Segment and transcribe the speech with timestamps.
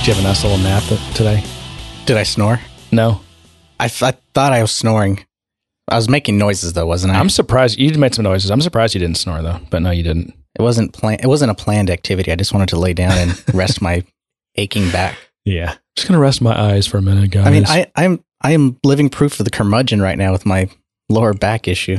[0.00, 0.82] Did you have a nice little nap
[1.14, 1.44] today?
[2.06, 2.58] Did I snore?
[2.90, 3.20] No.
[3.78, 5.26] I I thought I was snoring.
[5.88, 7.18] I was making noises though, wasn't I?
[7.18, 8.50] I'm surprised you made some noises.
[8.50, 10.32] I'm surprised you didn't snore though, but no, you didn't.
[10.58, 11.18] it wasn't plan.
[11.22, 12.32] It wasn't a planned activity.
[12.32, 14.02] I just wanted to lay down and rest my
[14.56, 15.18] aching back.
[15.44, 15.74] Yeah.
[15.96, 17.46] Just gonna rest my eyes for a minute, guys.
[17.46, 20.70] I mean, I, I'm I am living proof of the curmudgeon right now with my
[21.10, 21.98] lower back issue.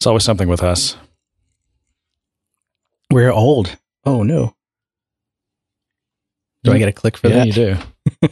[0.00, 0.96] it's always something with us.
[3.08, 3.76] We're old.
[4.04, 4.56] Oh no.
[6.64, 7.46] Do I get a click for yeah, that?
[7.46, 7.76] you do.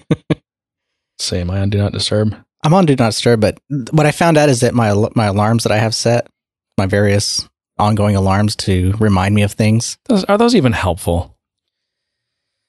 [1.18, 2.36] See, am I on Do Not Disturb?
[2.64, 3.58] I'm on Do Not Disturb, but
[3.92, 6.28] what I found out is that my my alarms that I have set,
[6.76, 11.36] my various ongoing alarms to remind me of things, Those, are those even helpful?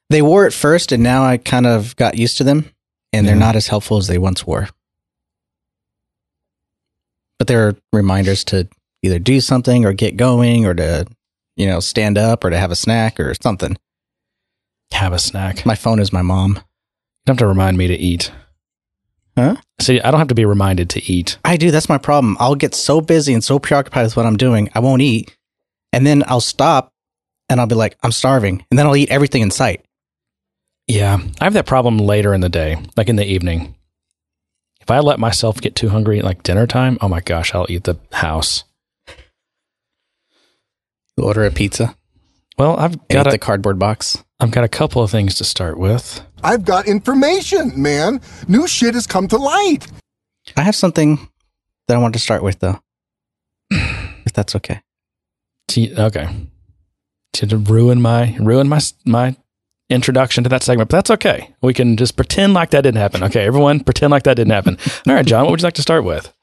[0.10, 2.70] they were at first, and now I kind of got used to them,
[3.12, 4.70] and they're not as helpful as they once were.
[7.40, 8.68] But they're reminders to
[9.04, 11.06] either do something or get going, or to
[11.56, 13.78] you know stand up, or to have a snack or something.
[14.92, 15.66] Have a snack.
[15.66, 16.56] My phone is my mom.
[16.56, 16.62] You
[17.26, 18.32] don't have to remind me to eat.
[19.36, 19.58] Huh?
[19.80, 21.38] See, I don't have to be reminded to eat.
[21.46, 21.70] I do.
[21.70, 22.36] That's my problem.
[22.40, 25.36] I'll get so busy and so preoccupied with what I'm doing, I won't eat.
[25.94, 26.92] And then I'll stop
[27.48, 28.66] and I'll be like, I'm starving.
[28.72, 29.86] And then I'll eat everything in sight.
[30.88, 33.76] Yeah, I have that problem later in the day, like in the evening.
[34.82, 37.68] If I let myself get too hungry at like dinner time, oh my gosh, I'll
[37.70, 38.64] eat the house.
[41.18, 41.96] Order a pizza,
[42.58, 44.24] Well, I've got a, the cardboard box.
[44.40, 46.22] I've got a couple of things to start with.
[46.44, 48.22] I've got information, man.
[48.48, 49.88] New shit has come to light.
[50.56, 51.28] I have something
[51.88, 52.80] that I want to start with, though.
[53.72, 54.82] if that's okay.
[55.70, 56.30] To, okay,
[57.34, 59.36] to ruin my ruin my my
[59.90, 61.54] introduction to that segment, but that's okay.
[61.62, 63.24] We can just pretend like that didn't happen.
[63.24, 64.78] Okay, everyone, pretend like that didn't happen.
[65.08, 66.28] All right, John, what would you like to start with?
[66.28, 66.34] It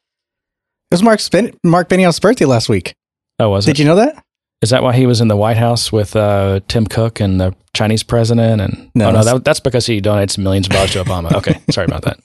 [0.90, 2.94] was Mark's ben- Mark Benioff's birthday last week.
[3.38, 3.72] Oh, was it?
[3.72, 4.22] Did you know that?
[4.62, 7.54] Is that why he was in the White House with uh, Tim Cook and the
[7.74, 8.60] Chinese president?
[8.62, 11.32] And No, oh no, that's- that, that's because he donates millions of dollars to Obama.
[11.34, 12.18] Okay, sorry about that.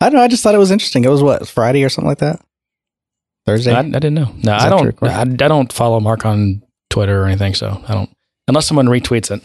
[0.00, 0.22] I don't know.
[0.22, 1.04] I just thought it was interesting.
[1.04, 2.40] It was what, Friday or something like that?
[3.46, 3.72] Thursday?
[3.72, 4.34] I, I didn't know.
[4.42, 5.02] No, I don't.
[5.02, 8.10] I, I don't follow Mark on Twitter or anything, so I don't.
[8.48, 9.42] Unless someone retweets it,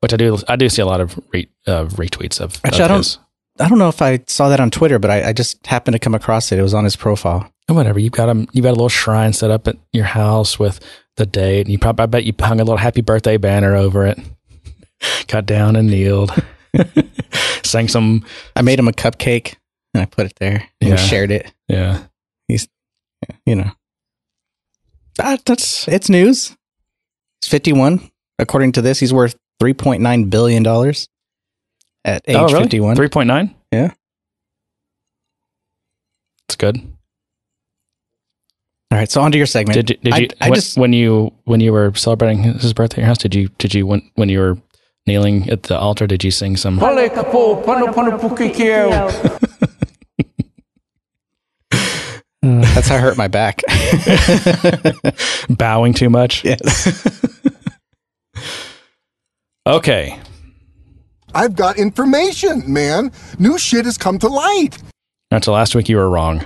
[0.00, 0.38] which I do.
[0.48, 2.58] I do see a lot of re, uh, retweets of.
[2.64, 3.18] Actually, of I don't-.
[3.58, 5.98] I don't know if I saw that on Twitter, but I, I just happened to
[5.98, 6.58] come across it.
[6.58, 7.52] It was on his profile.
[7.68, 7.98] Oh, whatever.
[7.98, 10.80] You've got a You've got a little shrine set up at your house with
[11.20, 14.06] the date, and you probably I bet you hung a little happy birthday banner over
[14.06, 14.18] it.
[15.28, 16.32] Got down and kneeled,
[17.62, 18.24] sang some.
[18.56, 19.54] I made him a cupcake
[19.94, 20.96] and I put it there and Yeah.
[20.96, 21.52] we shared it.
[21.68, 22.02] Yeah,
[22.48, 22.68] he's,
[23.46, 23.70] You know,
[25.16, 26.56] that, that's it's news.
[27.40, 28.10] He's 51.
[28.38, 31.08] According to this, he's worth 3.9 billion dollars
[32.04, 32.64] at oh, age oh, really?
[32.64, 32.96] 51.
[32.96, 33.54] Three point nine.
[33.72, 33.92] Yeah.
[36.48, 36.80] it's good.
[38.92, 39.74] All right, so on to your segment.
[39.76, 42.96] Did you, did you I when, just- when you when you were celebrating his birthday
[42.96, 43.18] at your house?
[43.18, 44.58] Did you did you when when you were
[45.06, 46.06] kneeling at the altar?
[46.08, 46.78] Did you sing some?
[52.42, 53.60] That's how I hurt my back.
[55.50, 56.44] bowing too much?
[56.44, 57.06] yes.
[59.66, 60.18] Okay.
[61.34, 63.12] I've got information, man.
[63.38, 64.78] New shit has come to light.
[65.30, 66.44] Until last week, you were wrong,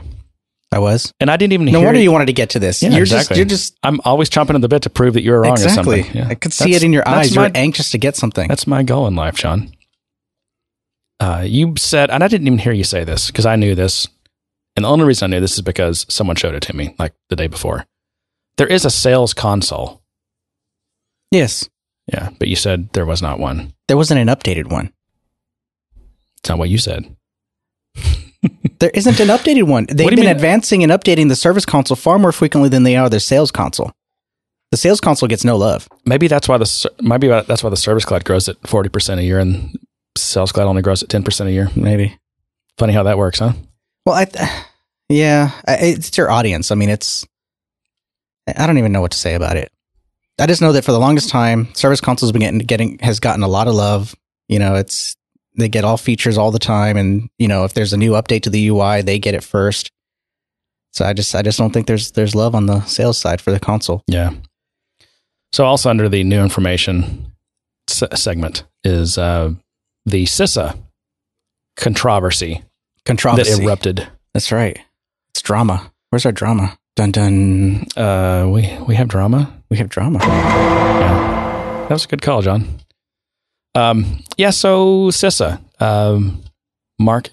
[0.75, 1.13] I was.
[1.21, 1.79] and I didn't even hear.
[1.79, 2.83] No wonder you wanted to get to this.
[2.83, 3.37] Yeah, you're exactly.
[3.37, 5.53] just you're just I'm always chomping at the bit to prove that you were wrong
[5.53, 6.01] exactly.
[6.01, 6.17] or something.
[6.23, 6.29] Yeah.
[6.29, 7.35] I could see That's- it in your eyes.
[7.35, 8.49] My, You're anxious to get something.
[8.49, 9.73] that's my goal in life, John.
[11.21, 14.09] Uh, you said, and I didn't even hear you say this because I knew this,
[14.77, 17.15] and the only reason I knew this is because someone showed it to me like
[17.29, 17.87] the day before.
[18.57, 20.03] There is a sales console.
[21.31, 21.69] yes.
[22.07, 23.73] Yeah, but you said there was not one.
[23.89, 24.93] There wasn't an updated one.
[26.39, 27.17] It's not what you said.
[28.81, 29.87] There isn't an updated one.
[29.87, 30.29] They've been mean?
[30.29, 33.93] advancing and updating the service console far more frequently than they are their sales console.
[34.71, 35.89] The sales console gets no love.
[36.05, 39.23] Maybe that's why the maybe that's why the service cloud grows at forty percent a
[39.23, 39.79] year and
[40.19, 41.71] sales cloud only grows at ten percent a year.
[41.77, 42.19] Maybe.
[42.77, 43.53] Funny how that works, huh?
[44.05, 44.49] Well, I, th-
[45.09, 46.71] yeah, I- it's your audience.
[46.73, 47.27] I mean, it's.
[48.49, 49.71] I don't even know what to say about it.
[50.39, 53.43] I just know that for the longest time, Service Console's been getting, getting has gotten
[53.45, 54.15] a lot of love.
[54.49, 55.17] You know, it's
[55.57, 58.43] they get all features all the time, and you know, if there's a new update
[58.43, 59.91] to the UI, they get it first.
[60.93, 63.51] So I just I just don't think there's there's love on the sales side for
[63.51, 64.03] the console.
[64.07, 64.31] Yeah.
[65.53, 67.33] So also under the new information
[67.89, 69.53] se- segment is uh,
[70.05, 70.77] the CISA
[71.77, 72.63] controversy
[73.05, 74.09] Controversy that erupted.
[74.33, 74.79] That's right.
[75.31, 75.93] It's drama.
[76.11, 76.77] Where's our drama?
[76.97, 77.87] Dun dun.
[77.97, 79.53] Uh, we we have drama.
[79.69, 80.21] We have drama.
[80.21, 81.87] Yeah.
[81.89, 82.81] That was a good call, John.
[83.75, 84.51] Um, yeah.
[84.51, 86.43] So CISA, um,
[86.99, 87.31] Mark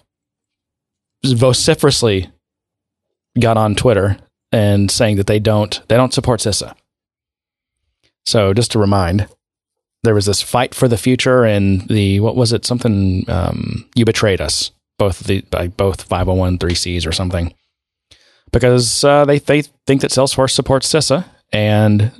[1.26, 2.30] vociferously
[3.40, 4.18] got on Twitter
[4.52, 6.76] and saying that they don't they don't support CISA.
[8.26, 9.28] So just to remind,
[10.04, 14.06] there was this fight for the future and the what was it something um, you
[14.06, 17.54] betrayed us both the by both 501(c)s or something
[18.52, 22.12] because uh, they they think that Salesforce supports CISA and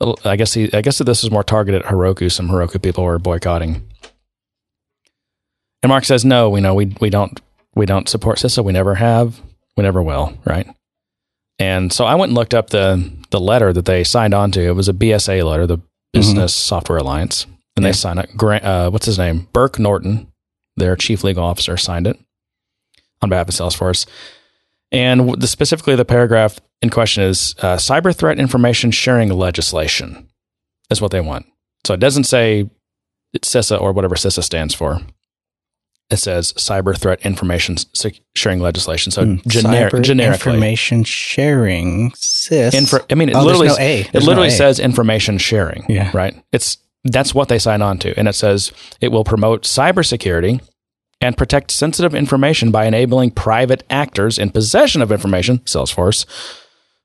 [0.00, 2.30] I guess he, I guess that this is more targeted at Heroku.
[2.30, 3.86] Some Heroku people were boycotting.
[5.82, 7.40] And Mark says, "No, we know we we don't
[7.74, 8.64] we don't support CISA.
[8.64, 9.40] We never have.
[9.76, 10.36] We never will.
[10.44, 10.66] Right."
[11.58, 14.60] And so I went and looked up the the letter that they signed on to.
[14.60, 15.80] It was a BSA letter, the
[16.12, 16.68] Business mm-hmm.
[16.68, 17.44] Software Alliance,
[17.76, 17.88] and yeah.
[17.88, 18.30] they signed it.
[18.36, 19.48] Grant, uh, what's his name?
[19.52, 20.32] Burke Norton,
[20.76, 22.18] their chief legal officer, signed it
[23.22, 24.06] on behalf of Salesforce.
[24.92, 30.28] And the, specifically, the paragraph in question is uh, cyber threat information sharing legislation.
[30.90, 31.46] is what they want.
[31.84, 32.70] So it doesn't say
[33.32, 35.00] it's CISA or whatever CISA stands for.
[36.08, 37.76] It says cyber threat information
[38.36, 39.10] sharing legislation.
[39.10, 42.74] So mm, generic, generically, information sharing CIS.
[42.74, 45.84] Infra, I mean, it oh, literally, no it literally no says information sharing.
[45.88, 46.12] Yeah.
[46.14, 46.40] Right.
[46.52, 50.60] It's that's what they sign on to, and it says it will promote cybersecurity
[51.20, 56.26] and protect sensitive information by enabling private actors in possession of information, Salesforce,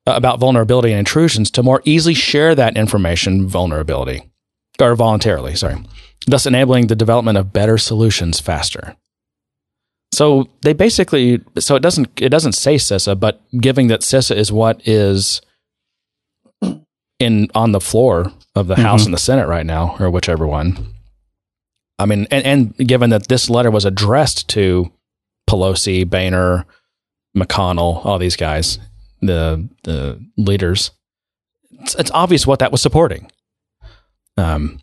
[0.07, 4.29] uh, about vulnerability and intrusions to more easily share that information vulnerability
[4.79, 5.77] or voluntarily, sorry,
[6.27, 8.95] thus enabling the development of better solutions faster.
[10.13, 14.51] So they basically so it doesn't it doesn't say CISA, but giving that CISA is
[14.51, 15.41] what is
[17.19, 18.83] in on the floor of the mm-hmm.
[18.83, 20.90] House and the Senate right now, or whichever one.
[22.01, 24.91] I mean, and, and given that this letter was addressed to
[25.49, 26.65] Pelosi, Boehner,
[27.35, 28.79] McConnell, all these guys,
[29.21, 30.91] the the leaders,
[31.71, 33.31] it's, it's obvious what that was supporting.
[34.37, 34.79] Um,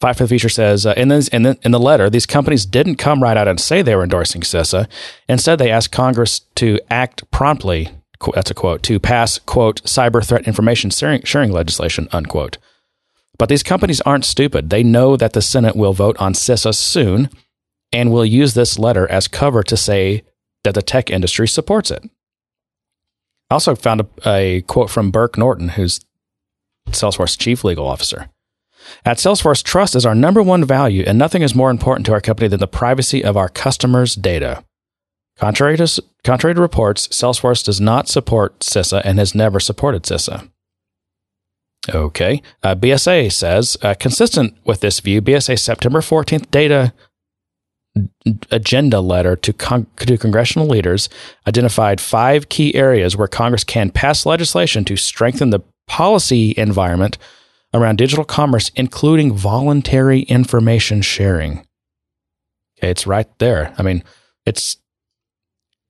[0.00, 2.96] for the Future says uh, in, this, in, the, in the letter, these companies didn't
[2.96, 4.88] come right out and say they were endorsing CISA.
[5.28, 7.90] Instead, they asked Congress to act promptly.
[8.34, 12.58] That's a quote to pass quote cyber threat information sharing legislation unquote.
[13.40, 14.68] But these companies aren't stupid.
[14.68, 17.30] They know that the Senate will vote on CISA soon
[17.90, 20.24] and will use this letter as cover to say
[20.62, 22.04] that the tech industry supports it.
[23.48, 26.04] I also found a, a quote from Burke Norton, who's
[26.90, 28.28] Salesforce chief legal officer.
[29.06, 32.20] At Salesforce, trust is our number one value, and nothing is more important to our
[32.20, 34.62] company than the privacy of our customers' data.
[35.38, 40.50] Contrary to, contrary to reports, Salesforce does not support CISA and has never supported CISA.
[41.88, 42.42] Okay.
[42.62, 46.92] Uh, BSA says, uh, consistent with this view, BSA September 14th data
[48.50, 51.08] agenda letter to, con- to congressional leaders
[51.46, 57.18] identified five key areas where Congress can pass legislation to strengthen the policy environment
[57.74, 61.66] around digital commerce, including voluntary information sharing.
[62.78, 63.74] Okay, it's right there.
[63.78, 64.04] I mean,
[64.46, 64.76] it's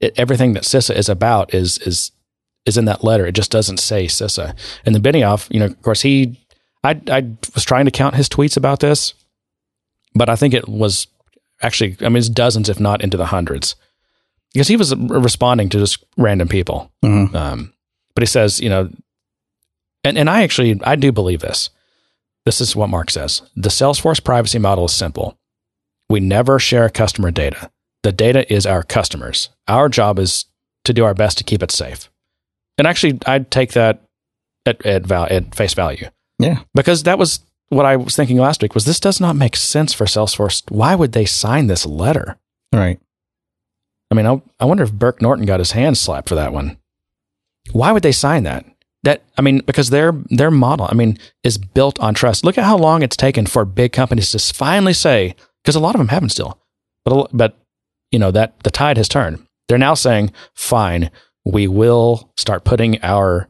[0.00, 2.12] it, everything that CISA is about is is
[2.66, 3.26] is in that letter.
[3.26, 4.54] It just doesn't say CISA.
[4.84, 6.38] And the Benioff, you know, of course, he,
[6.84, 9.14] I, I was trying to count his tweets about this,
[10.14, 11.06] but I think it was
[11.62, 13.76] actually, I mean, it's dozens, if not into the hundreds,
[14.52, 16.90] because he was responding to just random people.
[17.04, 17.34] Mm-hmm.
[17.36, 17.72] Um,
[18.14, 18.90] but he says, you know,
[20.04, 21.70] and, and I actually, I do believe this.
[22.46, 23.42] This is what Mark says.
[23.54, 25.38] The Salesforce privacy model is simple.
[26.08, 27.70] We never share customer data.
[28.02, 29.50] The data is our customers.
[29.68, 30.46] Our job is
[30.84, 32.09] to do our best to keep it safe.
[32.80, 34.02] And actually, I'd take that
[34.64, 36.08] at at, val- at face value.
[36.38, 38.74] Yeah, because that was what I was thinking last week.
[38.74, 40.62] Was this does not make sense for Salesforce?
[40.70, 42.38] Why would they sign this letter?
[42.72, 42.98] Right.
[44.10, 46.78] I mean, I, I wonder if Burke Norton got his hands slapped for that one.
[47.72, 48.64] Why would they sign that?
[49.02, 52.46] That I mean, because their their model, I mean, is built on trust.
[52.46, 55.94] Look at how long it's taken for big companies to finally say, because a lot
[55.94, 56.58] of them haven't still,
[57.04, 57.58] but but
[58.10, 59.46] you know that the tide has turned.
[59.68, 61.10] They're now saying, fine,
[61.44, 63.48] we will start putting our,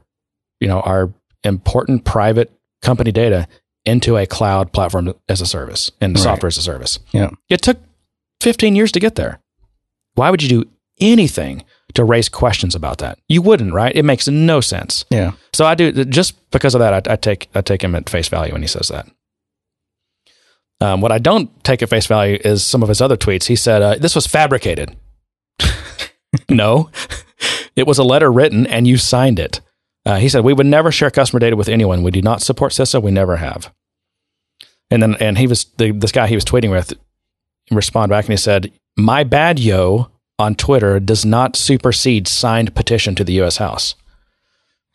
[0.60, 1.12] you know, our
[1.44, 3.46] important private company data
[3.84, 6.22] into a cloud platform as a service and right.
[6.22, 6.98] software as a service.
[7.12, 7.30] Yeah.
[7.48, 7.78] It took
[8.40, 9.40] 15 years to get there.
[10.14, 10.70] Why would you do
[11.00, 13.18] anything to raise questions about that?
[13.28, 13.94] You wouldn't, right?
[13.94, 15.04] It makes no sense.
[15.10, 15.32] Yeah.
[15.52, 17.08] So I do just because of that.
[17.08, 19.08] I, I take I take him at face value when he says that.
[20.82, 23.46] Um, what I don't take at face value is some of his other tweets.
[23.46, 24.96] He said uh, this was fabricated.
[26.48, 26.90] no,
[27.80, 29.60] it was a letter written and you signed it.
[30.06, 32.02] Uh, he said, We would never share customer data with anyone.
[32.02, 33.02] We do not support CISA.
[33.02, 33.72] We never have.
[34.90, 36.92] And then, and he was, the, this guy he was tweeting with
[37.70, 43.14] responded back and he said, My bad yo on Twitter does not supersede signed petition
[43.16, 43.56] to the U.S.
[43.56, 43.94] House.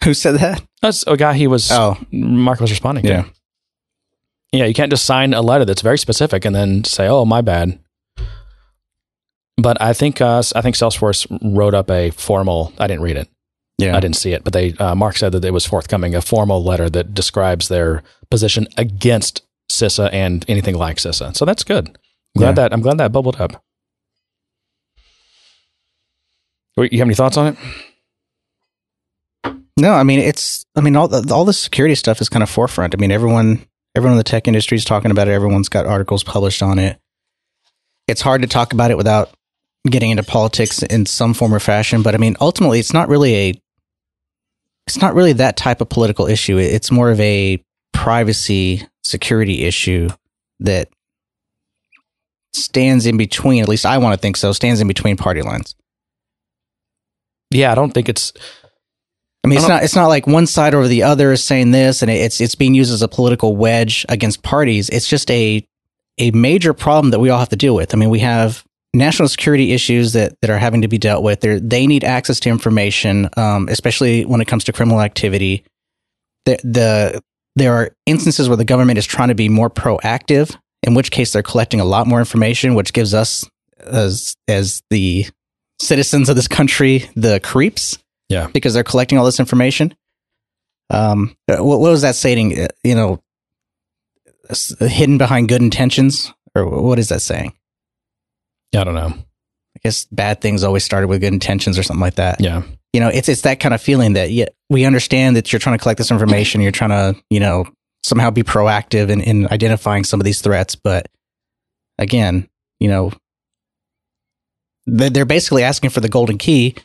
[0.04, 0.62] Who said that?
[0.82, 1.98] That's a guy he was, oh.
[2.12, 3.24] Mark was responding yeah.
[3.24, 3.30] to.
[4.52, 7.42] Yeah, you can't just sign a letter that's very specific and then say, "Oh, my
[7.42, 7.78] bad."
[9.58, 12.74] But I think uh, I think Salesforce wrote up a formal.
[12.78, 13.30] I didn't read it.
[13.78, 14.44] Yeah, I didn't see it.
[14.44, 18.04] But they uh, Mark said that it was forthcoming a formal letter that describes their
[18.30, 21.36] position against CISA and anything like CISA.
[21.36, 21.88] So that's good.
[21.88, 22.54] I'm glad Yeah.
[22.54, 23.64] that I'm glad that bubbled up.
[26.78, 27.58] Wait, You have any thoughts on it?
[29.78, 30.66] No, I mean it's.
[30.76, 32.94] I mean all the, all the security stuff is kind of forefront.
[32.94, 35.32] I mean everyone, everyone in the tech industry is talking about it.
[35.32, 37.00] Everyone's got articles published on it.
[38.08, 39.32] It's hard to talk about it without
[39.90, 42.02] getting into politics in some form or fashion.
[42.02, 43.62] But I mean, ultimately, it's not really a.
[44.88, 46.58] It's not really that type of political issue.
[46.58, 50.10] It's more of a privacy security issue
[50.60, 50.90] that
[52.54, 53.64] stands in between.
[53.64, 54.52] At least I want to think so.
[54.52, 55.76] Stands in between party lines.
[57.52, 58.32] Yeah, I don't think it's
[59.46, 59.84] I mean, I it's not.
[59.84, 62.74] It's not like one side over the other is saying this, and it's it's being
[62.74, 64.90] used as a political wedge against parties.
[64.90, 65.64] It's just a
[66.18, 67.94] a major problem that we all have to deal with.
[67.94, 68.64] I mean, we have
[68.96, 71.42] national security issues that that are having to be dealt with.
[71.42, 75.64] They they need access to information, um, especially when it comes to criminal activity.
[76.46, 77.22] The the
[77.56, 81.34] there are instances where the government is trying to be more proactive, in which case
[81.34, 83.46] they're collecting a lot more information, which gives us
[83.80, 85.26] as as the
[85.80, 87.98] citizens of this country the creeps
[88.30, 88.48] yeah.
[88.54, 89.94] because they're collecting all this information.
[90.90, 92.60] Um, uh, what, what was that saying?
[92.60, 93.22] Uh, You know,
[94.80, 97.54] hidden behind good intentions, or what is that saying?
[98.76, 99.08] Yeah, I don't know.
[99.08, 102.40] I guess bad things always started with good intentions, or something like that.
[102.42, 102.64] Yeah.
[102.94, 105.78] You know, it's it's that kind of feeling that yeah, we understand that you're trying
[105.78, 107.66] to collect this information, you're trying to you know
[108.04, 111.08] somehow be proactive in, in identifying some of these threats, but
[111.98, 112.48] again,
[112.80, 113.12] you know,
[114.86, 116.76] they- they're basically asking for the golden key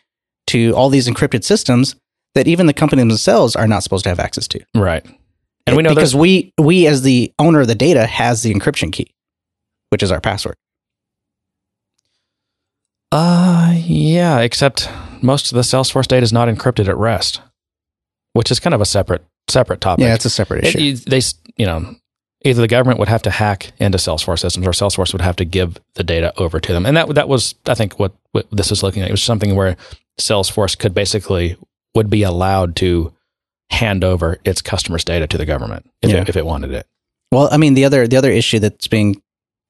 [0.46, 1.94] to all these encrypted systems
[2.34, 4.60] that even the companies themselves are not supposed to have access to.
[4.74, 5.04] Right.
[5.66, 8.90] And we know because we we as the owner of the data has the encryption
[8.92, 9.12] key,
[9.90, 10.56] which is our password.
[13.12, 14.88] Uh yeah, except
[15.22, 17.40] most of the Salesforce data is not encrypted at rest,
[18.32, 20.04] which is kind of a separate separate topic.
[20.04, 20.78] Yeah, it's a separate issue.
[20.80, 21.20] you- they,
[21.56, 21.94] you know,
[22.44, 25.44] either the government would have to hack into Salesforce systems, or Salesforce would have to
[25.44, 26.86] give the data over to them.
[26.86, 29.08] And that that was, I think, what, what this was looking at.
[29.08, 29.76] It was something where
[30.20, 31.56] Salesforce could basically
[31.94, 33.12] would be allowed to
[33.70, 36.18] hand over its customers' data to the government if, Yeah.
[36.22, 36.86] it, if it wanted it.
[37.32, 39.20] Well, I mean, the other the other issue that's being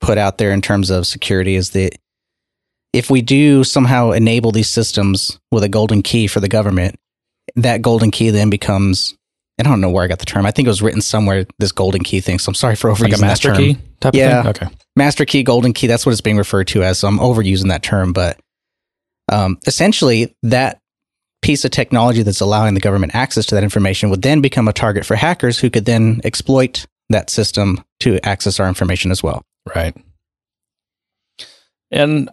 [0.00, 1.96] put out there in terms of security is that
[2.92, 6.96] if we do somehow enable these systems with a golden key for the government,
[7.56, 9.14] that golden key then becomes
[9.58, 10.46] I don't know where I got the term.
[10.46, 11.44] I think it was written somewhere.
[11.58, 12.38] This golden key thing.
[12.38, 13.56] So I'm sorry for overusing Like a that master term.
[13.58, 14.38] key type Yeah.
[14.48, 14.68] of thing.
[14.68, 14.76] Okay.
[14.96, 15.86] master key, golden key.
[15.86, 16.98] That's what it's being referred to as.
[17.00, 18.40] So I'm overusing that term, but
[19.30, 20.78] um, essentially, that
[21.42, 24.72] piece of technology that's allowing the government access to that information would then become a
[24.72, 29.42] target for hackers who could then exploit that system to access our information as well.
[29.76, 29.94] Right.
[31.90, 32.30] And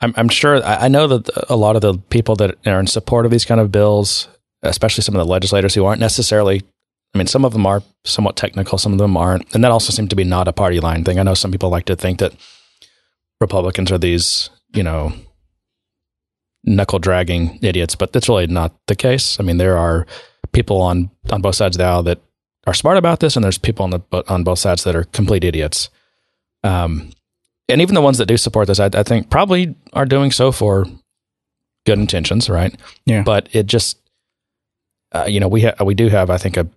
[0.00, 3.24] I'm, I'm sure, I know that a lot of the people that are in support
[3.24, 4.28] of these kind of bills,
[4.62, 6.62] especially some of the legislators who aren't necessarily,
[7.14, 9.54] I mean, some of them are somewhat technical, some of them aren't.
[9.54, 11.18] And that also seems to be not a party line thing.
[11.18, 12.34] I know some people like to think that
[13.40, 15.12] Republicans are these, you know,
[16.64, 19.38] knuckle dragging idiots, but that's really not the case.
[19.40, 20.06] I mean, there are
[20.52, 22.20] people on, on both sides of the aisle that
[22.66, 25.44] are smart about this, and there's people on the on both sides that are complete
[25.44, 25.88] idiots.
[26.64, 27.10] Um,
[27.68, 30.52] and even the ones that do support this, I, I think probably are doing so
[30.52, 30.86] for
[31.84, 32.74] good intentions, right?
[33.06, 33.22] Yeah.
[33.22, 33.98] But it just,
[35.12, 36.68] uh, you know, we ha- we do have, I think, a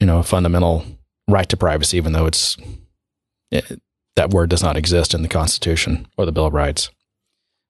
[0.00, 0.84] you know, a fundamental
[1.28, 2.56] right to privacy, even though it's
[3.50, 3.80] it,
[4.16, 6.90] that word does not exist in the Constitution or the Bill of Rights.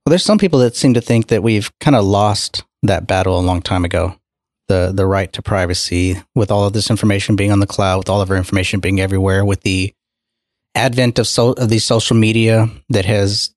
[0.04, 3.38] Well, there's some people that seem to think that we've kind of lost that battle
[3.38, 4.16] a long time ago.
[4.68, 8.08] The the right to privacy, with all of this information being on the cloud, with
[8.08, 9.94] all of our information being everywhere, with the
[10.76, 13.54] advent of so of these social media that has,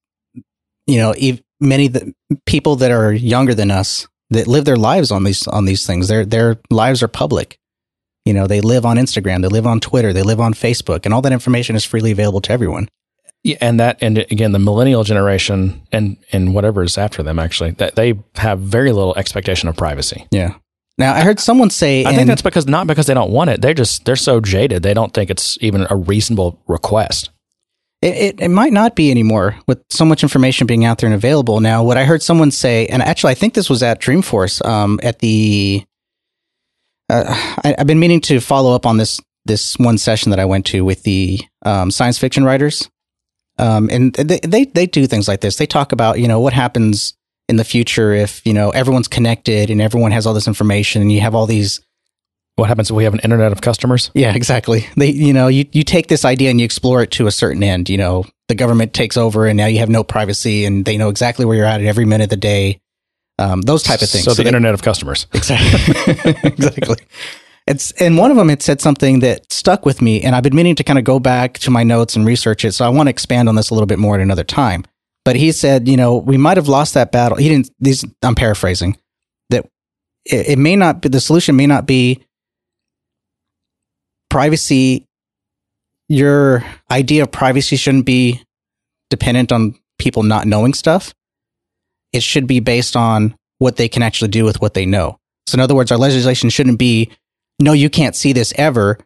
[0.88, 2.14] you know, ev- many the
[2.46, 6.08] people that are younger than us that live their lives on these on these things.
[6.08, 7.58] Their their lives are public.
[8.26, 11.14] You know, they live on Instagram, they live on Twitter, they live on Facebook, and
[11.14, 12.88] all that information is freely available to everyone.
[13.44, 17.72] Yeah, and that, and again, the millennial generation and and whatever is after them, actually,
[17.72, 20.28] that they have very little expectation of privacy.
[20.32, 20.56] Yeah.
[21.00, 23.62] Now I heard someone say, I think that's because not because they don't want it.
[23.62, 24.84] They're just they're so jaded.
[24.84, 27.32] They don't think it's even a reasonable request.
[28.02, 31.16] It, it, it might not be anymore with so much information being out there and
[31.16, 31.60] available.
[31.60, 35.00] Now, what I heard someone say, and actually, I think this was at Dreamforce um,
[35.02, 35.86] at the.
[37.10, 37.26] Uh,
[37.64, 40.66] I, I've been meaning to follow up on this this one session that I went
[40.68, 42.90] to with the um, science fiction writers,
[43.58, 45.56] um, and they, they they do things like this.
[45.56, 47.16] They talk about you know what happens
[47.50, 51.12] in the future if you know everyone's connected and everyone has all this information and
[51.12, 51.82] you have all these
[52.56, 54.12] What happens if we have an internet of customers?
[54.14, 54.86] yeah, exactly.
[54.96, 57.64] They, you know, you, you take this idea and you explore it to a certain
[57.64, 57.90] end.
[57.90, 61.10] You know, the government takes over and now you have no privacy and they know
[61.10, 62.80] exactly where you're at at every minute of the day.
[63.38, 64.26] Um, those type of things.
[64.26, 65.26] So the they- internet of customers.
[65.34, 66.98] exactly, exactly.
[67.68, 70.56] It's and one of them had said something that stuck with me, and I've been
[70.56, 72.74] meaning to kind of go back to my notes and research it.
[72.74, 74.84] So I want to expand on this a little bit more at another time.
[75.30, 77.38] But he said, you know, we might have lost that battle.
[77.38, 77.70] He didn't.
[77.80, 78.98] These I'm paraphrasing
[79.52, 79.64] that
[80.26, 81.56] it, it may not be the solution.
[81.56, 82.26] May not be
[84.32, 85.06] privacy.
[86.08, 88.44] Your idea of privacy shouldn't be
[89.12, 91.14] dependent on people not knowing stuff.
[92.12, 95.20] It should be based on what they can actually do with what they know.
[95.46, 97.12] So, in other words, our legislation shouldn't be,
[97.62, 98.98] no, you can't see this ever,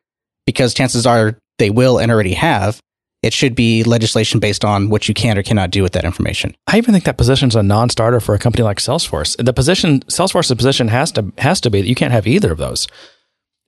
[0.45, 2.81] because chances are they will and already have.
[3.23, 6.55] It should be legislation based on what you can or cannot do with that information.
[6.67, 9.43] I even think that position's a non-starter for a company like Salesforce.
[9.43, 12.57] The position, Salesforce's position has to has to be that you can't have either of
[12.57, 12.87] those.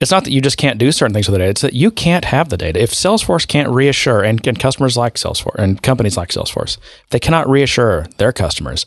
[0.02, 1.90] It's not that you just can't do certain things with the data; it's that you
[1.90, 2.82] can't have the data.
[2.82, 6.78] If Salesforce can't reassure, and, and customers like Salesforce and companies like Salesforce,
[7.12, 8.86] they cannot reassure their customers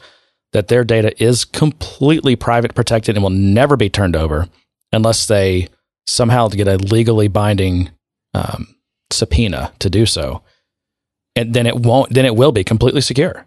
[0.53, 4.49] that their data is completely private, protected, and will never be turned over
[4.93, 5.69] unless they
[6.07, 7.91] somehow get a legally binding
[8.35, 8.75] um,
[9.11, 10.43] subpoena to do so.
[11.38, 12.12] And then it won't.
[12.12, 13.47] Then it will be completely secure.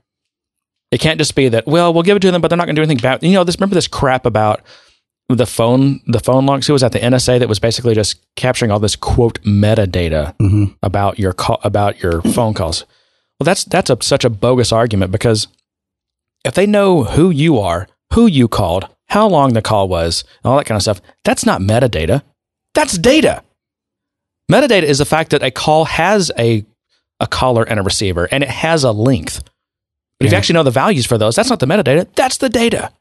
[0.91, 1.67] It can't just be that.
[1.67, 3.23] Well, we'll give it to them, but they're not going to do anything bad.
[3.23, 3.57] You know, this.
[3.57, 4.61] Remember this crap about
[5.29, 6.67] the phone, the phone logs.
[6.67, 10.65] Who was at the NSA that was basically just capturing all this quote metadata Mm-hmm.
[10.83, 12.85] about your call, about your phone calls.
[13.39, 15.47] Well, that's that's a, such a bogus argument because
[16.43, 20.51] if they know who you are, who you called, how long the call was, and
[20.51, 22.23] all that kind of stuff, that's not metadata.
[22.73, 23.43] That's data.
[24.51, 26.65] Metadata is the fact that a call has a
[27.21, 29.43] a caller and a receiver, and it has a length.
[30.19, 32.13] But if you actually know the values for those, that's not the metadata.
[32.15, 32.91] That's the data.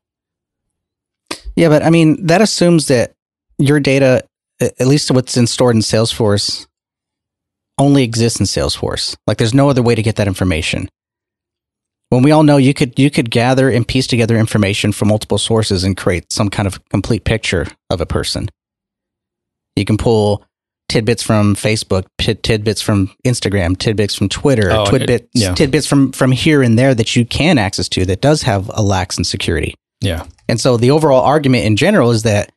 [1.57, 3.13] Yeah, but I mean, that assumes that
[3.59, 4.25] your data,
[4.61, 6.67] at least what's in stored in Salesforce,
[7.79, 9.17] only exists in Salesforce.
[9.27, 10.89] Like there's no other way to get that information.
[12.11, 15.39] When we all know you could you could gather and piece together information from multiple
[15.39, 18.51] sources and create some kind of complete picture of a person.
[19.77, 20.45] You can pull
[20.91, 25.55] tidbits from Facebook, tidbits from Instagram, tidbits from Twitter, Oh, tidbits, it- yeah.
[25.55, 28.83] tidbits from from here and there that you can access to that does have a
[28.83, 29.75] lax in security.
[30.03, 30.27] Yeah.
[30.49, 32.51] And so the overall argument in general is that,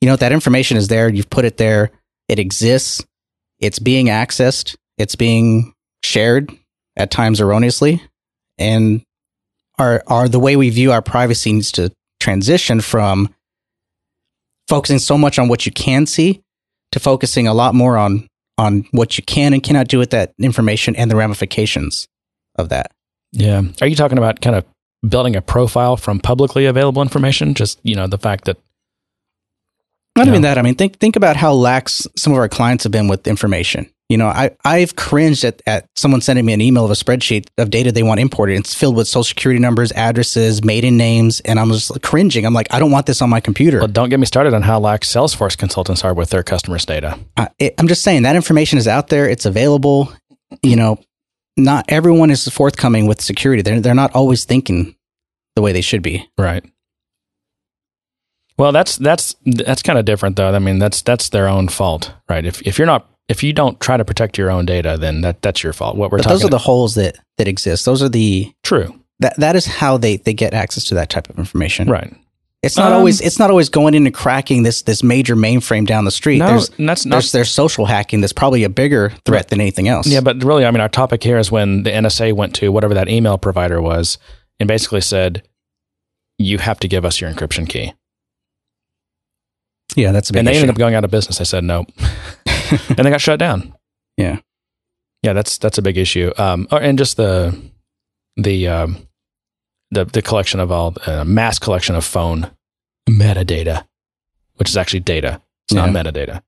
[0.00, 1.08] you know, that information is there.
[1.08, 1.90] You've put it there.
[2.28, 3.04] It exists.
[3.60, 4.76] It's being accessed.
[4.96, 6.50] It's being shared
[6.96, 8.02] at times erroneously.
[8.58, 9.02] And
[9.78, 13.34] our, our, the way we view our privacy needs to transition from
[14.68, 16.42] focusing so much on what you can see
[16.92, 20.32] to focusing a lot more on, on what you can and cannot do with that
[20.38, 22.06] information and the ramifications
[22.56, 22.90] of that.
[23.32, 23.62] Yeah.
[23.80, 24.64] Are you talking about kind of
[25.08, 27.54] building a profile from publicly available information?
[27.54, 28.56] Just, you know, the fact that
[30.16, 30.32] Not Yeah.
[30.32, 30.58] even that.
[30.58, 33.88] I mean, think think about how lax some of our clients have been with information.
[34.08, 37.48] You know, I I've cringed at, at someone sending me an email of a spreadsheet
[37.58, 38.58] of data they want imported.
[38.58, 42.46] It's filled with social security numbers, addresses, maiden names, and I'm just cringing.
[42.46, 43.80] I'm like, I don't want this on my computer.
[43.80, 47.18] well, don't get me started on how lax Salesforce consultants are with their customers' data.
[47.36, 49.28] I, it, I'm just saying that information is out there.
[49.28, 50.10] It's available.
[50.62, 50.98] You know,
[51.58, 53.60] not everyone is forthcoming with security.
[53.60, 54.96] They're they're not always thinking
[55.54, 56.26] the way they should be.
[56.38, 56.64] Right.
[58.56, 60.52] Well, that's that's that's kind of different though.
[60.54, 62.46] I mean, that's that's their own fault, right?
[62.46, 65.42] If if you're not if you don't try to protect your own data, then that
[65.42, 65.96] that's your fault.
[65.96, 67.84] What we're But talking those are the holes that that exist.
[67.84, 71.28] Those are the true, that that is how they they get access to that type
[71.30, 71.88] of information.
[71.90, 72.12] right?
[72.60, 75.86] It's not Um, always it's not always going in and cracking this this major mainframe
[75.86, 76.38] down the street.
[76.38, 77.14] No, there's that's not.
[77.16, 80.08] there's there's social hacking that's probably a bigger threat than anything else.
[80.08, 82.94] Yeah, but really, I mean, our topic here is when the NSA went to whatever
[82.94, 84.18] that email provider was
[84.58, 85.42] and basically said,
[86.38, 87.92] "You have to give us your encryption key,"
[89.96, 90.60] yeah, that's a big and they issue.
[90.60, 91.38] ended up going out of business.
[91.38, 91.86] They said no,
[92.88, 93.74] and they got shut down.
[94.16, 94.38] Yeah.
[95.22, 96.32] yeah, that's that's a big issue.
[96.38, 97.56] Um, or- and just the
[98.36, 99.06] the um,
[99.90, 102.50] the the collection of all uh, mass collection of phone
[103.08, 103.84] metadata,
[104.56, 105.40] which is actually data.
[105.66, 106.42] It's not metadata.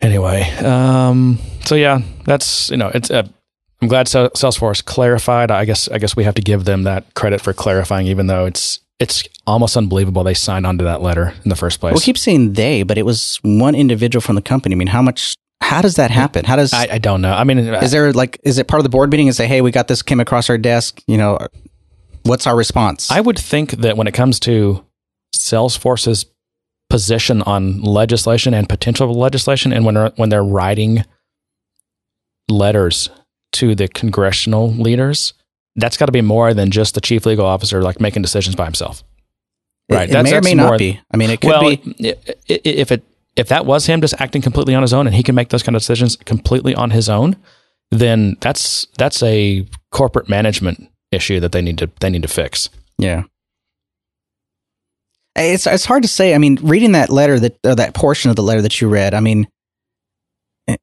[0.00, 3.10] Anyway, um, so yeah, that's you know, it's.
[3.10, 3.26] Uh,
[3.80, 5.50] I'm glad Salesforce clarified.
[5.50, 8.46] I guess I guess we have to give them that credit for clarifying, even though
[8.46, 11.92] it's it's almost unbelievable they signed onto that letter in the first place.
[11.92, 14.76] We'll keep saying they, but it was one individual from the company.
[14.76, 15.34] I mean, how much?
[15.60, 16.44] How does that happen?
[16.44, 17.32] How does I, I don't know.
[17.32, 19.60] I mean, is there like is it part of the board meeting and say, hey,
[19.60, 21.02] we got this came across our desk?
[21.06, 21.38] You know,
[22.22, 23.10] what's our response?
[23.10, 24.84] I would think that when it comes to
[25.34, 26.26] Salesforce's
[26.88, 31.04] position on legislation and potential legislation, and when they're, when they're writing
[32.48, 33.08] letters
[33.52, 35.32] to the congressional leaders,
[35.76, 38.64] that's got to be more than just the chief legal officer like making decisions by
[38.64, 39.02] himself.
[39.90, 40.08] Right.
[40.08, 41.00] It, That's- may or may not be.
[41.12, 41.94] I mean, it could well, be.
[42.08, 42.16] i-
[42.50, 43.02] i- if it
[43.36, 45.62] if that was him just acting completely on his own and he can make those
[45.62, 47.36] kind of decisions completely on his own,
[47.90, 52.68] then that's that's a corporate management issue that they need to they need to fix.
[52.98, 53.24] Yeah.
[55.34, 56.34] It's it's hard to say.
[56.34, 59.14] I mean, reading that letter that or that portion of the letter that you read,
[59.14, 59.48] I mean,
[60.68, 60.76] eh,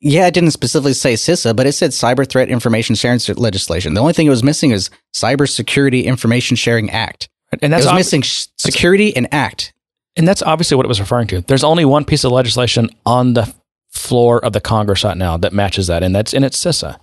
[0.00, 3.94] yeah, it didn't specifically say CISA, but it said Cyber Threat Information Sharing legislation.
[3.94, 7.28] The only thing it was missing is Cybersecurity Information Sharing Act.
[7.62, 9.72] And that's it was ob- missing security and act.
[10.16, 11.40] and that's obviously what it was referring to.
[11.40, 13.52] There's only one piece of legislation on the
[13.90, 16.98] floor of the Congress right now that matches that, and that's and it's CISA.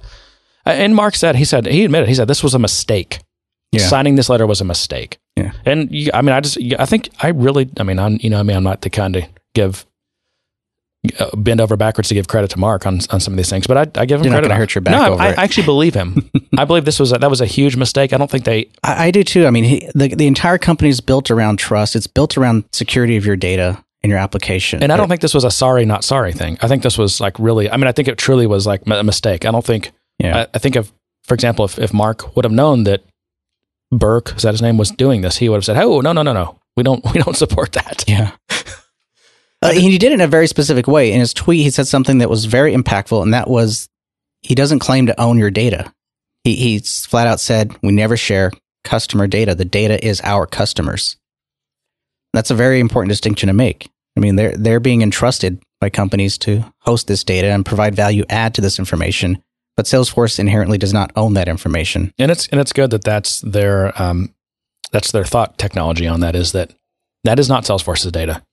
[0.66, 3.20] And Mark said he said he admitted he said this was a mistake.
[3.72, 3.88] Yeah.
[3.88, 5.18] Signing this letter was a mistake.
[5.36, 5.52] Yeah.
[5.66, 8.40] And you, I mean, I just I think I really I mean I'm you know
[8.40, 9.86] I mean I'm not the kind to give
[11.20, 13.68] Uh, bend over backwards to give credit to Mark on on some of these things,
[13.68, 14.48] but I, I give him You're credit.
[14.50, 16.30] gonna hurt your back No, I- over I, actually believe him.
[16.58, 18.14] I believe this was a, that was a huge mistake.
[18.14, 19.46] I don't think they I, I do too.
[19.48, 21.96] I mean, he, the the entire company is built around trust.
[21.96, 24.84] It's built around security of your data in your application.
[24.84, 26.58] And I don't think this was a sorry, not sorry thing.
[26.62, 29.04] I think this was like really, I mean, I think it truly was like a
[29.04, 29.46] mistake.
[29.46, 30.42] I don't think, Yeah.
[30.42, 30.92] I, I think if,
[31.24, 33.04] for example, if, if Mark would have known that
[33.92, 36.22] Burke, is that his name, was doing this, he would have said, oh, no, no,
[36.22, 36.60] no, no.
[36.78, 38.04] We don't, we don't support that.
[38.08, 38.32] Yeah.
[39.66, 41.12] Uh, he did it in a very specific way.
[41.12, 43.90] In his tweet, he said something that was very impactful, and that was
[44.42, 45.92] he doesn't claim to own your data.
[46.44, 48.52] He, he flat out said, We never share
[48.84, 49.56] customer data.
[49.56, 51.18] The data is our customers.
[52.34, 53.90] That's a very important distinction to make.
[54.16, 58.24] I mean, they're, they're being entrusted by companies to host this data and provide value
[58.30, 59.44] add to this information,
[59.76, 62.14] but Salesforce inherently does not own that information.
[62.18, 64.34] And it's, and it's good that that's their, um,
[64.92, 66.74] that's their thought technology on that is that
[67.24, 68.44] that is not Salesforce's data.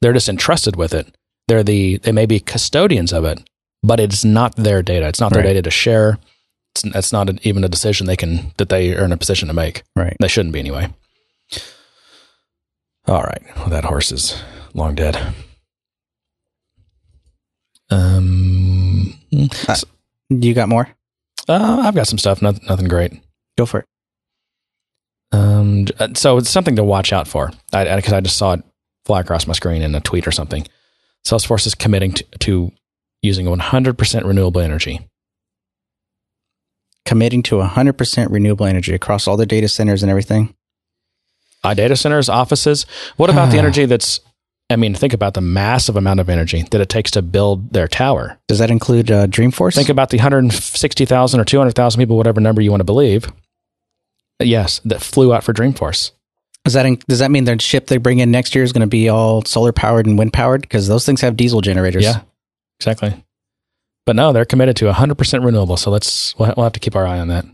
[0.00, 1.14] They're just entrusted with it.
[1.48, 3.40] They're the, they may be custodians of it,
[3.82, 5.06] but it's not their data.
[5.08, 5.48] It's not their Right.
[5.50, 6.18] data to share.
[6.74, 9.48] It's, that's not a, even a decision they can, that they are in a position
[9.48, 9.82] to make.
[9.96, 10.16] Right.
[10.20, 10.88] They shouldn't be anyway.
[13.06, 13.42] All right.
[13.56, 15.34] Well, that horse is long dead.
[17.90, 19.14] Um,
[20.30, 20.88] You got more?
[21.48, 22.40] uh, I've got some stuff.
[22.40, 23.12] Nothing, nothing great.
[23.58, 23.86] Go for it.
[25.32, 27.50] Um, uh, so it's something to watch out for.
[27.72, 28.62] I because I, just saw it
[29.04, 30.66] fly across my screen in a tweet or something.
[31.26, 32.72] Salesforce is committing to, to
[33.22, 35.08] using 100% renewable energy.
[37.06, 40.54] Committing to 100% renewable energy across all their data centers and everything.
[41.62, 42.84] Uh, data centers, offices.
[43.16, 44.20] What about the energy that's?
[44.70, 47.88] I mean, think about the massive amount of energy that it takes to build their
[47.88, 48.38] tower.
[48.48, 49.74] Does that include uh, Dreamforce?
[49.74, 53.30] Think about the 160,000 or 200,000 people, whatever number you want to believe.
[54.40, 56.12] Yes, that flew out for Dreamforce.
[56.64, 58.80] Does that in, does that mean the ship they bring in next year is going
[58.80, 60.62] to be all solar powered and wind powered?
[60.62, 62.04] Because those things have diesel generators.
[62.04, 62.22] Yeah,
[62.80, 63.22] exactly.
[64.06, 65.76] But no, they're committed to 100% renewable.
[65.76, 67.44] So let's, we'll, we'll have to keep our eye on that.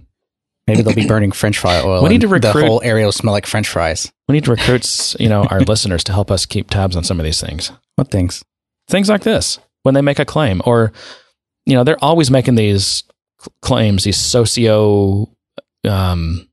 [0.67, 2.03] maybe they'll be burning French fry oil.
[2.03, 4.13] We need to recruit- The whole area will smell like French fries.
[4.29, 7.19] We need to recruit, you know, our listeners to help us keep tabs on some
[7.19, 7.73] of these things.
[7.97, 8.45] What things?
[8.89, 10.93] Things like this, when they make a claim, or,
[11.67, 13.03] you know, they're always making these
[13.41, 15.29] cl- claims, these socio,
[15.89, 16.49] um,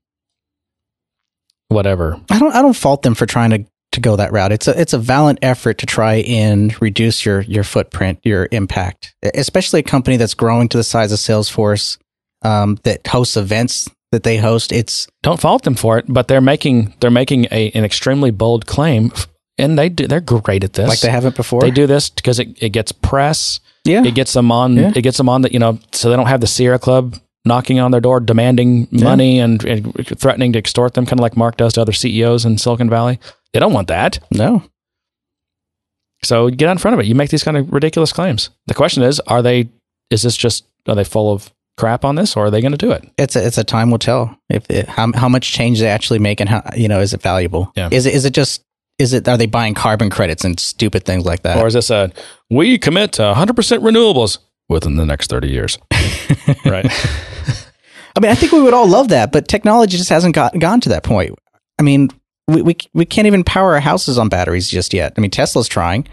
[1.68, 2.20] whatever.
[2.30, 4.52] I don't I don't fault them for trying to to go that route.
[4.52, 9.14] It's a it's a valiant effort to try and reduce your your footprint, your impact,
[9.34, 11.98] especially a company that's growing to the size of Salesforce
[12.42, 14.72] um, that hosts events that they host.
[14.72, 18.66] It's Don't fault them for it, but they're making they're making a, an extremely bold
[18.66, 19.12] claim,
[19.58, 20.88] and they do, they're great at this.
[20.88, 21.60] like they haven't before.
[21.62, 23.60] They do this because it, it gets press.
[23.84, 24.04] yeah.
[24.04, 24.76] It gets them on.
[24.76, 24.92] Yeah.
[24.94, 27.16] It gets them on the you know, so they don't have the Sierra Club
[27.48, 31.36] knocking on their door demanding money and, and threatening to extort them, kind of like
[31.36, 33.18] Mark does to other CEOs in Silicon Valley.
[33.52, 34.20] They don't want that.
[34.30, 34.62] no.
[36.24, 37.06] So get out in front of it.
[37.06, 38.50] You make these kind of ridiculous claims.
[38.66, 39.68] The question is, are they?
[40.10, 42.78] Is this just are they full of crap on this, or are they going to
[42.78, 43.08] do it?
[43.16, 46.18] It's a, it's a time will tell if it, how how much change they actually
[46.18, 47.72] make and how you know is it valuable?
[47.76, 47.88] Yeah.
[47.92, 48.64] Is it is it just
[48.98, 51.56] is it are they buying carbon credits and stupid things like that?
[51.56, 52.10] Or is this a
[52.50, 55.78] we commit to 100% renewables within the next 30 years?
[56.64, 56.86] right.
[58.16, 60.80] I mean, I think we would all love that, but technology just hasn't got gone
[60.80, 61.38] to that point.
[61.78, 62.10] I mean,
[62.48, 65.12] we we we can't even power our houses on batteries just yet.
[65.16, 66.08] I mean, Tesla's trying.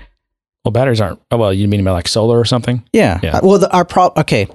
[0.63, 1.19] Well, batteries aren't.
[1.31, 2.83] Oh, well, you mean about like solar or something?
[2.91, 3.19] Yeah.
[3.23, 3.37] Yeah.
[3.37, 4.47] Uh, Well, the, our pro okay.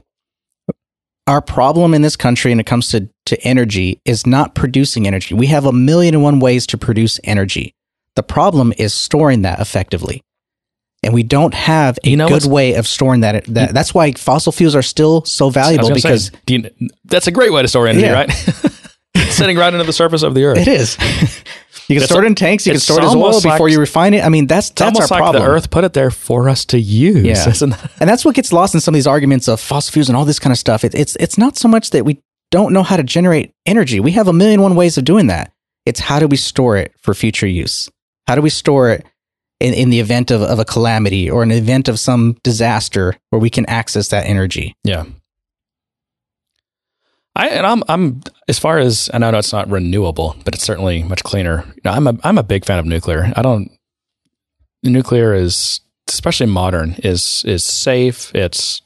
[1.27, 5.35] Our problem in this country, when it comes to to energy, is not producing energy.
[5.35, 7.75] We have a million and one ways to produce energy.
[8.17, 10.23] The problem is storing that effectively,
[11.03, 13.45] and we don't have a You know good way of storing that.
[13.47, 16.71] That that's why fossil fuels are still so valuable because say, you,
[17.05, 18.13] that's a great way to store energy, Yeah.
[18.13, 18.31] right?
[19.31, 20.59] Sitting right under the surface of the earth.
[20.59, 20.97] It is.
[21.89, 22.67] you can It's store it in tanks.
[22.67, 24.23] You can store it as oil before like- you refine it.
[24.25, 25.43] I mean, that's that's our almost like problem.
[25.43, 27.25] the earth put it there for us to use.
[27.25, 27.49] Yeah.
[27.49, 30.09] Isn't that- and that's what gets lost in some of these arguments of fossil fuels
[30.09, 30.85] and all this kind of stuff.
[30.85, 34.01] It, it's it's not so much that we don't know how to generate energy.
[34.01, 35.53] We have a million one ways of doing that.
[35.87, 37.89] It's how do we store it for future use?
[38.29, 39.07] How do we store it
[39.61, 43.41] in, in the event of, of a calamity or an event of some disaster where
[43.41, 44.75] we can access that energy?
[44.83, 45.05] Yeah.
[47.37, 50.65] I and I'm I'm as far as and I know it's not renewable, but it's
[50.65, 51.65] certainly much cleaner.
[51.77, 53.33] You know, I'm a I'm a big fan of nuclear.
[53.37, 53.71] I don't
[54.83, 58.35] nuclear is especially modern is is safe.
[58.35, 58.83] It's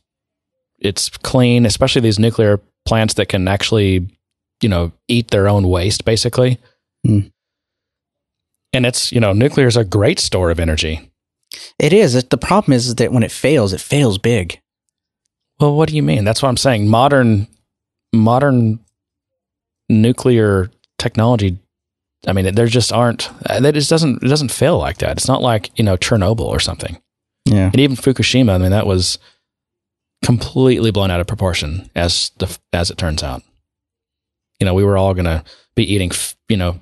[0.79, 4.07] it's clean, especially these nuclear plants that can actually,
[4.61, 6.59] you know, eat their own waste basically.
[7.07, 7.21] Hmm.
[8.75, 11.11] And it's you know, nuclear is a great store of energy.
[11.79, 12.23] It is.
[12.25, 14.61] The problem is that when it fails, it fails big.
[15.61, 16.25] Well, what do you mean?
[16.25, 16.89] That's what I'm saying.
[16.89, 17.47] Modern
[18.13, 18.81] modern
[19.89, 21.59] nuclear technology
[22.27, 23.31] I mean, there just aren't.
[23.47, 24.23] Uh, that just doesn't.
[24.23, 25.17] It doesn't fail like that.
[25.17, 27.01] It's not like you know Chernobyl or something.
[27.45, 27.67] Yeah.
[27.67, 28.55] And even Fukushima.
[28.55, 29.19] I mean, that was
[30.25, 33.43] completely blown out of proportion as the as it turns out.
[34.61, 36.81] You know, we were all going to be eating, f- you know,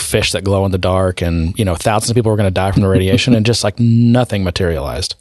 [0.00, 2.50] fish that glow in the dark, and you know, thousands of people were going to
[2.50, 5.16] die from the radiation, and just like nothing materialized.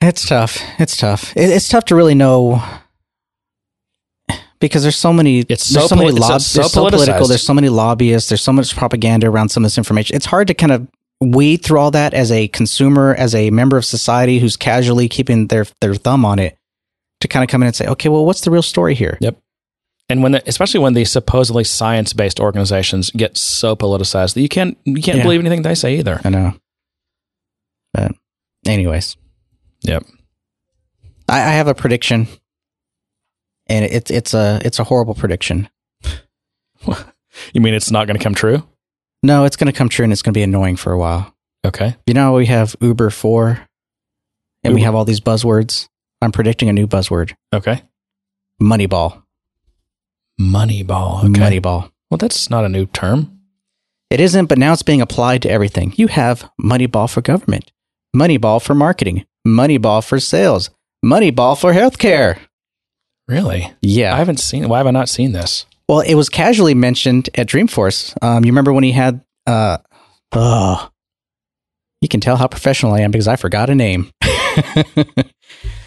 [0.00, 0.58] It's tough.
[0.78, 1.36] It's tough.
[1.36, 2.62] It, it's tough to really know
[4.62, 5.40] because there's so many.
[5.40, 7.26] It's there's so so many lob- so so political.
[7.26, 8.28] There's so many lobbyists.
[8.28, 10.16] There's so much propaganda around some of this information.
[10.16, 10.88] It's hard to kind of
[11.20, 15.48] weed through all that as a consumer, as a member of society who's casually keeping
[15.48, 16.56] their their thumb on it,
[17.20, 19.18] to kind of come in and say, okay, well, what's the real story here?
[19.20, 19.36] Yep.
[20.12, 24.76] And when, the, especially when these supposedly science-based organizations get so politicized that you can't
[24.84, 25.22] you can't Yeah.
[25.22, 26.20] believe anything they say either.
[26.22, 26.52] I know.
[27.94, 28.12] But,
[28.66, 29.16] anyways,
[29.84, 30.04] Yep.
[31.30, 32.28] I, I have a prediction,
[33.68, 35.68] and it's it's a it's a horrible prediction.
[37.54, 38.62] You mean it's not going to come true?
[39.22, 41.34] No, it's going to come true, and it's going to be annoying for a while.
[41.64, 41.96] Okay.
[42.06, 43.66] You know, we have Uber four,
[44.62, 45.88] and we have all these buzzwords.
[46.20, 47.80] I'm predicting a new buzzword: Okay.
[48.60, 49.22] Moneyball.
[50.40, 51.24] Moneyball.
[51.24, 51.40] Okay.
[51.40, 51.90] Moneyball.
[52.10, 53.40] Well, that's not a new term.
[54.10, 55.94] It isn't, but now it's being applied to everything.
[55.96, 57.72] You have Moneyball for government,
[58.14, 60.70] Moneyball for marketing, Moneyball for sales,
[61.04, 62.38] Moneyball for healthcare.
[63.26, 63.72] Really?
[63.80, 64.14] Yeah.
[64.14, 64.68] I haven't seen.
[64.68, 65.64] Why have I not seen this?
[65.88, 68.14] Well, it was casually mentioned at Dreamforce.
[68.22, 69.78] Um, you remember when he had, uh,
[70.32, 70.90] oh,
[72.00, 74.10] you can tell how professional I am because I forgot a name.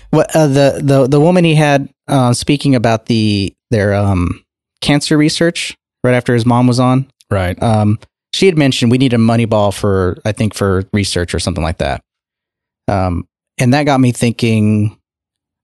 [0.09, 4.43] what uh, the the the woman he had uh, speaking about the their um,
[4.81, 7.09] cancer research right after his mom was on.
[7.31, 7.61] Right.
[7.61, 7.99] Um,
[8.33, 11.63] she had mentioned we need a money ball for I think for research or something
[11.63, 12.01] like that.
[12.87, 14.97] Um, and that got me thinking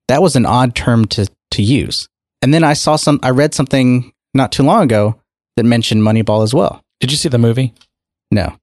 [0.08, 2.08] that was an odd term to to use.
[2.42, 5.20] And then I saw some I read something not too long ago
[5.58, 6.82] that mentioned Moneyball as well.
[7.00, 7.74] Did you see the movie?
[8.32, 8.56] No.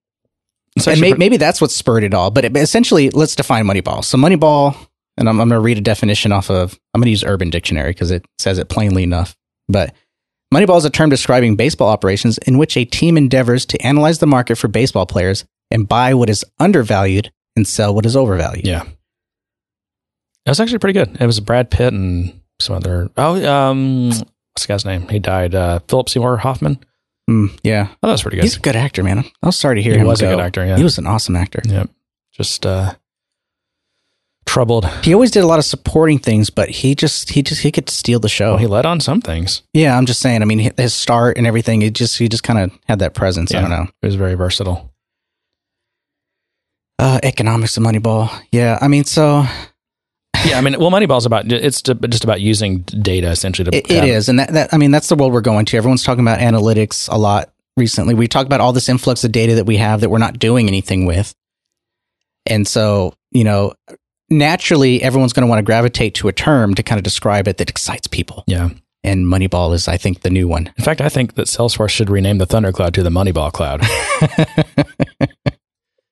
[0.86, 2.30] And may, maybe that's what spurred it all.
[2.30, 4.04] But it, but essentially, let's define Moneyball.
[4.04, 4.76] So Moneyball,
[5.18, 7.50] and I'm, I'm going to read a definition off of, I'm going to use Urban
[7.50, 9.36] Dictionary because it says it plainly enough.
[9.68, 9.94] But
[10.54, 14.26] Moneyball is a term describing baseball operations in which a team endeavors to analyze the
[14.26, 18.66] market for baseball players and buy what is undervalued and sell what is overvalued.
[18.66, 18.84] yeah.
[20.44, 21.20] That was actually pretty good.
[21.20, 23.10] It was Brad Pitt and some other.
[23.18, 24.22] Oh, um, what's
[24.62, 25.06] the guy's name?
[25.08, 25.54] He died.
[25.54, 26.78] Uh, Philip Seymour Hoffman.
[27.28, 27.88] Mm, yeah.
[28.02, 28.44] Oh, that was pretty good.
[28.44, 29.18] He's a good actor, man.
[29.42, 30.78] I was sorry to hear He him was a good actor, yeah.
[30.78, 31.60] He was an awesome actor.
[31.66, 31.90] Yep.
[32.32, 32.94] Just uh,
[34.48, 34.86] troubled.
[35.04, 37.88] He always did a lot of supporting things, but he just he just he could
[37.90, 38.52] steal the show.
[38.52, 39.62] Well, he led on some things.
[39.74, 40.42] yeah, I'm just saying.
[40.42, 41.82] I mean, his start and everything.
[41.82, 43.54] It just he just kind of had that presence.
[43.54, 43.86] I don't know.
[44.00, 44.90] He was very versatile.
[46.98, 48.28] Uh, economics of Moneyball.
[48.50, 49.44] Yeah, I mean, so
[50.44, 53.76] Yeah, I mean, well, Moneyball's about it's just about using data essentially to.
[53.76, 55.76] it, it is, and that, that I mean, that's the world we're going to.
[55.76, 58.14] Everyone's talking about analytics a lot recently.
[58.14, 60.68] We talk about all this influx of data that we have that we're not doing
[60.68, 61.34] anything with,
[62.46, 63.74] and so you know,
[64.30, 67.58] naturally, everyone's going to want to gravitate to a term to kind of describe it
[67.58, 68.44] that excites people.
[68.46, 68.70] Yeah.
[69.04, 70.72] And Moneyball is, I think, the new one.
[70.76, 73.82] In fact, I think that Salesforce should rename the Thundercloud to the Moneyball Cloud.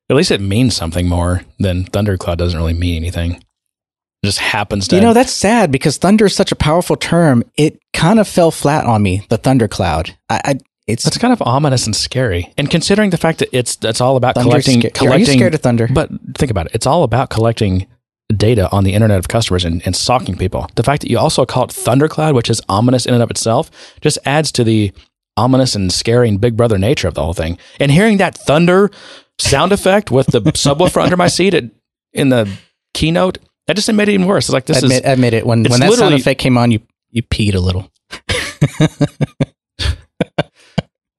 [0.09, 3.33] At least it means something more than Thundercloud doesn't really mean anything.
[3.33, 4.97] It just happens to.
[4.97, 7.43] You know, that's sad because thunder is such a powerful term.
[7.57, 10.17] It kind of fell flat on me, the thundercloud.
[10.31, 10.55] I, I
[10.87, 12.53] it's that's kind of ominous and scary.
[12.57, 15.61] And considering the fact that it's that's all about collecting, sca- Are you scared of
[15.61, 15.89] thunder?
[15.93, 16.73] But think about it.
[16.75, 17.89] It's all about collecting
[18.35, 20.69] data on the internet of customers and, and stalking people.
[20.75, 23.71] The fact that you also call it Thundercloud, which is ominous in and of itself,
[24.01, 24.93] just adds to the
[25.37, 27.59] ominous and scary and big brother nature of the whole thing.
[27.79, 28.91] And hearing that thunder
[29.39, 31.65] sound effect with the subwoofer under my seat at,
[32.12, 32.51] in the
[32.95, 34.47] keynote, that just made it even worse.
[34.47, 35.47] It's like this admit, is admit it.
[35.47, 37.91] When when that sound effect came on, you you peed a little.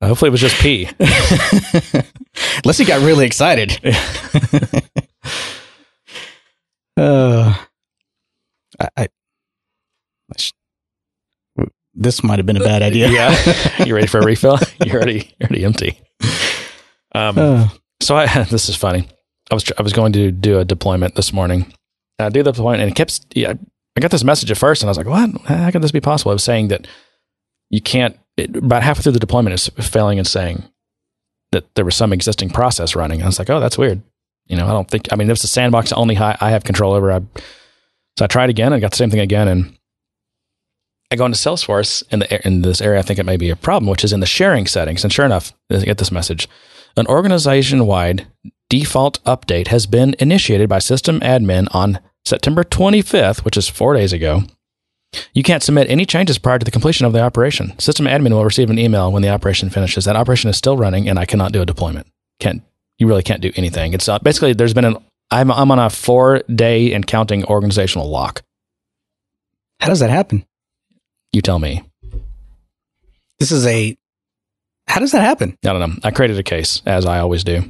[0.02, 0.90] hopefully it was just pee.
[2.64, 3.80] Unless you got really excited.
[6.98, 7.54] Uh,
[8.80, 9.08] I, I,
[11.94, 13.10] this might have been a bad idea.
[13.10, 13.36] yeah.
[13.86, 14.60] You ready for a refill?
[14.86, 16.00] You're already you're already empty.
[17.16, 17.70] Um, Uh,
[18.02, 19.08] So I this is funny.
[19.50, 21.74] I was I was going to do a deployment this morning.
[22.20, 23.54] I do the deployment and it kept yeah,
[23.96, 25.42] I got this message at first and I was like, "What?
[25.48, 26.88] How could this be possible?" I was saying that
[27.70, 28.18] you can't.
[28.38, 30.64] It, about halfway through the deployment, is failing and saying
[31.52, 33.24] that there was some existing process running.
[33.24, 34.04] I was like, oh, that's weird.
[34.48, 35.12] You know, I don't think.
[35.12, 37.12] I mean, this is a sandbox only I, I have control over.
[37.12, 37.22] I,
[38.18, 39.78] so I tried again and got the same thing again, and
[41.12, 43.00] I go into Salesforce in the in this area.
[43.00, 45.04] I think it may be a problem, which is in the sharing settings.
[45.04, 46.48] And sure enough, I get this message:
[46.96, 48.28] an organization-wide
[48.70, 54.12] default update has been initiated by system admin on September 25th, which is four days
[54.12, 54.44] ago.
[55.34, 57.78] You can't submit any changes prior to the completion of the operation.
[57.80, 60.06] System admin will receive an email when the operation finishes.
[60.06, 62.08] That operation is still running, and I cannot do a deployment.
[62.40, 62.62] Can't
[62.98, 63.94] you really can't do anything?
[63.94, 64.98] It's uh, basically there's been an
[65.32, 68.44] I'm I'm on a four day and counting organizational lock.
[69.80, 70.46] How does that happen?
[71.34, 71.84] You tell me.
[73.40, 73.98] This is a.
[74.88, 75.58] How does that happen?
[75.66, 75.96] I don't know.
[76.04, 77.64] I created a case as I always do.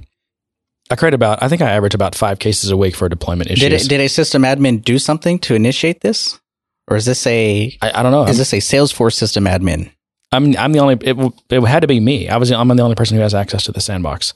[0.90, 1.44] I create about.
[1.44, 3.60] I think I average about five cases a week for deployment issues.
[3.62, 6.40] Did it, did a system admin do something to initiate this,
[6.88, 7.76] or is this a?
[7.82, 8.24] I, I don't know.
[8.26, 9.92] Is this a Salesforce system admin?
[10.32, 10.98] I'm I'm the only.
[11.02, 11.18] It,
[11.50, 12.30] it had to be me.
[12.30, 12.52] I was.
[12.52, 14.34] I'm the only person who has access to the sandbox.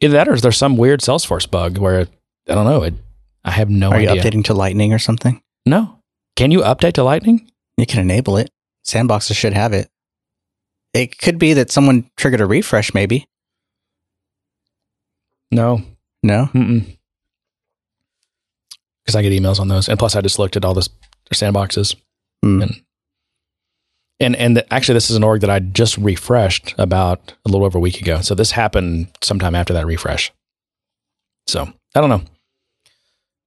[0.00, 2.00] Either that, or is there some weird Salesforce bug where
[2.48, 2.82] I don't know.
[2.82, 2.94] It,
[3.44, 5.42] I have no Are you updating to Lightning or something?
[5.64, 6.00] No.
[6.36, 7.50] Can you update to Lightning?
[7.76, 8.50] You can enable it.
[8.86, 9.88] Sandboxes should have it.
[10.92, 13.26] It could be that someone triggered a refresh, maybe.
[15.50, 15.82] No.
[16.22, 16.48] No.
[16.52, 16.96] Mm.
[19.04, 20.88] Because I get emails on those, and plus I just looked at all the
[21.32, 21.94] sandboxes,
[22.42, 22.62] Hmm.
[22.62, 22.83] and
[24.20, 27.64] and and the, actually this is an org that I just refreshed about a little
[27.64, 28.20] over a week ago.
[28.20, 30.32] So this happened sometime after that refresh.
[31.46, 32.22] So I don't know.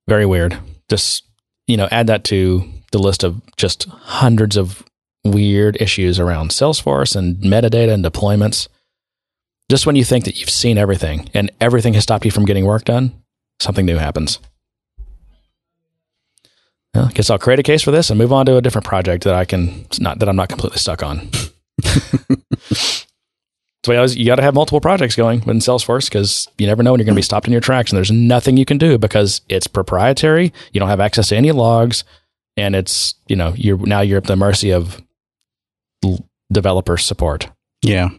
[0.07, 0.57] Very weird.
[0.89, 1.23] Just
[1.67, 4.83] you know, add that to the list of just hundreds of
[5.23, 8.67] weird issues around Salesforce and metadata and deployments.
[9.69, 12.65] Just when you think that you've seen everything and everything has stopped you from getting
[12.65, 13.21] work done,
[13.59, 14.39] something new happens.
[16.97, 18.85] Well, I guess I'll create a case for this and move on to a different
[18.85, 21.29] project that I can not that I'm not completely stuck on.
[23.85, 26.83] So you, always- you got to have multiple projects going in Salesforce because you never
[26.83, 28.77] know when you're going to be stopped in your tracks, and there's nothing you can
[28.77, 30.51] do because it's proprietary.
[30.73, 32.03] You don't have access to any logs,
[32.57, 35.01] and it's you know you're now you're at the mercy of
[36.03, 37.49] l- developer support.
[37.81, 38.09] Yeah.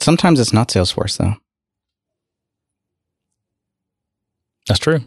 [0.00, 1.36] Sometimes it's not Salesforce though.
[4.66, 5.00] That's true.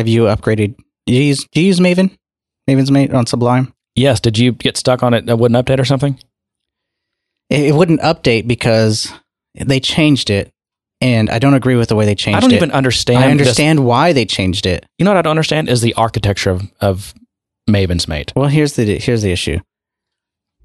[0.00, 0.76] Have you upgraded?
[1.04, 2.16] Do you use, do you use Maven?
[2.68, 3.74] MavensMate on Sublime?
[3.94, 4.18] Yes.
[4.18, 5.28] Did you get stuck on it?
[5.28, 6.18] A wouldn't update or something?
[7.50, 9.12] It, it wouldn't update because
[9.54, 10.50] they changed it,
[11.02, 12.38] and I don't agree with the way they changed it.
[12.38, 12.56] I don't it.
[12.56, 13.18] even understand.
[13.18, 14.86] I this- understand why they changed it.
[14.98, 17.12] You know what I don't understand is the architecture of, of
[17.68, 18.32] MavensMate.
[18.34, 19.58] Well, here's the here's the issue.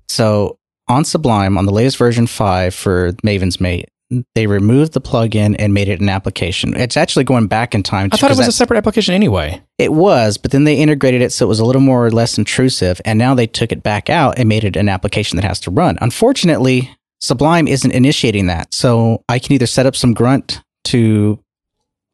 [0.08, 3.86] So on Sublime, on the latest version five for MavensMate,
[4.36, 6.76] they removed the plugin and made it an application.
[6.76, 8.10] It's actually going back in time.
[8.12, 9.62] I thought it was a separate application anyway.
[9.78, 12.38] It was, but then they integrated it so it was a little more or less
[12.38, 15.60] intrusive, and now they took it back out and made it an application that has
[15.62, 15.98] to run.
[16.02, 21.40] Unfortunately, Sublime isn't initiating that, so I can either set up some grunt to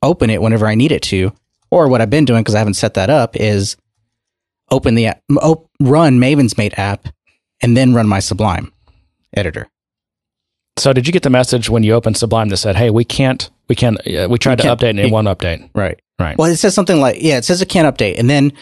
[0.01, 1.33] open it whenever I need it to,
[1.69, 3.75] or what I've been doing because I haven't set that up is
[4.69, 7.07] open the app, run MavensMate app,
[7.61, 8.71] and then run my Sublime
[9.33, 9.67] editor.
[10.77, 13.49] So did you get the message when you opened Sublime that said, "Hey, we can't,
[13.67, 15.99] we can't, uh, we tried to update and it you- won't update." Right.
[16.19, 16.37] Right.
[16.37, 18.53] Well, it says something like, yeah, it says it can't update, and then,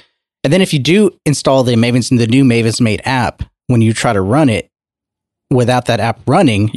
[0.45, 4.13] and then if you do install the Maven's the new MavensMate app, when you try
[4.13, 4.69] to run it
[5.51, 6.71] without that app running,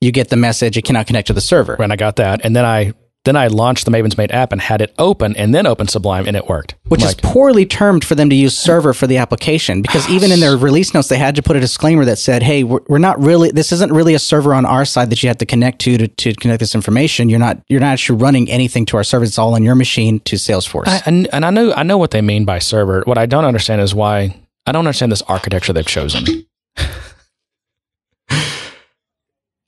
[0.00, 1.74] you get the message it cannot connect to the server.
[1.76, 2.92] When I got that, and then I
[3.24, 6.36] then I launched the MavensMate app and had it open, and then opened Sublime, and
[6.36, 6.74] it worked.
[6.88, 10.30] Which Like, is poorly termed for them to use server for the application because even
[10.30, 12.98] in their release notes, they had to put a disclaimer that said, "Hey, we're, we're
[12.98, 13.50] not really.
[13.50, 16.08] This isn't really a server on our side that you have to connect to, to
[16.08, 17.28] to connect this information.
[17.28, 19.24] You're not you're not actually running anything to our server.
[19.24, 22.10] It's all on your machine to Salesforce." I, and, and I know I know what
[22.10, 23.02] they mean by server.
[23.06, 26.46] What I don't understand is why I don't understand this architecture they've chosen.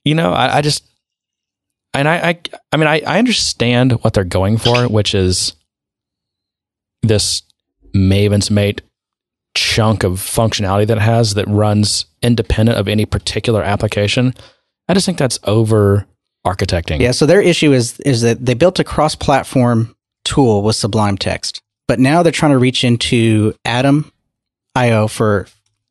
[0.05, 0.83] you know, I, I just
[1.93, 2.39] and I, I
[2.71, 5.53] I mean I, I understand what they're going for, which is
[7.01, 7.43] this
[7.95, 8.81] MavensMate
[9.55, 14.33] chunk of functionality that it has that runs independent of any particular application.
[14.87, 16.05] I just think that's over
[16.45, 16.99] architecting.
[16.99, 21.61] Yeah, so their issue is is that they built a cross-platform tool with Sublime Text,
[21.87, 24.11] but now they're trying to reach into Atom
[24.75, 25.47] IO for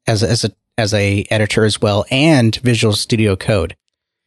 [0.06, 3.76] as as a as a editor as well and Visual Studio Code.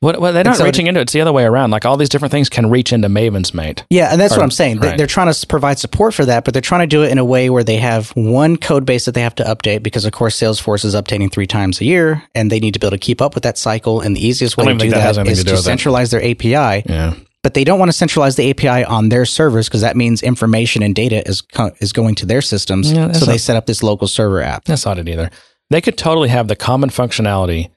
[0.01, 1.03] What, well, they're not so reaching into it.
[1.03, 1.71] It's the other way around.
[1.71, 3.83] Like all these different things can reach into MavensMate.
[3.89, 4.79] Yeah, and that's Or- what I'm saying.
[4.79, 4.97] Right.
[4.97, 7.25] they're trying to provide support for that, but they're trying to do it in a
[7.25, 10.39] way where they have one code base that they have to update because, of course,
[10.39, 13.21] Salesforce is updating three times a year, and they need to be able to keep
[13.21, 13.99] up with that cycle.
[13.99, 15.63] And the easiest way to do that that is to to it.
[15.63, 17.15] centralize their API Yeah.
[17.43, 20.81] but they don't want to centralize the API on their servers because that means information
[20.81, 22.89] and data is co- is going to their systems.
[22.89, 24.63] Yeah, so they set up this local server app.
[24.63, 25.29] That's not it either.
[25.71, 27.69] They could totally have the common functionality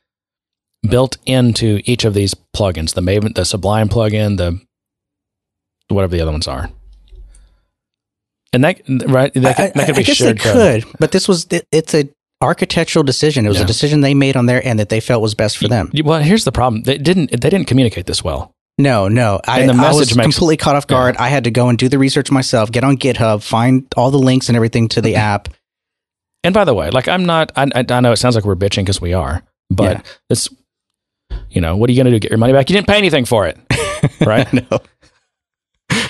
[0.88, 4.60] built into each of these plugins, the Maven, the Sublime plugin, the
[5.88, 6.70] whatever the other ones are.
[8.52, 10.82] And that right, that could, I, that could I- be I guess shared they code.
[10.84, 12.08] could, but this was it- it's a
[12.42, 13.46] architectural decision.
[13.46, 13.64] It was Yeah.
[13.64, 15.90] a decision they made on their end that they felt was best for them.
[16.04, 18.52] Well, here's the problem: they didn't they didn't communicate this well.
[18.78, 19.40] No, no.
[19.46, 21.16] I, And the I was makes- completely caught off guard.
[21.18, 24.18] I had to go and do the research myself, get on GitHub, find all the
[24.18, 25.20] links and everything to the mm-hmm.
[25.20, 25.48] app.
[26.42, 28.56] And by the way, like I'm not, I, I I know it sounds like we're
[28.56, 30.02] bitching because we are, but Yeah.
[30.30, 30.48] it's,
[31.54, 32.18] you know, what are you going to do?
[32.18, 32.68] Get your money back?
[32.70, 33.58] You didn't pay anything for it,
[34.26, 34.50] right?
[34.52, 34.80] no.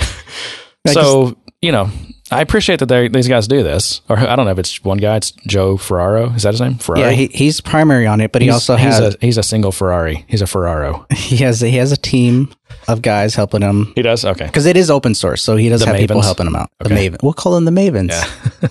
[0.88, 1.90] So you know,
[2.32, 4.00] I appreciate that they, these guys do this.
[4.08, 5.16] Or I don't know if it's one guy.
[5.16, 6.30] It's Joe Ferraro.
[6.32, 6.74] Is that his name?
[6.74, 7.02] Ferrari.
[7.02, 9.42] Yeah, he, he's primary on it, but he He's- also he's has a he's a
[9.44, 10.24] single Ferrari.
[10.28, 11.06] He's a Ferraro.
[11.14, 12.52] he has he has a team
[12.88, 14.46] of guys helping him He does okay.
[14.46, 16.70] because it is open source, so he does The have people helping him out.
[16.80, 18.10] The Maven, we'll call them the Mavens.
[18.10, 18.68] Yeah.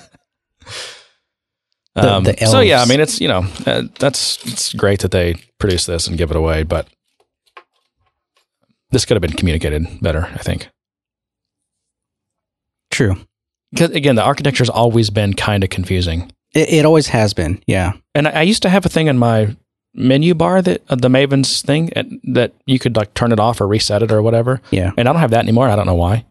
[1.96, 5.36] Um, the so yeah, I mean, it's you know, uh, that's it's great that they
[5.60, 6.88] produce this and give it away, but
[8.92, 10.30] this could have been communicated better.
[10.34, 10.70] I think.
[12.92, 13.16] True.
[13.72, 16.32] Because again, the architecture's always been kind of confusing.
[16.54, 17.62] It, it always has been.
[17.68, 17.94] Yeah.
[18.16, 19.56] And I I used to have a thing in my
[19.94, 23.60] menu bar that uh, the Maven's thing uh, that you could like turn it off
[23.60, 24.62] or reset it or whatever.
[24.72, 24.92] Yeah.
[24.98, 25.70] And I don't have that anymore.
[25.70, 26.26] I don't know why.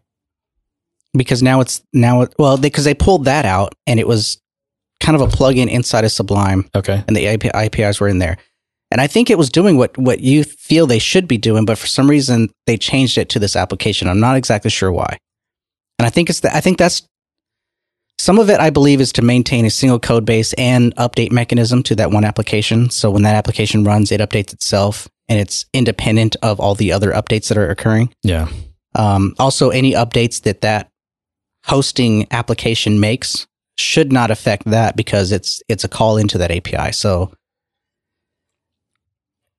[1.13, 4.40] Because now it's now it, well because they, pulled that out and it was
[5.01, 7.03] kind of a plug-in inside of Sublime Okay.
[7.07, 8.37] and the IP, APIs were in there.
[8.91, 11.77] And I think it was doing what what you feel they should be doing, but
[11.77, 14.07] for some reason they changed it to this application.
[14.07, 15.17] I'm not exactly sure why.
[15.97, 17.01] And I think it's the, I think that's
[18.19, 21.83] some of it I believe is to maintain a single code base and update mechanism
[21.83, 22.89] to that one application.
[22.89, 27.11] So when that application runs, it updates itself and it's independent of all the other
[27.13, 28.13] updates that are occurring.
[28.23, 28.49] Yeah.
[28.93, 30.89] Um, also, any updates that that
[31.65, 33.47] hosting application makes
[33.81, 36.91] should not affect that because it's it's a call into that API.
[36.93, 37.33] So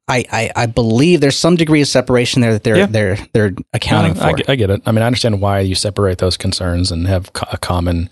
[0.09, 2.87] I I, I believe there's some degree of separation there that they're Yeah.
[2.87, 4.37] they're they're accounting No, I, for.
[4.37, 4.83] get- I get it.
[4.87, 8.11] I mean, I understand why you separate those concerns and have co- a common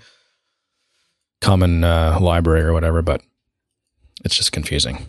[1.41, 3.23] common uh, library or whatever, but
[4.25, 5.07] it's just confusing.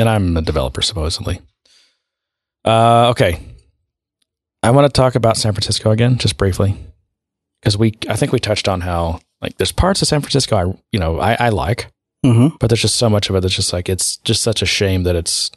[0.00, 1.40] And I'm a developer, supposedly.
[2.64, 3.40] Uh, okay,
[4.62, 6.76] I want to talk about San Francisco again, just briefly,
[7.60, 10.78] because we I think we touched on how like there's parts of San Francisco I
[10.92, 11.90] you know I, I like,
[12.24, 14.66] hmm but there's just so much of it that's just like it's just such a
[14.66, 15.50] shame that it's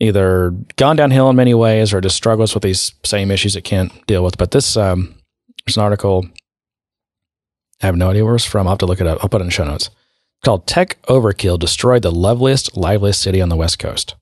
[0.00, 4.06] either gone downhill in many ways or just struggles with these same issues it can't
[4.06, 4.36] deal with.
[4.36, 5.14] But this um,
[5.66, 6.26] there's an article.
[7.82, 8.66] I have no idea where it's from.
[8.66, 9.18] I'll have to look it up.
[9.22, 9.86] I'll put it in the show notes.
[9.86, 14.14] It's called "Tech Overkill Destroyed the Loveliest, Liveliest City on the West Coast."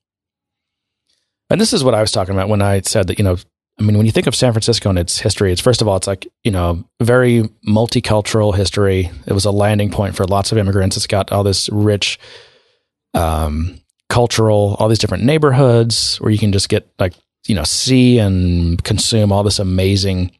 [1.49, 3.37] And this is what I was talking about when I said that you know,
[3.77, 5.97] I mean, when you think of San Francisco and its history, it's first of all,
[5.97, 9.11] it's like you know, very multicultural history.
[9.27, 10.95] It was a landing point for lots of immigrants.
[10.95, 12.19] It's got all this rich
[13.15, 17.13] um, cultural, all these different neighborhoods where you can just get like,
[17.47, 20.31] you know, see and consume all this amazing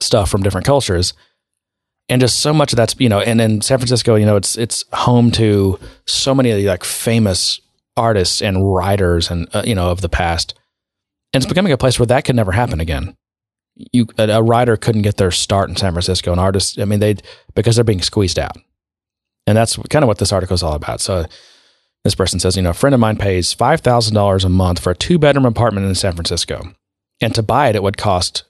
[0.00, 1.14] stuff from different cultures.
[2.08, 4.58] And just so much of that's, you know, and in San Francisco, you know, it's,
[4.58, 7.60] it's home to so many of the like famous
[7.96, 10.54] artists and writers and, uh, you know, of the past.
[11.32, 13.16] And it's becoming a place where that could never happen again.
[13.74, 16.32] You, a, writer couldn't get their start in San Francisco.
[16.32, 17.16] An artist, I mean, they,
[17.54, 18.56] because they're being squeezed out.
[19.46, 21.00] And that's kind of what this article is all about.
[21.00, 21.24] So,
[22.04, 24.94] this person says, you know, a friend of mine pays $5,000 a month for a
[24.94, 26.74] two bedroom apartment in San Francisco.
[27.20, 28.44] And to buy it, it would cost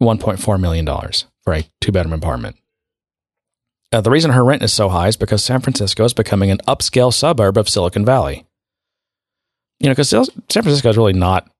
[0.00, 0.86] $1.4 million
[1.42, 2.56] for a two bedroom apartment.
[3.92, 6.58] Uh, the reason her rent is so high is because San Francisco is becoming an
[6.68, 8.46] upscale suburb of Silicon Valley.
[9.80, 11.50] You know, because San Francisco is really not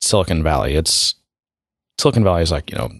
[0.00, 0.74] Silicon Valley.
[0.74, 1.14] It's
[1.98, 2.90] Silicon Valley is like, you know,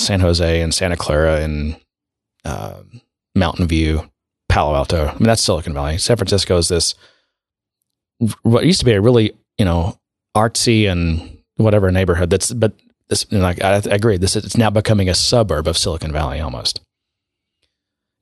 [0.00, 1.76] San Jose and Santa Clara and
[2.44, 2.82] uh,
[3.34, 4.10] Mountain View,
[4.48, 5.06] Palo Alto.
[5.06, 5.98] I mean, that's Silicon Valley.
[5.98, 6.94] San Francisco is this
[8.42, 9.98] what used to be a really you know
[10.36, 12.30] artsy and whatever neighborhood.
[12.30, 12.72] That's but
[13.08, 14.16] this like I, I agree.
[14.16, 16.80] This is, it's now becoming a suburb of Silicon Valley almost.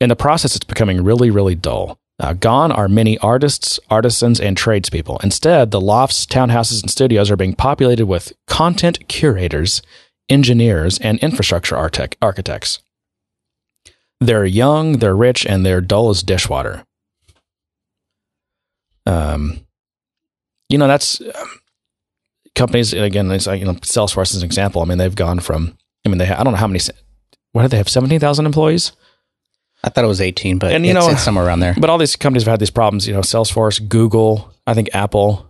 [0.01, 1.99] In the process, it's becoming really really dull.
[2.19, 5.19] Uh, gone are many artists, artisans, and tradespeople.
[5.23, 9.83] Instead, the lofts, townhouses, and studios are being populated with content curators,
[10.29, 12.81] engineers, and infrastructure architect- architects.
[14.19, 16.85] They're young, they're rich, and they're dull as dishwater.
[19.05, 19.61] Um,
[20.71, 21.61] you know, that's um,
[22.55, 22.95] companies.
[22.95, 24.81] and Again, it's like you know, Salesforce is an example.
[24.81, 25.77] I mean, they've gone from.
[26.05, 26.29] I mean, they.
[26.29, 26.81] I don't know how many.
[27.53, 27.91] What do they have?
[27.91, 28.93] Seventeen thousand employees.
[29.85, 31.75] I thought it was 18, but And, you it's, know- it's somewhere around there.
[31.79, 33.07] But all these companies have had these problems.
[33.07, 35.47] You know, Salesforce, Google, I think Apple,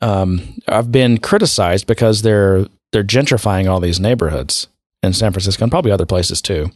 [0.00, 4.68] um, I've been criticized because they're they're gentrifying all these neighborhoods
[5.02, 6.70] in San Francisco and probably other places too.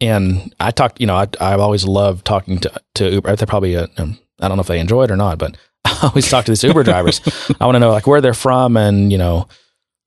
[0.00, 3.36] And I talked, you know, I, I've always loved talking to to Uber.
[3.36, 5.98] They're probably, uh, um, I don't know if they enjoy it or not, but I
[6.04, 7.20] always talk to these Uber drivers.
[7.60, 9.48] I want to know like where they're from and you know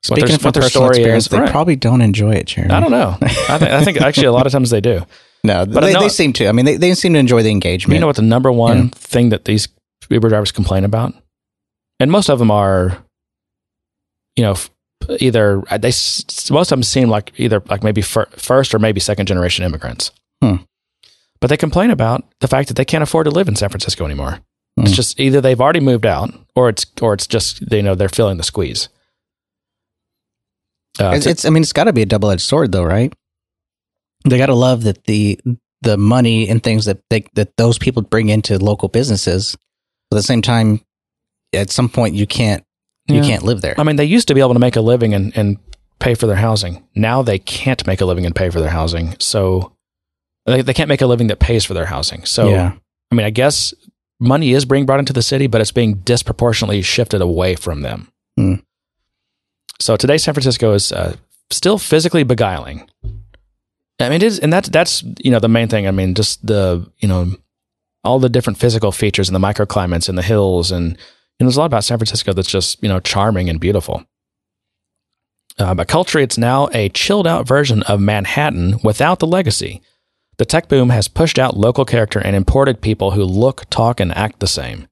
[0.04, 1.30] Speaking their, of what their story experience, is.
[1.30, 1.52] they Right.
[1.52, 2.74] probably don't enjoy it, Jeremy.
[2.74, 3.18] I don't know.
[3.22, 5.06] I, th- I think actually a lot of times they do.
[5.44, 6.48] No, But they, they seem to.
[6.48, 7.96] I mean, they, they seem to enjoy the engagement.
[7.96, 8.90] You know what the number one Yeah.
[8.96, 9.68] thing that these
[10.10, 11.14] Uber drivers complain about,
[12.00, 12.98] and most of them are,
[14.36, 14.56] you know,
[15.20, 19.00] either uh, they most of them seem like either like maybe fir- first or maybe
[19.00, 20.12] second generation immigrants.
[20.44, 20.58] Hmm.
[21.40, 24.06] But they complain about the fact that they can't afford to live in San Francisco
[24.06, 24.40] anymore.
[24.78, 24.84] Hmm.
[24.86, 28.10] It's just either they've already moved out, or it's or it's just you know they're
[28.10, 28.90] feeling the squeeze.
[31.00, 32.84] Uh, it's, to- it's I mean, it's got to be a double edged sword, though,
[32.84, 33.14] right?
[34.26, 35.40] They got to love that the
[35.82, 39.58] the money and things that they, that those people bring into local businesses.
[40.10, 40.82] But at the same time,
[41.54, 42.64] at some point, you can't
[43.08, 43.22] you Yeah.
[43.24, 43.74] can't live there.
[43.80, 45.58] I mean, they used to be able to make a living and, and
[46.00, 46.84] pay for their housing.
[46.96, 49.16] Now they can't make a living and pay for their housing.
[49.20, 49.76] So
[50.46, 52.26] they, they can't make a living that pays for their housing.
[52.26, 52.74] So, yeah,
[53.12, 53.74] I mean, I guess
[54.20, 58.12] money is being brought into the city, but it's being disproportionately shifted away from them.
[58.38, 58.54] Hmm.
[59.82, 61.16] So today, San Francisco is uh,
[61.50, 62.88] still physically beguiling.
[64.00, 65.88] I mean, it is, and that's that's you know the main thing.
[65.88, 67.36] I mean, just the you know
[68.04, 71.58] all the different physical features and the microclimates and the hills, and you know, there's
[71.58, 74.06] a lot about San Francisco that's just you know charming and beautiful.
[75.58, 79.82] Uh, but culturally, it's now a chilled out version of Manhattan without the legacy.
[80.38, 84.16] The tech boom has pushed out local character and imported people who look, talk, and
[84.16, 84.88] act the same.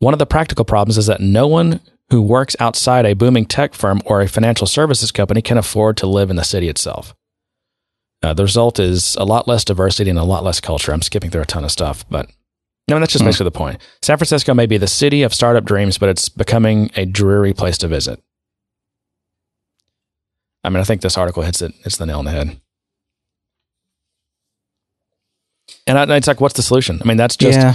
[0.00, 1.80] One of the practical problems is that no one
[2.10, 6.06] who works outside a booming tech firm or a financial services company can afford to
[6.06, 7.14] live in the city itself.
[8.22, 10.92] Uh, the result is a lot less diversity and a lot less culture.
[10.92, 12.30] I'm skipping through a ton of stuff, but
[12.88, 13.28] I mean, that's just Hmm.
[13.28, 13.80] basically the point.
[14.02, 17.76] San Francisco may be the city of startup dreams, but it's becoming a dreary place
[17.78, 18.22] to visit.
[20.62, 22.60] I mean, I think this article hits it, hits the nail on the head.
[25.86, 27.00] And I, it's like, what's the solution?
[27.02, 27.74] I mean, that's just yeah,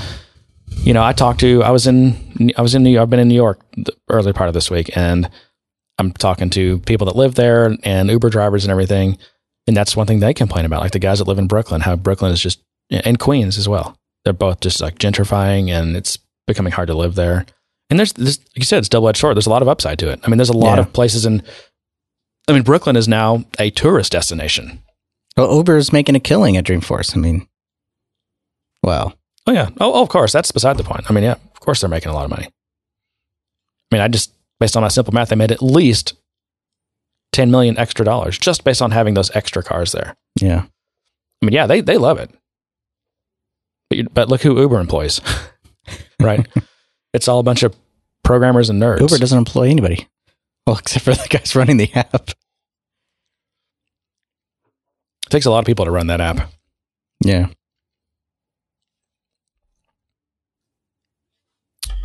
[0.77, 3.19] you know, I talked to, I was in, I was in New York, I've been
[3.19, 5.29] in New York the early part of this week and
[5.99, 9.17] I'm talking to people that live there and Uber drivers and everything.
[9.67, 11.95] And that's one thing they complain about, like the guys that live in Brooklyn, how
[11.95, 12.59] Brooklyn is just,
[12.89, 13.95] and Queens as well.
[14.23, 16.17] They're both just like gentrifying and it's
[16.47, 17.45] becoming hard to live there.
[17.91, 19.35] And there's, there's like you said, it's double edged sword.
[19.35, 20.19] There's a lot of upside to it.
[20.23, 20.81] I mean, there's a lot Yeah.
[20.81, 21.43] of places in,
[22.47, 24.81] I mean, Brooklyn is now a tourist destination.
[25.37, 27.15] well, Uber is making a killing at Dreamforce.
[27.15, 27.47] I mean,
[28.83, 29.13] well,
[29.47, 29.69] Oh yeah.
[29.79, 30.31] Oh, oh, of course.
[30.31, 31.09] That's beside the point.
[31.09, 32.45] I mean, yeah, of course they're making a lot of money.
[32.45, 36.13] I mean, I just based on my simple math, they made at least
[37.31, 40.15] ten million extra dollars just based on having those extra cars there.
[40.39, 40.65] yeah,
[41.41, 42.29] I mean, yeah, they they love it.
[43.89, 45.19] But, you, but look who Uber employs,
[46.21, 46.47] right?
[47.13, 47.75] it's all a bunch of
[48.23, 49.01] programmers and nerds.
[49.01, 50.07] Uber doesn't employ anybody.
[50.65, 52.29] Well, except for the guys running the app.
[55.25, 56.49] It takes a lot of people to run that app.
[57.23, 57.47] Yeah,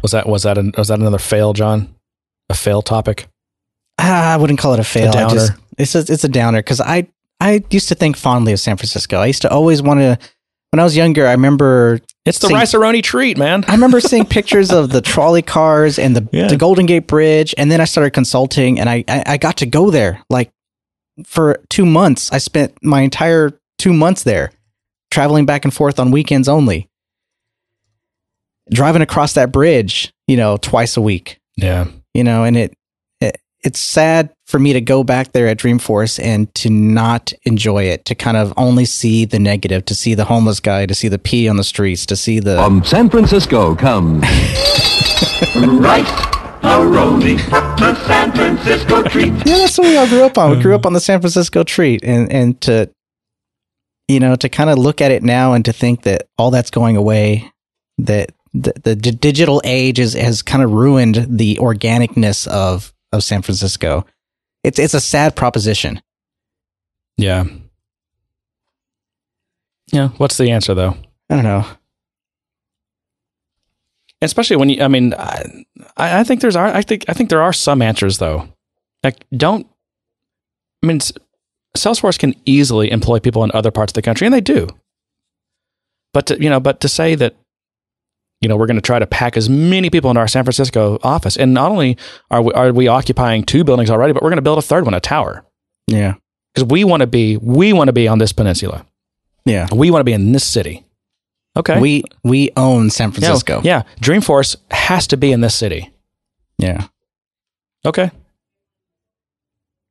[0.06, 1.92] Was that was that an, was that another fail, John?
[2.48, 3.26] A fail topic?
[3.98, 5.08] Ah, I wouldn't call it a fail.
[5.08, 5.34] I downer.
[5.34, 7.08] just, it's a, it's a downer because I
[7.40, 9.18] I used to think fondly of San Francisco.
[9.18, 10.16] I used to always want to.
[10.70, 13.64] When I was younger, I remember It's the rice-a-roni treat, man.
[13.66, 16.46] I remember seeing pictures of the trolley cars and the, Yeah.
[16.46, 19.66] the Golden Gate Bridge, and then I started consulting, and I, I I got to
[19.66, 20.52] go there like
[21.24, 22.30] for two months.
[22.32, 24.52] I spent my entire two months there,
[25.10, 26.88] traveling back and forth on weekends only,
[28.70, 31.86] driving across that bridge, you know, twice a week, Yeah.
[32.14, 32.74] you know, and it,
[33.20, 37.84] it it's sad for me to go back there at Dreamforce and to not enjoy
[37.84, 41.08] it, to kind of only see the negative, to see the homeless guy, to see
[41.08, 44.22] the pee on the streets, to see the From San Francisco comes
[45.56, 47.38] Rice-A-Roni,
[47.78, 49.32] the San Francisco treat.
[49.46, 50.50] Yeah, that's what we all grew up on.
[50.50, 50.78] We grew mm.
[50.78, 52.90] up on the San Francisco treat, and and to
[54.06, 56.70] you know to kind of look at it now and to think that all that's
[56.70, 57.50] going away,
[57.98, 58.30] that
[58.62, 63.42] the, the d- digital age is, has kind of ruined the organicness of of San
[63.42, 64.04] Francisco.
[64.64, 66.00] It's it's a sad proposition.
[67.16, 67.44] Yeah.
[69.92, 70.08] Yeah.
[70.18, 70.96] What's the answer though?
[71.30, 71.64] I don't know.
[74.22, 75.44] especially when you i mean i
[75.98, 78.48] i think there's i think i think there are some answers though
[79.04, 79.66] like don't
[80.82, 81.00] i mean
[81.76, 84.66] salesforce can easily employ people in other parts of the country and they do
[86.14, 87.36] but to, you know but to say that
[88.46, 91.00] you know we're going to try to pack as many people into our san francisco
[91.02, 91.96] office and not only
[92.30, 94.84] are we, are we occupying two buildings already but we're going to build a third
[94.84, 95.44] one a tower
[95.88, 96.14] Yeah,
[96.54, 98.86] because we want to be we want to be on this peninsula
[99.44, 100.84] yeah, we want to be in this city
[101.56, 101.80] Okay.
[101.80, 103.60] We we own San Yeah, Francisco.
[103.64, 103.82] Yeah.
[104.02, 105.90] Dreamforce has to be in this city.
[106.58, 106.86] yeah.
[107.84, 108.10] Okay.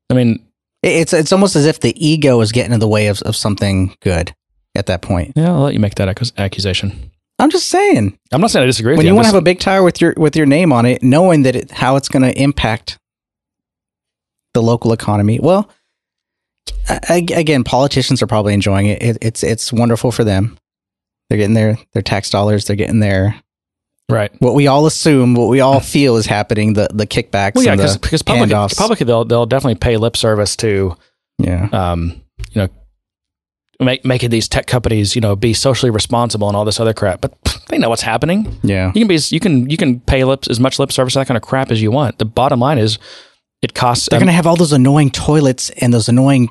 [0.09, 0.45] I mean,
[0.83, 3.95] It's it's almost as if the ego is getting in the way of, of something
[4.01, 4.35] good
[4.75, 5.33] at that point.
[5.35, 7.09] yeah, I'll let you make that accusation.
[7.45, 8.17] I'm just saying.
[8.31, 8.97] I'm not saying I disagree with you.
[8.97, 9.11] when you.
[9.11, 11.43] you want to have a big tire with your with your name on it, knowing
[11.43, 12.97] that it, how it's going to impact
[14.55, 15.39] the local economy.
[15.39, 15.69] Well,
[16.89, 19.03] I, again, politicians are probably enjoying it.
[19.03, 19.17] it.
[19.21, 20.57] It's it's wonderful for them.
[21.29, 22.65] They're getting their their tax dollars.
[22.65, 23.39] They're getting their
[24.09, 24.31] right.
[24.39, 26.73] what we all assume, what we all feel is happening.
[26.73, 27.53] The the kickbacks.
[27.53, 30.97] Well, yeah, and because the because public, publicly they'll they'll definitely pay lip service to
[31.37, 32.23] Yeah, um
[32.53, 32.69] you know
[33.79, 37.21] make, making these tech companies you know be socially responsible and all this other crap,
[37.21, 37.33] but
[37.69, 38.57] they know what's happening.
[38.63, 38.87] yeah.
[38.95, 41.35] You can be you can you can pay lips as much lip service that kind
[41.37, 42.17] of crap as you want.
[42.19, 42.97] The bottom line is
[43.61, 44.07] it costs.
[44.09, 46.49] They're um, going to have all those annoying toilets and those annoying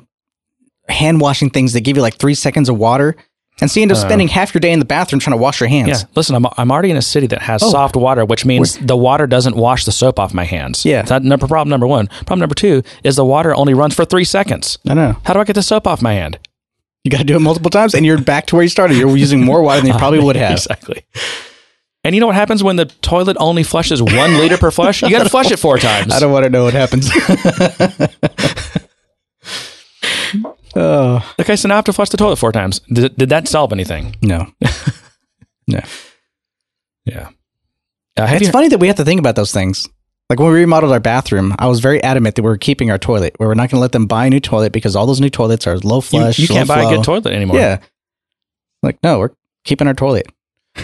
[0.89, 3.15] hand washing things that give you like three seconds of water.
[3.61, 5.41] And so you end up Uh, spending half your day in the bathroom trying to
[5.41, 5.87] wash your hands.
[5.87, 7.71] yeah, listen, I'm, I'm already in a city that has Oh.
[7.71, 10.83] soft water, which means the water doesn't wash the soap off my hands.
[10.83, 11.03] Yeah.
[11.03, 12.07] That's number problem number one.
[12.25, 14.77] Problem number two is the water only runs for three seconds.
[14.89, 15.15] I know.
[15.23, 16.37] How do I get the soap off my hand?
[17.05, 18.97] You got to do it multiple times, and you're back to where you started.
[18.97, 20.51] You're using more water than you probably would have.
[20.53, 21.05] exactly.
[22.03, 25.03] And you know what happens when the toilet only flushes one liter per flush?
[25.03, 26.11] You got to flush it four times.
[26.11, 27.09] I don't want to know what happens.
[30.75, 32.79] oh Okay, so now I have to flush the toilet four times.
[32.91, 34.15] Did, did that solve anything?
[34.21, 34.47] no,
[35.67, 35.79] no.
[37.05, 37.29] Yeah.
[38.17, 39.87] Uh, It's funny that we have to think about those things.
[40.29, 42.97] Like when we remodeled our bathroom, I was very adamant that we were keeping our
[42.97, 43.35] toilet.
[43.39, 45.29] We were not going to let them buy a new toilet because all those new
[45.29, 46.39] toilets are low you, flush.
[46.39, 47.57] you can't low buy a good toilet anymore.
[47.57, 47.79] Yeah.
[48.81, 49.31] Like no, we're
[49.63, 50.27] keeping our toilet.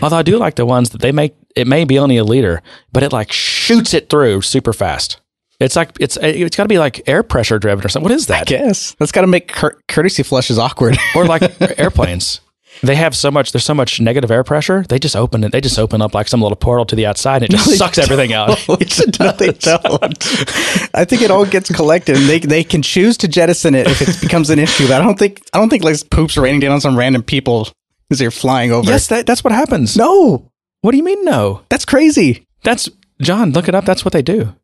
[0.01, 1.35] Although I do like the ones that they make.
[1.55, 2.61] It may be only a liter,
[2.93, 5.19] but it like shoots it through super fast.
[5.59, 8.09] It's like it's it's got to be like air pressure driven or something.
[8.09, 8.47] What is that?
[8.47, 10.97] Guess that's got to make cour- courtesy flushes awkward.
[11.15, 11.43] Or like
[11.79, 12.41] airplanes.
[12.83, 13.51] They have so much.
[13.51, 14.83] There's so much negative air pressure.
[14.87, 15.51] They just open it.
[15.51, 17.75] They just open up like some little portal to the outside, and it just they
[17.75, 18.49] sucks everything out.
[18.67, 20.17] no, they don't.
[20.95, 24.01] I think it all gets collected, and they they can choose to jettison it if
[24.01, 24.87] it becomes an issue.
[24.87, 27.67] But I don't think I don't think like poops raining down on some random people
[28.09, 28.89] as they're flying over.
[28.89, 29.95] yes, that, that's what happens.
[29.95, 30.49] no,
[30.81, 31.61] What do you mean no?
[31.69, 32.45] that's crazy.
[32.63, 32.89] That's
[33.21, 33.51] John.
[33.51, 33.85] Look it up.
[33.85, 34.55] That's what they do.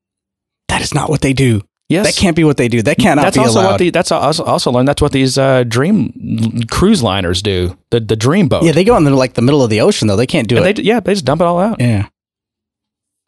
[0.69, 1.61] That is not what they do.
[1.89, 2.81] Yes, That can't be what they do.
[2.81, 3.69] That cannot that's be also allowed.
[3.71, 4.89] what the that's also learned.
[4.89, 7.77] That's what these uh, dream cruise liners do.
[7.91, 8.63] The the dream boat.
[8.63, 10.17] yeah, they go in the, like the middle of the ocean though.
[10.17, 10.75] They can't do And it.
[10.75, 11.79] they yeah they just dump it all out.
[11.79, 12.07] yeah,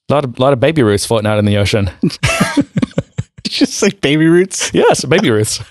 [0.10, 1.90] A lot of lot of baby roots floating out in the ocean.
[3.48, 5.62] just like baby roots, yes, baby Ruths.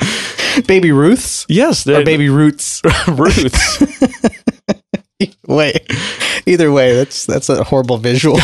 [0.66, 2.82] baby Ruths, Yes, or baby roots.
[3.06, 3.80] Ruths.
[5.46, 5.86] Wait,
[6.46, 8.38] either way, that's that's a horrible visual.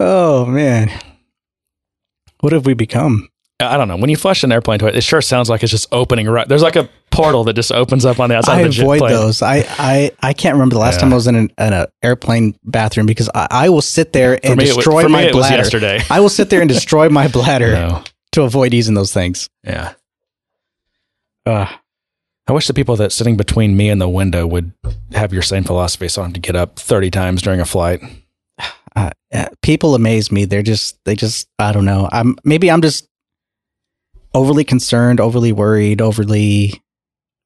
[0.00, 0.90] Oh man,
[2.40, 3.28] what have we become?
[3.60, 3.96] I don't know.
[3.96, 6.46] When you flush an airplane toilet, it sure sounds like it's just opening right.
[6.46, 9.00] There's like a portal that just opens up on the outside I of the avoid
[9.02, 9.42] those.
[9.42, 11.00] I, I I can't remember the last Yeah.
[11.02, 14.38] time I was in an, in an airplane bathroom because I, I will sit there
[14.44, 15.56] and me, it was- destroy my bladder.
[15.56, 16.00] yesterday.
[16.10, 18.02] I will sit there and destroy my bladder No.
[18.32, 19.48] to avoid using those things.
[19.62, 19.94] Yeah.
[21.46, 21.68] Uh,
[22.48, 24.72] I wish the people that sitting between me and the window would
[25.12, 28.02] have your same philosophy, so I have to get up 30 times during a flight.
[28.96, 30.44] Uh, uh, people amaze me.
[30.44, 32.08] They're just they just I don't know.
[32.12, 33.08] I'm maybe I'm just
[34.34, 36.82] overly concerned, overly worried, overly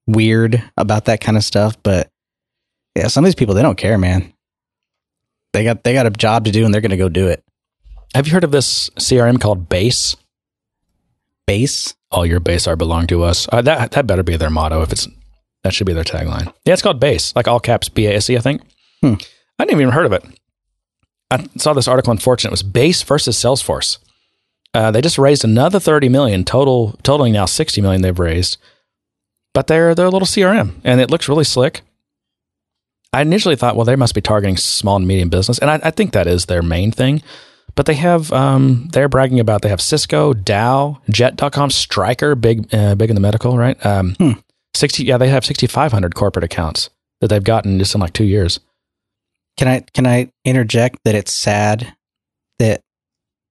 [0.07, 1.77] weird about that kind of stuff.
[1.83, 2.11] But
[2.95, 4.33] yeah, some of these people they don't care, man.
[5.53, 7.43] They got they got a job to do and they're going to go do it.
[8.15, 10.17] Have you heard of this CRM called Base?
[11.47, 11.95] Base.
[12.11, 13.49] All your base are belong to us.
[13.51, 14.83] Uh, that that better be their motto.
[14.83, 15.09] If it's
[15.65, 16.53] that should be their tagline.
[16.65, 18.37] Yeah, it's called Base, like all caps B A S E.
[18.37, 18.63] I think.
[19.03, 19.15] Hmm.
[19.59, 20.25] I didn't even heard of it.
[21.31, 22.49] I saw this article in Fortune.
[22.49, 23.99] It was Base versus Salesforce.
[24.75, 28.57] Uh, they just raised another thirty million total, totaling now sixty million they've raised.
[29.55, 31.83] But they're they're a little CRM, and it looks really slick.
[33.13, 35.91] I initially thought, well, they must be targeting small and medium business, and I, I
[35.91, 37.23] think that is their main thing.
[37.75, 42.97] But they have, um, they're bragging about they have Cisco, Dow, Jet.com, Stryker, big, uh,
[42.97, 43.85] big in the medical, right?
[43.87, 44.33] Um, Hmm.
[44.75, 48.13] sixty, yeah, they have sixty five hundred corporate accounts that they've gotten just in like
[48.13, 48.61] two years.
[49.59, 51.95] Can I can I interject that it's sad
[52.59, 52.81] that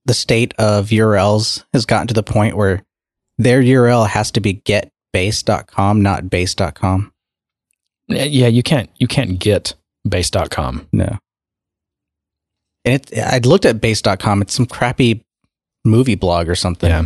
[0.05, 2.83] the state of URLs has gotten to the point where
[3.37, 7.13] their URL has to be getbase.com, not base.com.
[8.07, 9.73] Yeah, you can't, you can't get
[10.07, 10.87] base.com.
[10.93, 11.17] No.
[12.85, 14.41] And it, I looked at base.com.
[14.41, 15.25] It's some crappy
[15.83, 16.89] movie blog or something.
[16.89, 17.03] Yeah.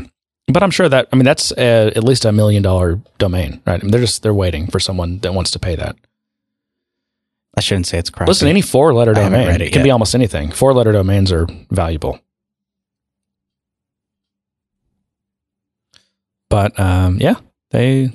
[0.47, 3.79] But I'm sure that, I mean, that's uh, at least a million dollar domain, right?
[3.79, 5.95] I mean, they're just, they're waiting for someone that wants to pay that.
[7.61, 8.27] I shouldn't say it's crappy.
[8.27, 9.83] Listen, any four letter domain, it, it can yet.
[9.83, 10.49] be almost anything.
[10.51, 12.19] Four letter domains are valuable.
[16.49, 17.35] But um, yeah,
[17.69, 18.11] they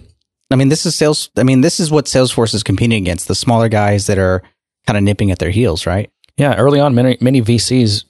[0.51, 1.31] I mean, this is sales.
[1.37, 4.43] I mean, this is what Salesforce is competing against the smaller guys that are
[4.85, 6.11] kind of nipping at their heels, right?
[6.37, 8.03] Yeah, early on, many many VCs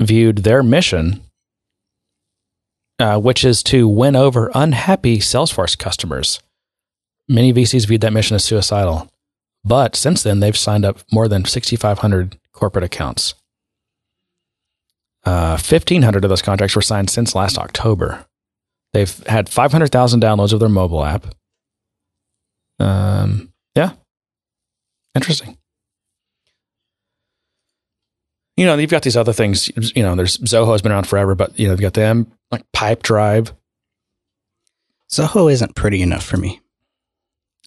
[0.00, 1.20] viewed their mission,
[3.00, 6.40] uh, which is to win over unhappy Salesforce customers.
[7.28, 9.10] Many VCs viewed that mission as suicidal,
[9.64, 13.34] but since then they've signed up more than 6,500 corporate accounts.
[15.24, 18.24] Uh, 1,500 of those contracts were signed since last October.
[18.92, 21.26] They've had 500,000 downloads of their mobile app.
[22.78, 23.92] Um, yeah,
[25.14, 25.58] interesting
[28.58, 29.70] you know, you've got these other things.
[29.94, 32.64] You know, there's Zoho has been around forever, but you know, you've got them like
[32.74, 33.52] Pipedrive.
[35.08, 36.60] Zoho isn't pretty enough for me.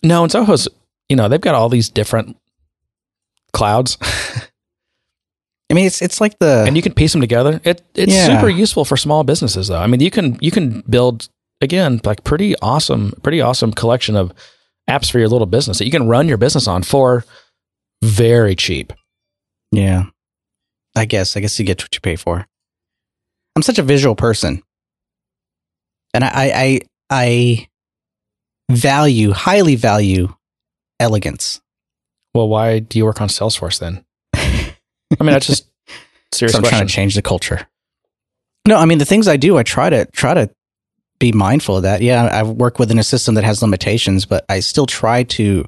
[0.03, 0.67] No, and Zoho's,
[1.11, 2.37] you know, they've got all these different
[3.53, 3.97] clouds,
[5.69, 7.61] I mean, it's it's like the and you can piece them together.
[7.63, 8.25] It it's Yeah.
[8.27, 9.79] super useful for small businesses, though.
[9.79, 11.29] I mean, you can you can build
[11.61, 14.33] again like pretty awesome, pretty awesome collection of
[14.89, 17.23] apps for your little business that you can run your business on for
[18.03, 18.91] very cheap.
[19.71, 20.05] yeah.
[20.95, 22.45] I guess I guess you get what you pay for.
[23.55, 24.61] I'm such a visual person,
[26.13, 27.67] and I I I, I
[28.75, 30.33] value highly value
[31.01, 31.59] elegance.
[32.33, 34.05] Well, why do you work on Salesforce then?
[34.33, 34.73] I
[35.19, 35.67] mean, that's just
[36.33, 36.77] serious So I'm question.
[36.77, 37.67] trying to change the culture.
[38.67, 40.49] No, I mean the things I do, I try to try to
[41.19, 42.01] be mindful of that.
[42.01, 45.65] Yeah, I work within a system that has limitations, but I still try to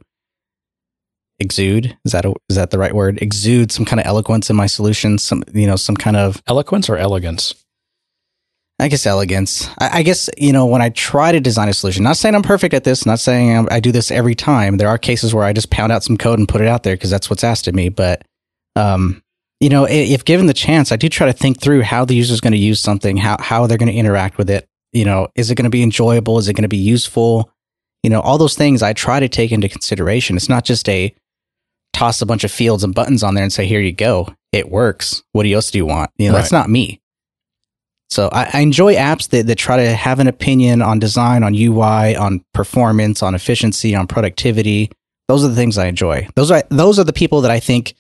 [1.40, 1.98] exude.
[2.06, 3.20] Is that a, is that the right word?
[3.22, 5.24] Exude some kind of eloquence in my solutions.
[5.24, 7.56] Some you know some kind of Eloquence or elegance?
[8.84, 9.70] I guess elegance.
[9.80, 12.04] I, I guess you know when I try to design a solution.
[12.04, 13.06] Not saying I'm perfect at this.
[13.06, 14.76] Not saying I'm, I do this every time.
[14.76, 16.94] There are cases where I just pound out some code and put it out there
[16.94, 17.88] because that's what's asked of me.
[17.88, 18.26] But
[18.76, 19.24] um,
[19.62, 22.34] you know, if given the chance, I do try to think through how the user
[22.34, 24.68] is going to use something, how how they're going to interact with it.
[24.92, 26.38] You know, is it going to be enjoyable?
[26.38, 27.50] Is it going to be useful?
[28.04, 30.36] You know, all those things I try to take into consideration.
[30.36, 31.16] It's not just a
[31.94, 34.70] toss a bunch of fields and buttons on there and say, "Here you go, it
[34.70, 36.12] works." What else do you want?
[36.18, 37.00] You know, that's not me.
[38.14, 41.56] So I, I enjoy apps that, that try to have an opinion on design, on
[41.56, 44.92] UI, on performance, on efficiency, on productivity.
[45.28, 46.28] Those are the things I enjoy.
[46.36, 47.96] Those are those are the people that I think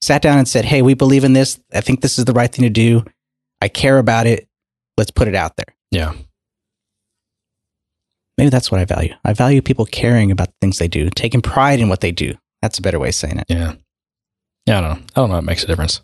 [0.00, 1.58] sat down and said, "Hey, we believe in this.
[1.74, 3.04] I think this is the right thing to do.
[3.60, 4.46] I care about it.
[4.96, 6.12] Let's put it out there." Yeah.
[8.38, 9.14] Maybe that's what I value.
[9.24, 12.34] I value people caring about the things they do, taking pride in what they do.
[12.62, 13.46] That's a better way of saying it.
[13.48, 13.72] Yeah.
[14.66, 15.06] Yeah, I don't know.
[15.06, 15.38] I don't know.
[15.38, 16.02] It makes a difference.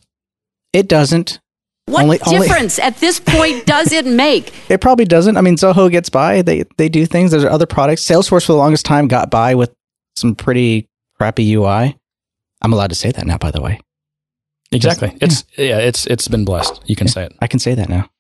[0.73, 1.42] It doesn't.
[1.87, 4.53] What Only- only- difference at this point does it make?
[4.71, 5.37] It probably doesn't.
[5.37, 6.41] I mean, Zoho gets by.
[6.43, 7.31] They they do things.
[7.33, 8.03] There's other products.
[8.05, 9.75] Salesforce for the longest time got by with
[10.17, 11.99] some pretty crappy UI.
[12.63, 13.81] I'm allowed to say that now, by the way.
[14.71, 15.15] Exactly.
[15.21, 15.79] It's yeah.
[15.79, 16.81] It's it's been blessed.
[16.87, 17.33] You can say it.
[17.41, 18.09] I can say that now.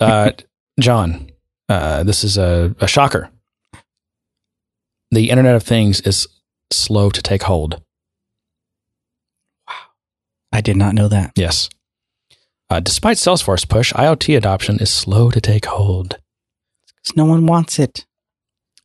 [0.00, 0.32] Uh,
[0.80, 1.30] John,
[1.68, 3.30] uh, this is a, a shocker.
[5.12, 6.26] The Internet of Things is
[6.72, 7.80] slow to take hold.
[9.68, 9.74] Wow.
[10.52, 11.32] I did not know that.
[11.36, 11.70] Yes.
[12.70, 16.18] Uh, despite Salesforce push, IoT adoption is slow to take hold.
[16.96, 18.06] Because no one wants it.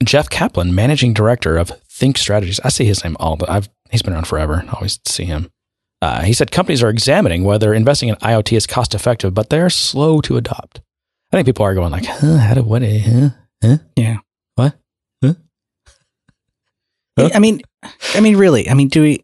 [0.04, 2.60] Jeff Kaplan, managing director of Think Strategies.
[2.62, 4.64] I see his name all the I've he's been around forever.
[4.68, 5.50] I always see him.
[6.02, 9.70] Uh, he said companies are examining whether investing in IoT is cost effective, but they're
[9.70, 10.82] slow to adopt.
[11.32, 12.82] I think people are going like, huh, how do what?
[12.84, 13.30] Huh?
[13.64, 13.78] Huh?
[13.96, 14.18] Yeah.
[14.56, 14.76] What?
[15.24, 15.34] Huh?
[17.18, 17.62] I mean,
[18.14, 18.70] I mean, really.
[18.70, 19.24] I mean, do we?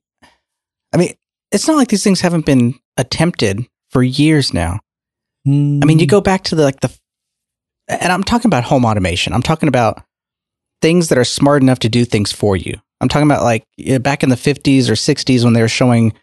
[0.94, 1.14] I mean,
[1.52, 4.80] it's not like these things haven't been attempted for years now.
[5.46, 6.92] I mean, you go back to the like the,
[7.88, 9.34] and I'm talking about home automation.
[9.34, 10.04] I'm talking about
[10.82, 12.80] things that are smart enough to do things for you.
[13.00, 15.68] I'm talking about like you know, back in the 50s or 60s when they were
[15.68, 16.14] showing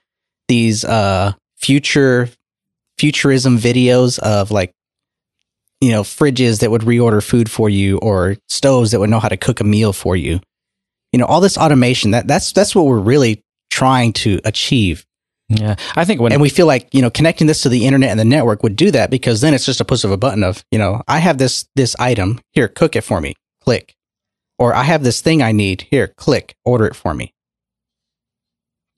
[0.46, 2.30] these uh future
[2.96, 4.72] futurism videos of like
[5.80, 9.28] you know fridges that would reorder food for you or stoves that would know how
[9.28, 10.40] to cook a meal for you.
[11.12, 15.04] You know, all this automation that that's that's what we're really trying to achieve.
[15.49, 18.11] Yeah, I think when And we feel like, you know, connecting this to the internet
[18.11, 20.44] and the network would do that because then it's just a push of a button
[20.44, 23.34] of, you know, I have this this item, here, cook it for me.
[23.62, 23.96] Click.
[24.59, 27.32] Or I have this thing I need, here, click, order it for me.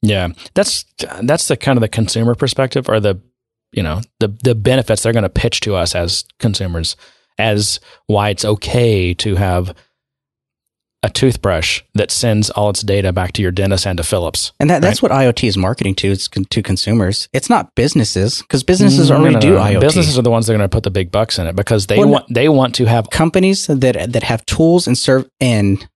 [0.01, 0.83] Yeah, that's
[1.21, 3.21] that's the kind of the consumer perspective, or the
[3.71, 6.95] you know the the benefits they're going to pitch to us as consumers,
[7.37, 9.75] as why it's okay to have
[11.03, 14.51] a toothbrush that sends all its data back to your dentist and to Philips.
[14.59, 17.27] And that, that's what IoT is marketing to, it's con- to consumers.
[17.33, 19.61] It's not businesses because businesses No, already no, do no.
[19.61, 19.81] IoT.
[19.81, 21.87] Businesses are the ones that are going to put the big bucks in it because
[21.87, 23.81] they Well, want they want to have companies that
[24.13, 25.87] that have tools and serve and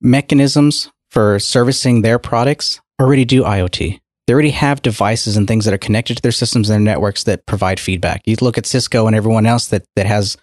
[0.00, 3.98] mechanisms for servicing their products already do IoT.
[4.26, 7.24] They already have devices and things that are connected to their systems and their networks
[7.24, 8.20] that provide feedback.
[8.26, 10.36] You look at Cisco and everyone else that that has,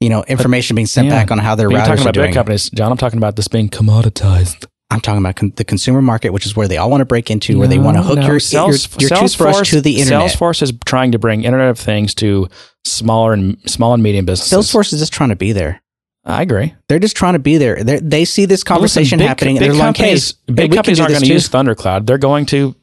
[0.00, 1.14] you know, information being sent Yeah.
[1.14, 2.26] back on how their But you're routers talking are about doing.
[2.28, 2.90] big companies, John.
[2.92, 4.66] I'm talking about this being commoditized.
[4.90, 7.28] I'm talking about con- the consumer market, which is where they all want to break
[7.30, 8.70] into, where they want to hook your, your,
[9.00, 10.30] your toothbrush to the internet.
[10.30, 12.48] Salesforce is trying to bring Internet of Things to
[12.84, 14.52] smaller and small and medium businesses.
[14.72, 15.82] Salesforce is just trying to be there.
[16.24, 16.74] I agree.
[16.88, 17.82] They're just trying to be there.
[17.82, 20.70] They're, they see this conversation Listen, big- happening, Big they're like, "Hey, companies, hey, big
[20.70, 22.06] we companies aren't going to use ThunderCloud.
[22.06, 22.74] They're going to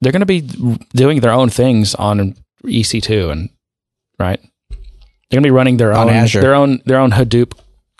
[0.00, 0.40] they're going to be
[0.94, 3.50] doing their own things on EC2 and
[4.18, 4.40] right.
[5.30, 6.40] They're going to be running their On own Azure.
[6.40, 7.58] their own their own Hadoop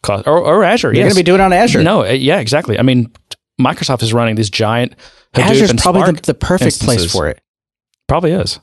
[0.09, 0.89] or, or Azure.
[0.89, 1.03] You're yes.
[1.05, 1.83] going to be doing it on Azure.
[1.83, 2.79] No, uh, yeah, exactly.
[2.79, 3.13] I mean,
[3.61, 4.95] Microsoft is running these giant
[5.35, 7.41] Hadoop Azure's and probably Spark the, the perfect place for it.
[8.09, 8.59] Probably is.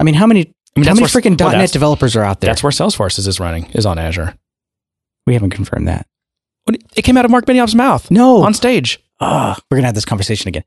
[0.00, 2.40] I mean, how many I mean, how many where- freaking well, .NET developers are out
[2.40, 2.48] there?
[2.48, 4.34] That's where Salesforce is, is running is on Azure.
[5.26, 6.06] we haven't confirmed that.
[6.96, 8.10] It came out of Marc Benioff's mouth.
[8.10, 8.42] No.
[8.42, 9.00] on stage.
[9.20, 10.64] Ah, we're gonna have this conversation again.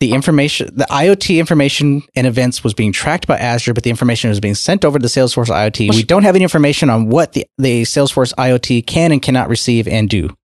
[0.00, 4.28] The information, the IoT information and events was being tracked by Azure, but the information
[4.28, 5.94] was being sent over to the Salesforce IoT.
[5.94, 9.88] We don't have any information on what the, the Salesforce IoT can and cannot receive
[9.88, 10.36] and do.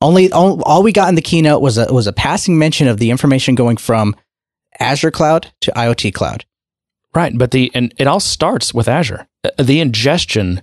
[0.00, 2.98] Only all, all we got in the keynote was a was a passing mention of
[2.98, 4.16] the information going from
[4.80, 6.44] Azure Cloud to IoT Cloud.
[7.14, 9.26] Right, but the and it all starts with Azure.
[9.44, 10.62] Uh, The ingestion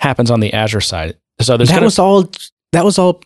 [0.00, 1.16] happens on the Azure side.
[1.40, 2.30] So there's that was all.
[2.72, 3.22] That was all.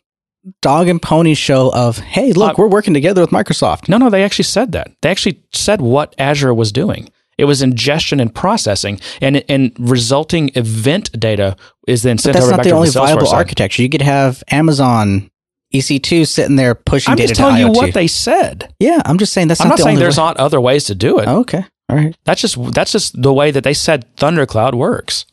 [0.63, 3.89] Dog and pony show of hey, look, Uh, we're working together with Microsoft.
[3.89, 4.09] no, no.
[4.09, 4.91] They actually said that.
[5.03, 7.09] They actually said what Azure was doing.
[7.37, 12.45] It was ingestion and processing, and and resulting event data is then But sent that's
[12.45, 13.37] over not back the only the viable side.
[13.37, 13.83] architecture.
[13.83, 15.31] You could have Amazon
[15.75, 18.73] EC2 sitting there pushing I'm data just to telling you what they said.
[18.81, 20.25] yeah, I'm just saying that's I'm not not the saying there's way.
[20.25, 21.29] not other ways to do it.
[21.29, 22.17] Oh, okay, all right.
[22.25, 25.27] That's just that's just the way that they said ThunderCloud works.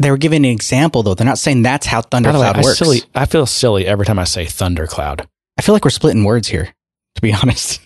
[0.00, 1.14] They were giving an example though.
[1.14, 2.78] They're not saying that's how By the way, ThunderCloud I, works.
[2.78, 5.26] silly, I feel silly every time I say ThunderCloud.
[5.58, 6.74] I feel like we're splitting words here.
[7.16, 7.80] To be honest,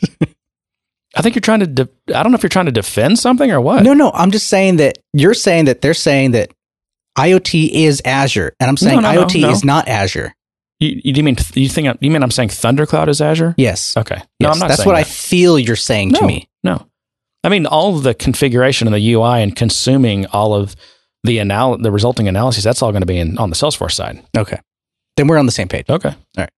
[1.16, 1.66] I think you're trying to.
[1.66, 3.82] De- I don't know if you're trying to defend something or what.
[3.82, 4.10] no, no.
[4.12, 6.52] I'm just saying that you're saying that they're saying that
[7.18, 9.50] IoT is Azure, and I'm saying no, no, IoT no.
[9.50, 10.34] is not Azure.
[10.80, 13.54] You, you mean you think you mean I'm saying ThunderCloud is Azure?
[13.56, 14.16] Yes, Okay.
[14.40, 14.54] No, yes.
[14.54, 14.68] I'm not.
[14.68, 16.48] that's what I feel you're saying to me.
[16.62, 16.86] No,
[17.42, 20.74] I mean all of the configuration and the UI and consuming all of
[21.24, 22.62] the anal- the resulting analysis.
[22.62, 24.22] That's all going to be in on the Salesforce side.
[24.36, 24.60] Okay,
[25.16, 25.86] then we're on the same page.
[25.88, 26.10] Okay.
[26.10, 26.50] All right.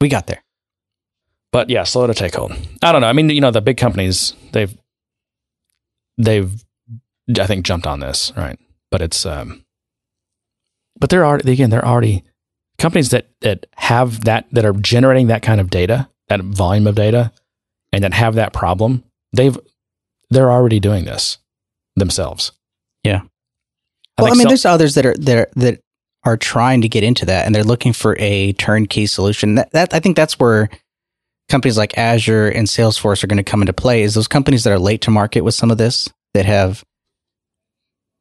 [0.00, 0.42] We got there.
[1.52, 2.52] But yeah, slow to take hold.
[2.82, 3.06] I don't know.
[3.06, 4.76] I mean, you know, the big companies they've
[6.18, 6.64] they've
[7.38, 8.58] I think jumped on this right,
[8.90, 9.64] but it's um,
[10.98, 12.24] but they're already again they're already
[12.78, 16.94] companies that that have that that are generating that kind of data, that volume of
[16.94, 17.32] data,
[17.92, 19.04] and that have that problem.
[19.32, 19.58] They've
[20.30, 21.38] they're already doing this
[21.96, 22.52] themselves.
[23.04, 23.22] Yeah.
[24.18, 25.80] I well, I mean, so- there's others that are that are, that
[26.24, 29.56] are trying to get into that, and they're looking for a turnkey solution.
[29.56, 30.68] That, that I think that's where
[31.48, 34.02] companies like Azure and Salesforce are going to come into play.
[34.02, 36.84] Is those companies that are late to market with some of this that have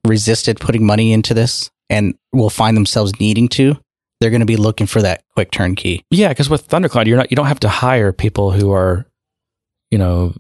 [0.06, 3.78] resisted putting money into this and will find themselves needing to.
[4.20, 6.04] They're going to be looking for that quick turnkey.
[6.10, 9.06] Yeah, because with ThunderCloud, you're not you don't have to hire people who are,
[9.90, 10.34] you know,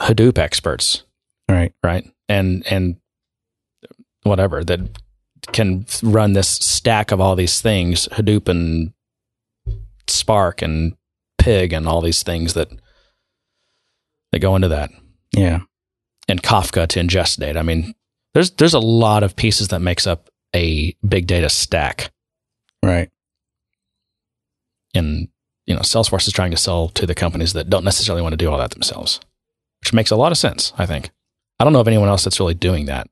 [0.00, 1.04] Hadoop experts,
[1.48, 1.72] Right.
[1.84, 2.08] right?
[2.28, 2.96] And and
[4.24, 4.80] whatever that
[5.52, 8.92] can run this stack of all these things, Hadoop and
[10.08, 10.96] Spark and
[11.38, 12.68] Pig and all these things that
[14.30, 14.90] that go into that,
[15.32, 15.60] Yeah.
[16.28, 17.58] and Kafka to ingest data.
[17.58, 17.94] I mean,
[18.34, 22.10] there's there's a lot of pieces that makes up a big data stack.
[22.84, 23.10] Right.
[24.94, 25.28] and
[25.66, 28.36] you know salesforce is trying to sell to the companies that don't necessarily want to
[28.36, 29.20] do all that themselves
[29.80, 31.10] which makes a lot of sense i think
[31.60, 33.06] i don't know of anyone else that's really doing that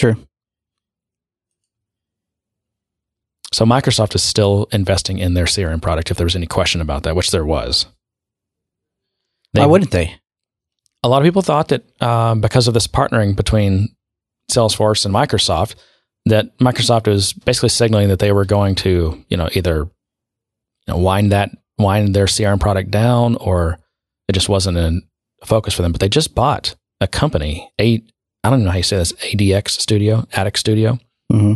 [0.00, 0.16] True.
[3.52, 7.02] so microsoft is still investing in their crm product if there was any question about
[7.02, 7.86] that which there was
[9.52, 10.16] They- Why wouldn't they?
[11.02, 13.88] a lot of people thought that um, because of this partnering between
[14.52, 15.74] Salesforce and Microsoft,
[16.26, 19.76] that Microsoft was basically signaling that they were going to, you know, either
[20.86, 23.78] you know, wind that wind their CRM product down, or
[24.28, 25.00] it just wasn't a
[25.46, 25.92] focus for them.
[25.92, 28.02] But they just bought a company, a
[28.42, 30.98] I don't know how you say this, ADX Studio, Attic Studio.
[31.30, 31.54] hmm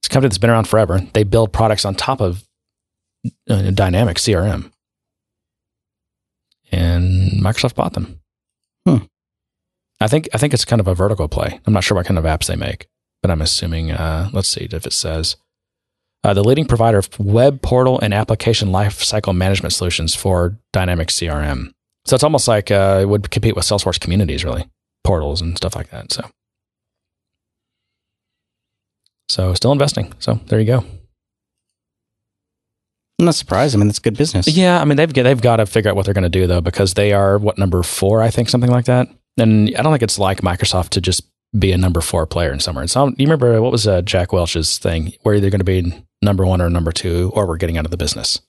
[0.00, 1.00] It's a company that's been around forever.
[1.12, 2.44] They build products on top of
[3.48, 4.70] uh, Dynamic CRM,
[6.72, 8.20] and Microsoft bought them.
[8.86, 9.04] Hmm.
[10.00, 11.60] I think I think it's kind of a vertical play.
[11.66, 12.86] I'm not sure what kind of apps they make,
[13.22, 13.92] but I'm assuming.
[13.92, 15.36] Uh, let's see if it says
[16.24, 21.72] uh, the leading provider of web portal and application lifecycle management solutions for Dynamic CRM.
[22.04, 24.68] So it's almost like uh, it would compete with Salesforce communities, really
[25.04, 26.12] portals and stuff like that.
[26.12, 26.28] So,
[29.28, 30.12] so still investing.
[30.18, 30.84] So there you go.
[33.18, 33.74] I'm not surprised.
[33.74, 34.48] I mean, that's good business.
[34.48, 36.46] Yeah, I mean they've got- they've got to figure out what they're going to do
[36.46, 39.92] though because they are what number four, I think, something like that And I don't
[39.92, 41.22] think it's like Microsoft to just
[41.56, 42.82] be a number four player in somewhere.
[42.82, 45.12] And so you remember what was uh, Jack Welch's thing?
[45.24, 47.92] We're either going to be number one or number two, or we're getting out of
[47.92, 48.40] the business.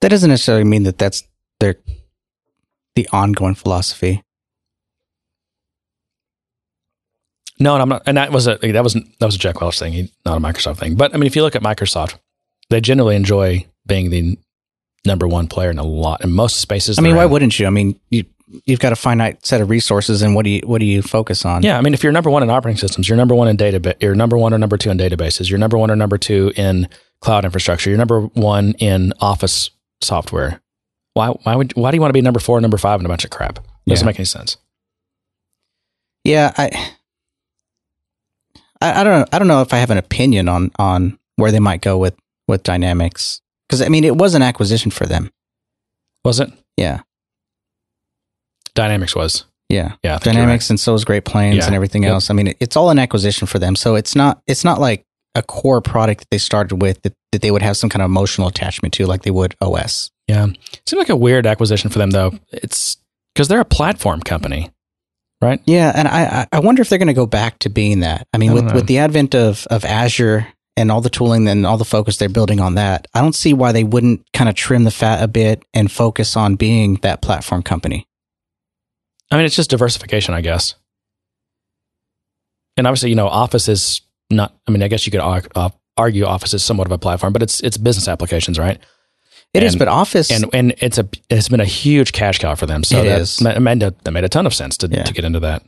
[0.00, 1.22] That doesn't necessarily mean that that's
[1.60, 1.76] their
[2.98, 4.24] the ongoing philosophy.
[7.60, 8.02] No, and I'm not.
[8.06, 10.40] And that was a that was that was a Jack Welch thing, he, not a
[10.40, 10.96] Microsoft thing.
[10.96, 12.16] But I mean, if you look at Microsoft,
[12.70, 14.36] they generally enjoy being the
[15.04, 16.98] number one player in a lot in most spaces.
[16.98, 17.30] I mean, why in.
[17.30, 17.66] wouldn't you?
[17.68, 18.24] I mean, you
[18.64, 21.44] you've got a finite set of resources, and what do you what do you focus
[21.44, 21.62] on?
[21.62, 23.96] Yeah, I mean, if you're number one in operating systems, you're number one in data.
[24.00, 25.48] You're number one or number two in databases.
[25.48, 26.88] You're number one or number two in
[27.20, 27.90] cloud infrastructure.
[27.90, 29.70] You're number one in Office
[30.00, 30.60] software.
[31.18, 31.28] Why?
[31.42, 31.72] Why would?
[31.76, 33.58] Why do you want to be number four, number five, and a bunch of crap?
[33.88, 34.06] Doesn't Yeah.
[34.06, 34.56] make any sense.
[36.24, 36.90] Yeah, I,
[38.80, 39.26] I, I don't know.
[39.32, 42.14] I don't know if I have an opinion on on where they might go with
[42.46, 45.30] with Dynamics because I mean it was an acquisition for them.
[46.24, 46.50] Was it?
[46.76, 47.00] Yeah,
[48.74, 49.44] Dynamics was.
[49.68, 49.94] yeah.
[50.04, 51.66] Yeah, I think you're Dynamics and so is Great Plains Yeah.
[51.66, 52.12] and everything Yep.
[52.12, 52.30] else.
[52.30, 53.74] I mean, it, it's all an acquisition for them.
[53.74, 55.04] So it's not it's not like
[55.34, 58.06] a core product that they started with that, that they would have some kind of
[58.06, 60.10] emotional attachment to, like they would OS.
[60.28, 60.46] Yeah.
[60.86, 62.32] Seemed like a weird acquisition for them, though.
[62.52, 62.98] It's
[63.34, 64.70] because they're a platform company,
[65.40, 65.60] right?
[65.64, 68.26] Yeah, and I I- wonder if they're going to go back to being that.
[68.32, 68.74] I mean, I with know.
[68.74, 72.28] with the advent of of Azure and all the tooling and all the focus they're
[72.28, 75.28] building on that, I don't see why they wouldn't kind of trim the fat a
[75.28, 78.06] bit and focus on being that platform company.
[79.30, 80.74] I mean, it's just diversification, I guess.
[82.76, 84.54] And obviously, you know, Office is not.
[84.66, 87.42] I mean, I guess you could uh, argue Office is somewhat of a platform, but
[87.42, 88.78] it's it's business applications, right?
[89.54, 92.54] It is, And- but Office And and it's a it's been a huge cash cow
[92.54, 92.84] for them.
[92.84, 93.40] So It that is.
[93.40, 95.04] ma- made a, that made a ton of sense to Yeah.
[95.04, 95.62] to get into that.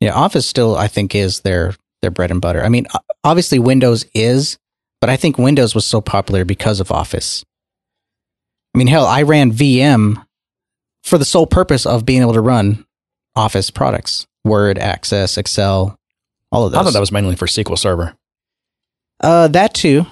[0.00, 2.64] Yeah, Office still I think is their their bread and butter.
[2.64, 2.86] I mean,
[3.24, 4.58] obviously Windows is,
[5.02, 7.44] but I think Windows was so popular because of Office.
[8.74, 10.24] I mean, hell, I ran VM
[11.02, 12.86] for the sole purpose of being able to run
[13.36, 15.98] Office products, Word, Access, Excel,
[16.50, 16.80] all of those.
[16.80, 18.14] I thought that was mainly for SQL Server.
[19.22, 20.06] uh that too.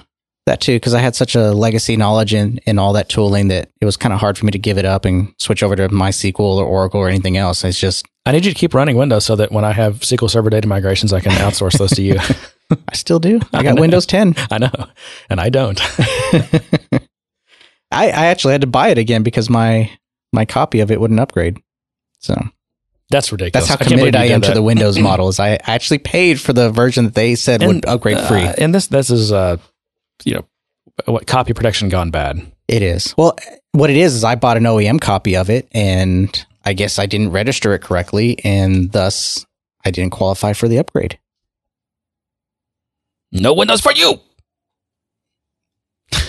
[0.49, 3.69] That too, because I had such a legacy knowledge in, in all that tooling that
[3.83, 5.91] it was kind of hard for me to give it up and switch over to
[5.91, 7.63] MySQL or Oracle or anything else.
[7.65, 10.31] It's just I need you to keep running Windows so that when I have SQL
[10.31, 12.17] Server data migrations, I can outsource those to you.
[12.89, 13.41] I still do.
[13.53, 13.81] I I got know.
[13.83, 14.37] Windows 10.
[14.51, 14.71] I know,
[15.29, 15.79] and I don't.
[17.91, 19.91] I, I actually had to buy it again because my
[20.33, 21.59] my copy of it wouldn't upgrade.
[22.21, 22.35] So
[23.11, 23.69] That's ridiculous.
[23.69, 25.29] that's how committed you I am to the Windows model.
[25.29, 28.45] Is I actually paid for the version that they said would upgrade free.
[28.45, 29.57] uh, and this this is uh,
[30.25, 30.45] you know,
[31.07, 32.41] what copy protection gone bad.
[32.69, 33.15] it is.
[33.17, 33.37] Well,
[33.73, 37.07] what it is is I bought an OEM copy of it, and I guess I
[37.07, 39.47] didn't register it correctly, and thus
[39.85, 41.19] I didn't qualify for the upgrade.
[43.31, 44.21] No Windows for you.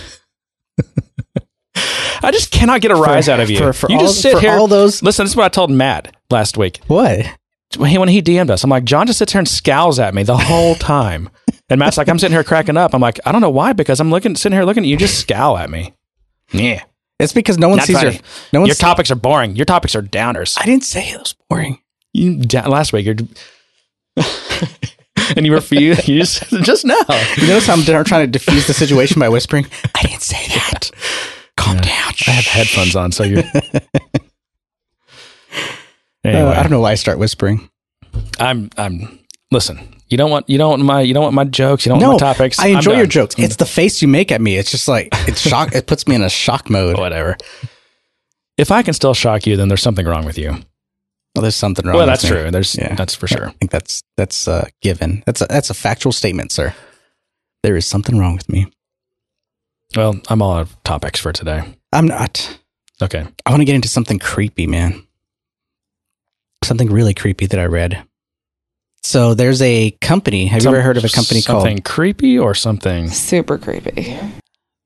[2.21, 3.57] I just cannot get a rise For- out of you.
[3.57, 4.51] for- for you all- just sit here.
[4.57, 7.25] all those- Listen, this is what I told Matt last week What?
[7.77, 8.63] when he, when he DM'd us.
[8.63, 11.29] I'm like, John just sits here and scowls at me the whole time.
[11.69, 12.93] And Matt's like, I'm sitting here cracking up.
[12.95, 15.19] I'm like, I don't know why, because I'm looking, sitting here looking at you, just
[15.19, 15.93] scowl at me.
[16.51, 16.81] Yeah,
[17.19, 18.13] It's because no one Not sees your
[18.53, 18.67] no one.
[18.67, 19.55] your topics are boring.
[19.55, 20.57] Your topics are downers.
[20.59, 21.79] I didn't say it was boring.
[22.13, 23.15] You da- last week, you're,
[25.35, 26.07] and you refuse.
[26.07, 26.95] You just just now.
[27.37, 29.67] You notice how I'm trying to diffuse the situation by whispering.
[29.95, 30.89] I didn't say that.
[31.55, 32.13] Calm down.
[32.27, 33.43] I have headphones on, so you're.
[36.23, 37.69] anyway, Uh, I don't know why I start whispering.
[38.39, 38.69] I'm.
[38.77, 39.19] I'm.
[39.51, 40.49] Listen, you don't want.
[40.49, 41.01] You don't want my.
[41.01, 41.85] You don't want my jokes.
[41.85, 42.59] You don't No, want my topics.
[42.59, 43.35] I enjoy your jokes.
[43.37, 44.57] It's the face you make at me.
[44.57, 45.73] It's just like it's shock.
[45.75, 46.97] it puts me in a shock mode.
[46.99, 47.37] whatever.
[48.57, 50.51] If I can still shock you, then there's something wrong with you.
[51.35, 51.95] Well, there's something wrong.
[51.95, 52.29] well, that's me.
[52.31, 52.51] true.
[52.51, 52.95] There's Yeah.
[52.95, 53.47] that's for sure.
[53.49, 55.23] I think that's that's uh, given.
[55.25, 56.73] That's a that's a factual statement, sir.
[57.63, 58.71] There is something wrong with me.
[59.95, 61.61] Well, I'm all out of topics for today.
[61.93, 62.59] I'm not.
[63.01, 63.25] Okay.
[63.45, 65.03] I want to get into something creepy, man.
[66.63, 68.03] Something really creepy that I read.
[69.09, 70.45] So there's a company.
[70.45, 73.09] Have Some- you ever heard of a company something called something creepy or something?
[73.09, 74.15] Super creepy.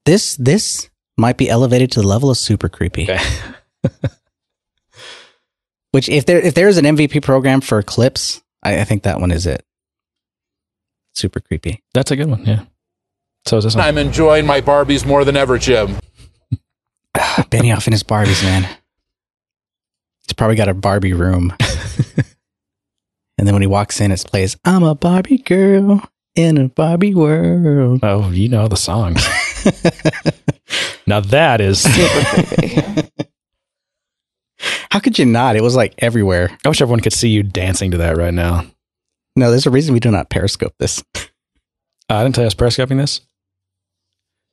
[0.05, 0.37] this?
[0.37, 3.03] This might be elevated to the level of super creepy.
[3.03, 3.21] Okay.
[5.91, 9.19] Which, if there if there is an MVP program for clips, I, I think that
[9.19, 9.65] one is it.
[11.13, 11.83] Super creepy.
[11.93, 12.45] That's a good one.
[12.45, 12.63] Yeah.
[13.45, 13.83] So is this one.
[13.83, 15.97] I'm enjoying my Barbies more than ever, Jim.
[17.13, 18.63] Benioff in his Barbies, man.
[20.25, 21.53] He's probably got a Barbie room.
[23.37, 26.03] and then when he walks in, it plays, I'm a Barbie girl
[26.35, 27.99] in a Barbie world.
[28.03, 29.25] Oh, you know the songs.
[31.07, 31.81] now that is.
[31.81, 33.09] Super creepy.
[34.91, 35.55] How could you not?
[35.55, 36.55] It was like everywhere.
[36.63, 38.65] I wish everyone could see you dancing to that right now.
[39.35, 41.03] No, there's a reason we do not periscope this.
[41.15, 41.19] Uh,
[42.09, 43.21] I didn't tell you I was periscoping this.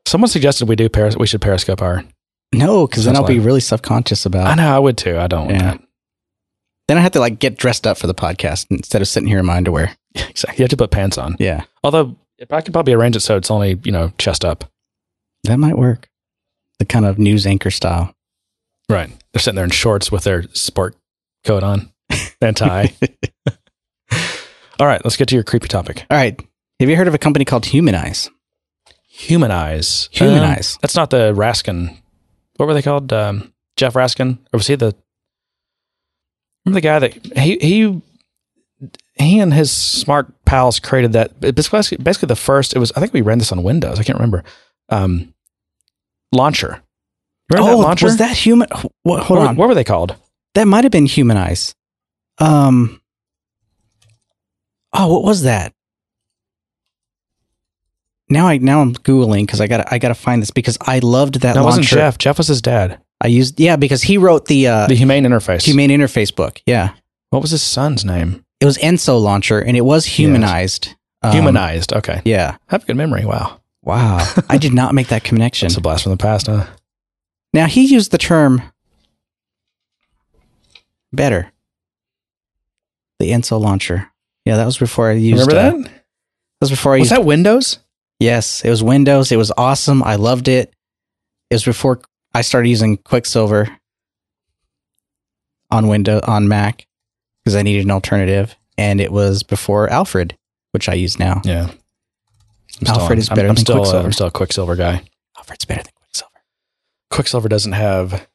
[0.06, 2.04] Someone suggested we do peris- we should periscope our
[2.52, 4.46] No, because then I'll be really self conscious about.
[4.46, 5.18] I know I would too.
[5.18, 5.76] I don't want Yeah.
[6.90, 9.38] Then I have to like get dressed up for the podcast instead of sitting here
[9.38, 9.94] in my underwear.
[10.28, 10.56] Exactly.
[10.58, 11.36] You have to put pants on.
[11.38, 12.16] Yeah, Although
[12.50, 14.64] I could probably arrange it so it's only, you know, chest up.
[15.44, 16.08] that might work.
[16.80, 18.12] The kind of news anchor style.
[18.88, 19.08] Right.
[19.32, 20.96] They're sitting there in shorts with their sport
[21.44, 21.92] coat on
[22.40, 22.92] and tie.
[24.80, 26.06] All right, let's get to your creepy topic.
[26.10, 26.42] All right.
[26.80, 28.28] Have you heard of a company called Humanyze?
[29.06, 30.08] Humanyze.
[30.10, 30.74] Humanyze.
[30.74, 31.96] Um, that's not the Raskin.
[32.56, 33.12] What were they called?
[33.12, 34.38] Um, Jeff Raskin?
[34.52, 34.96] Or was he the.
[36.70, 37.38] Remember the guy that.
[37.38, 38.02] He, he,
[39.14, 41.40] he and his smart pals created that.
[41.40, 42.74] Basically, basically the first.
[42.74, 42.92] It was.
[42.92, 43.98] I think we ran this on Windows.
[43.98, 44.44] I can't remember.
[44.88, 45.34] Um,
[46.32, 46.82] launcher.
[47.50, 48.06] Remember oh, that launcher?
[48.06, 48.68] was that human?
[49.02, 49.56] What, hold what, on.
[49.56, 50.16] What were they called?
[50.54, 51.74] That might have been Humanize.
[52.38, 53.00] Um.
[54.92, 55.72] Oh, what was that?
[58.28, 61.00] Now I now I'm googling because I got I got to find this because I
[61.00, 61.54] loved that.
[61.54, 61.86] That wasn't.
[61.86, 62.16] Jeff.
[62.16, 63.00] Jeff was his dad.
[63.20, 65.64] I used yeah because he wrote the uh, The Humane Interface.
[65.64, 66.62] Humane Interface book.
[66.66, 66.94] Yeah,
[67.30, 68.44] What was his son's name?
[68.60, 70.94] it was Enso launcher and it was humanized.
[71.22, 71.92] Um, Humanized.
[71.92, 72.22] Okay.
[72.24, 72.56] Yeah.
[72.68, 73.26] I have a good memory.
[73.26, 73.60] Wow.
[73.82, 74.26] Wow.
[74.48, 75.68] I did not make that connection.
[75.68, 76.66] That's a blast from the past, huh?
[77.52, 78.62] Now he used the term
[81.12, 81.52] better.
[83.18, 84.10] The Enso launcher.
[84.46, 85.46] Yeah, that was before I used.
[85.46, 85.90] Remember uh, that?
[85.90, 86.02] That
[86.62, 87.10] was before I Was used.
[87.12, 87.78] Was that Windows?
[88.18, 89.30] yes, it was Windows.
[89.32, 90.02] It was awesome.
[90.02, 90.72] I loved it.
[91.50, 92.00] It was before
[92.34, 93.68] I started using Quicksilver
[95.70, 96.86] on Windows on Mac
[97.42, 100.36] because I needed an alternative, and it was before Alfred,
[100.72, 101.40] which I use now.
[101.44, 101.70] Yeah.
[102.80, 104.06] I'm Alfred is I'm- better I'm, than still, uh, Quicksilver.
[104.06, 105.02] I'm still a Quicksilver guy.
[105.36, 106.38] Alfred's better than Quicksilver.
[107.10, 108.26] Quicksilver doesn't have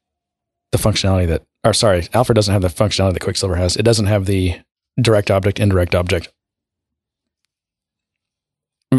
[0.72, 3.78] the functionality that, or sorry, Alfred doesn't have the functionality that Quicksilver has.
[3.78, 4.60] It doesn't have the
[5.00, 6.32] direct object, indirect object.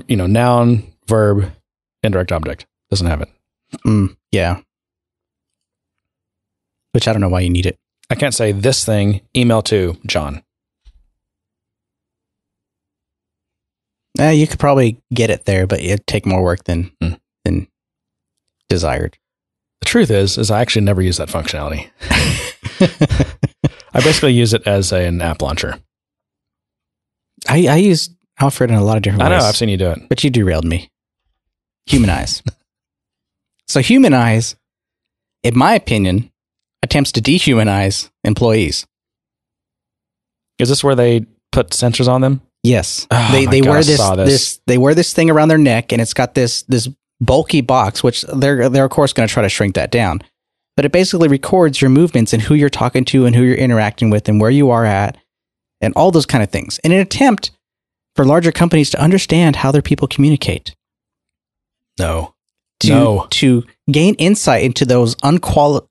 [0.08, 1.52] You know, noun, verb,
[2.02, 2.66] indirect object.
[2.90, 3.28] Doesn't have it.
[3.84, 4.60] Mm, yeah.
[6.96, 7.76] Which I don't know why you need it.
[8.08, 10.42] I can't say this thing, email to John.
[14.18, 17.12] Eh, you could probably get it there, but it'd take more work than Hmm.
[17.44, 17.68] than
[18.70, 19.18] desired.
[19.80, 21.90] The truth is, is I actually never use that functionality.
[23.92, 25.78] I basically use it as an app launcher.
[27.46, 28.08] I, I use
[28.40, 29.44] Alfred in a lot of different I know, ways.
[29.44, 30.08] I've seen you do it.
[30.08, 30.88] but you derailed me.
[31.88, 32.42] Humanyze.
[33.68, 34.56] so Humanyze,
[35.42, 36.32] in my opinion,
[36.86, 38.86] attempts to dehumanize employees.
[40.58, 42.40] Is this where they put sensors on them?
[42.62, 44.16] Yes, Oh they they God, wear this, this.
[44.28, 46.88] this they wear this thing around their neck, and it's got this this
[47.20, 50.20] bulky box, which they're they're of course going to try to shrink that down.
[50.76, 54.10] But it basically records your movements and who you're talking to and who you're interacting
[54.10, 55.16] with and where you are at,
[55.80, 56.78] and all those kind of things.
[56.82, 57.50] In an attempt
[58.16, 60.74] for larger companies to understand how their people communicate.
[61.98, 62.34] No.
[62.80, 63.26] to No.
[63.30, 65.86] to gain insight into those unquali-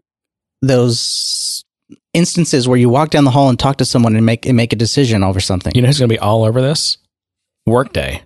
[0.68, 1.64] those
[2.14, 4.74] instances where you walk down the hall and talk to someone and make and make
[4.74, 5.74] a decision over something.
[5.76, 6.98] You know who's going to be all over this?
[7.66, 8.24] Workday.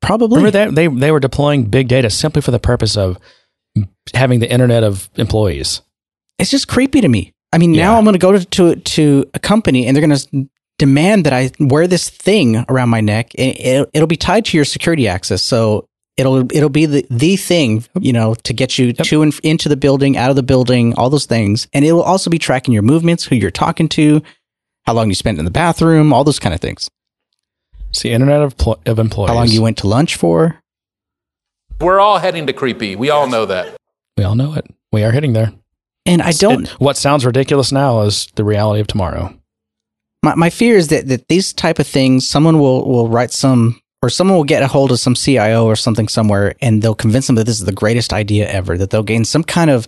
[0.00, 0.36] Probably.
[0.36, 3.18] Remember that they they were deploying big data simply for the purpose of
[4.14, 5.82] having the internet of employees.
[6.38, 7.32] It's just creepy to me.
[7.52, 7.98] I mean, now Yeah.
[7.98, 11.32] I'm going to go to, to to a company and they're going to demand that
[11.32, 13.32] I wear this thing around my neck.
[13.36, 15.87] And it'll, it'll be tied to your security access, so
[16.18, 18.96] it'll it'll be the the thing you know to get you Yep.
[19.06, 22.02] to and into the building, out of the building, all those things, and it will
[22.02, 24.20] also be tracking your movements, who you're talking to,
[24.84, 26.90] how long you spent in the bathroom, all those kind of things.
[27.90, 29.28] It's the internet of, pl- of employees.
[29.30, 30.60] How long you went to lunch for?
[31.80, 32.96] We're all heading to creepy.
[32.96, 33.76] We all know that.
[34.16, 34.66] We all know it.
[34.92, 35.52] We are hitting there.
[36.04, 36.64] And I don't.
[36.64, 39.32] It- what sounds ridiculous now is the reality of tomorrow.
[40.22, 43.80] my, my fear is that, that these type of things someone will will write some
[44.02, 47.26] or someone will get a hold of some CIO or something somewhere and they'll convince
[47.26, 49.86] them that this is the greatest idea ever that they'll gain some kind of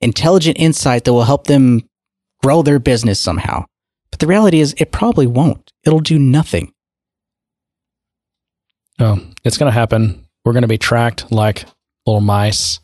[0.00, 1.88] intelligent insight that will help them
[2.42, 3.64] grow their business somehow
[4.10, 6.72] but the reality is it probably won't it'll do nothing
[8.98, 10.26] No, it's going to happen.
[10.44, 11.64] We're going to be tracked like
[12.06, 12.80] little mice.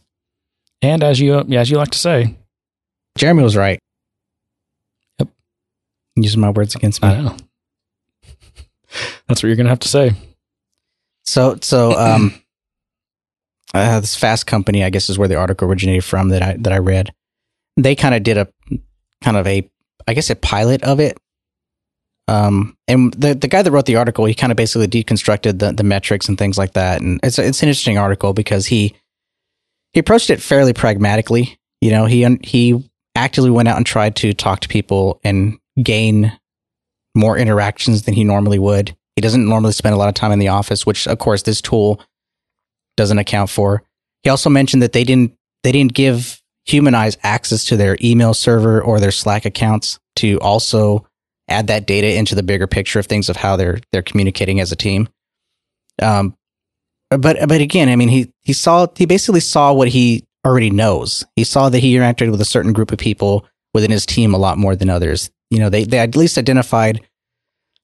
[0.80, 2.36] And as you as you like to say,
[3.18, 3.78] jeremy was right
[5.18, 5.28] Yep.
[6.16, 7.36] using my words against me I know.
[9.28, 10.12] That's what you're going to have to say.
[11.24, 12.34] So so um
[13.72, 16.72] uh, this fast company I guess is where the article originated from that I that
[16.72, 17.12] I read.
[17.76, 18.48] They kind of did a
[19.22, 19.68] kind of a
[20.06, 21.18] I guess a pilot of it.
[22.28, 25.72] Um and the the guy that wrote the article he kind of basically deconstructed the
[25.72, 28.94] the metrics and things like that and it's it's an interesting article because he
[29.94, 31.56] he approached it fairly pragmatically.
[31.80, 36.36] You know, he he actively went out and tried to talk to people and gain
[37.14, 38.96] more interactions than he normally would.
[39.16, 41.60] He doesn't normally spend a lot of time in the office, which of course this
[41.60, 42.02] tool
[42.96, 43.82] doesn't account for.
[44.22, 48.80] He also mentioned that they didn't they didn't give Humanyze access to their email server
[48.80, 51.06] or their Slack accounts to also
[51.46, 54.72] add that data into the bigger picture of things of how they're they're communicating as
[54.72, 55.06] a team.
[56.00, 56.34] Um,
[57.10, 61.26] but but again, I mean, he he saw he basically saw what he already knows.
[61.36, 64.38] He saw that he interacted with a certain group of people within his team a
[64.38, 65.30] lot more than others.
[65.50, 67.02] You know, they they at least identified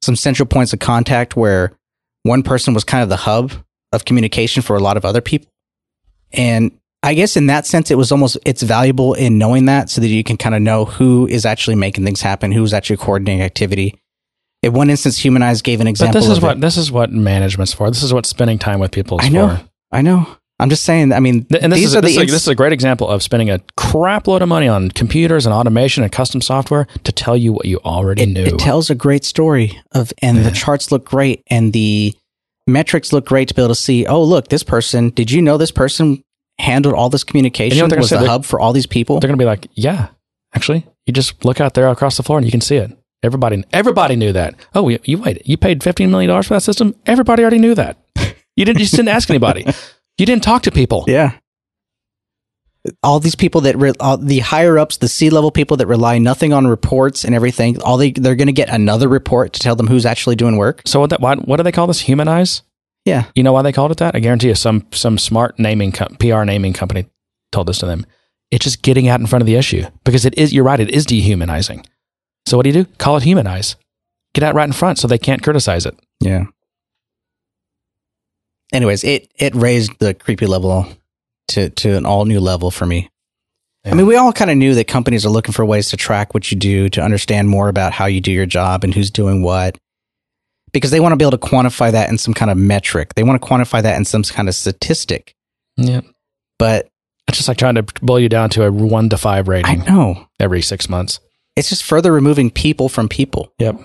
[0.02, 1.72] some central points of contact where
[2.22, 3.52] one person was kind of the hub
[3.92, 5.50] of communication for a lot of other people.
[6.32, 6.72] And
[7.02, 10.08] I guess in that sense, it was almost it's valuable in knowing that so that
[10.08, 13.98] you can kind of know who is actually making things happen, who's actually coordinating activity.
[14.62, 16.20] In one instance, Humanyze gave an example.
[16.20, 16.60] But this is what it.
[16.60, 17.90] this is what management's for.
[17.90, 19.56] This is what spending time with people is I know.
[19.56, 19.64] for.
[19.92, 20.36] I know.
[20.60, 21.12] I'm just saying.
[21.12, 22.72] I mean, And this these is, are this, the is a, this is a great
[22.72, 26.86] example of spending a crap load of money on computers and automation and custom software
[27.04, 28.44] to tell you what you already it, knew.
[28.44, 32.14] it tells a great story of, and the charts look great, and the
[32.66, 34.06] metrics look great to be able to see.
[34.06, 35.10] Oh, look, this person.
[35.10, 36.22] Did you know this person
[36.58, 37.78] handled all this communication?
[37.78, 39.18] You know was the hub for all these people.
[39.18, 40.08] They're going to be like, yeah,
[40.54, 42.96] actually, you just look out there across the floor and you can see it.
[43.22, 44.54] Everybody, everybody knew that.
[44.74, 46.94] Oh, you, you wait, you paid fifteen million dollars for that system.
[47.06, 47.98] Everybody already knew that.
[48.56, 49.66] You didn't, you just didn't ask anybody.
[50.20, 51.04] You didn't talk to people.
[51.08, 51.32] Yeah.
[53.02, 56.18] All these people that re- all the higher ups, the C level people that rely
[56.18, 59.76] nothing on reports and everything, all they they're going to get another report to tell
[59.76, 60.82] them who's actually doing work.
[60.86, 61.10] So what?
[61.10, 62.00] That, why, what do they call this?
[62.00, 62.62] Humanyze.
[63.06, 64.14] Yeah, You know why they called it that?
[64.14, 67.06] I guarantee you, some some smart naming co- PR naming company
[67.50, 68.04] told this to them.
[68.50, 70.52] It's just getting out in front of the issue because it is.
[70.52, 70.80] You're right.
[70.80, 71.86] It is dehumanizing.
[72.46, 72.90] So what do you do?
[72.98, 73.76] Call it humanize.
[74.34, 75.98] Get out right in front so they can't criticize it.
[76.20, 76.44] yeah.
[78.72, 80.86] Anyways, it it raised the creepy level
[81.48, 83.08] to to an all new level for me.
[83.84, 86.34] I mean, we all kind of knew that companies are looking for ways to track
[86.34, 89.42] what you do, to understand more about how you do your job and who's doing
[89.42, 89.78] what.
[90.72, 93.14] Because they want to be able to quantify that in some kind of metric.
[93.14, 95.34] They want to quantify that in some kind of statistic.
[95.78, 96.02] Yeah.
[96.58, 96.90] But
[97.26, 99.80] It's just like trying to boil you down to a one to five rating.
[99.80, 101.18] I know every six months.
[101.56, 103.52] it's just further removing people from people.
[103.58, 103.80] Yep.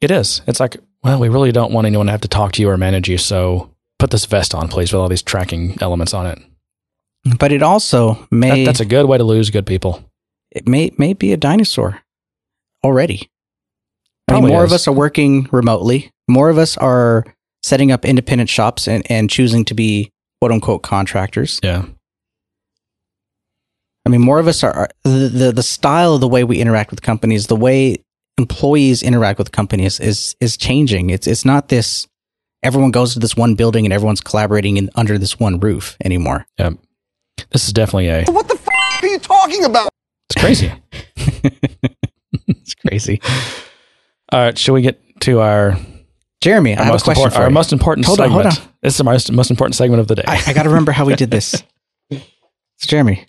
[0.00, 0.42] It is.
[0.48, 2.76] It's like, well, we really don't want anyone to have to talk to you or
[2.76, 3.18] manage you.
[3.18, 6.38] So put this vest on, please, with all these tracking elements on it.
[7.38, 10.04] But it also That, may that's a good way to lose good people.
[10.50, 12.00] it may may be a dinosaur
[12.84, 13.28] already.
[14.28, 16.10] I mean, more of us are working remotely.
[16.28, 17.24] More of us are
[17.62, 20.10] setting up independent shops and, and choosing to be
[20.40, 21.60] quote unquote contractors.
[21.62, 21.84] Yeah.
[24.04, 26.58] I mean, more of us are are- the, the the style of the way we
[26.60, 27.96] interact with companies, the way
[28.38, 31.10] employees interact with companies is is changing.
[31.10, 32.06] It's it's not this
[32.62, 36.46] everyone goes to this one building and everyone's collaborating in, under this one roof anymore.
[36.58, 36.74] Yep.
[37.52, 39.88] This is definitely a, What the f- are you talking about?
[40.30, 40.72] it's crazy.
[42.48, 43.20] It's crazy.
[44.32, 44.58] All right.
[44.58, 45.76] Should we get to our,
[46.40, 47.54] Jeremy, I our have a most, question important, for our you.
[47.54, 48.52] most important Hold on, segment?
[48.54, 48.74] hold on.
[48.82, 50.24] This is the most, most important segment of the day.
[50.26, 51.62] I, I got to remember how we did this.
[52.78, 53.24] So, Jeremy,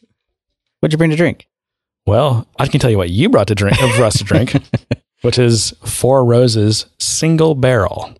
[0.81, 1.47] what'd you bring to drink?
[2.05, 4.53] well, I can tell you what you brought to drink for us to drink,
[5.21, 8.13] which is Four Roses Single Barrel.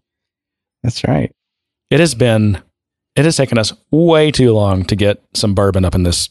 [0.84, 1.32] That's right.
[1.90, 2.62] It has been,
[3.16, 6.30] it has taken us way too long to get some bourbon up in this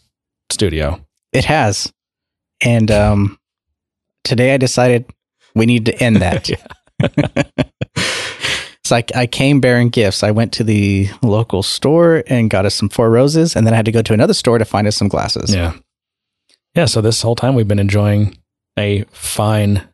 [0.50, 1.04] studio.
[1.32, 1.92] It has.
[2.60, 3.38] And um,
[4.24, 5.06] today I decided
[5.54, 6.46] we need to end that.
[8.84, 10.22] so I, I came bearing gifts.
[10.22, 13.76] I went to the local store and got us some Four Roses, and then I
[13.76, 15.54] had to go to another store to find us some glasses.
[15.54, 15.74] Yeah.
[16.74, 16.84] Yeah.
[16.84, 18.36] So this whole time we've been enjoying
[18.78, 19.88] a fine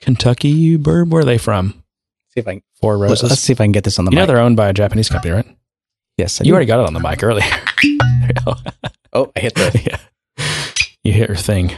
[0.00, 1.10] Kentucky bourbon.
[1.10, 1.82] Where are they from?
[2.38, 3.30] See if I can, Four Roses.
[3.30, 4.28] let's see if I can get this on the you know mic.
[4.28, 5.46] they're owned by a Japanese company, right?
[6.16, 6.54] yes, I You do.
[6.54, 7.44] already got it on the mic earlier.
[7.82, 7.98] There you
[8.44, 8.54] go.
[9.12, 9.80] Oh, I hit the.
[10.38, 10.44] yeah.
[11.02, 11.72] You hit your thing.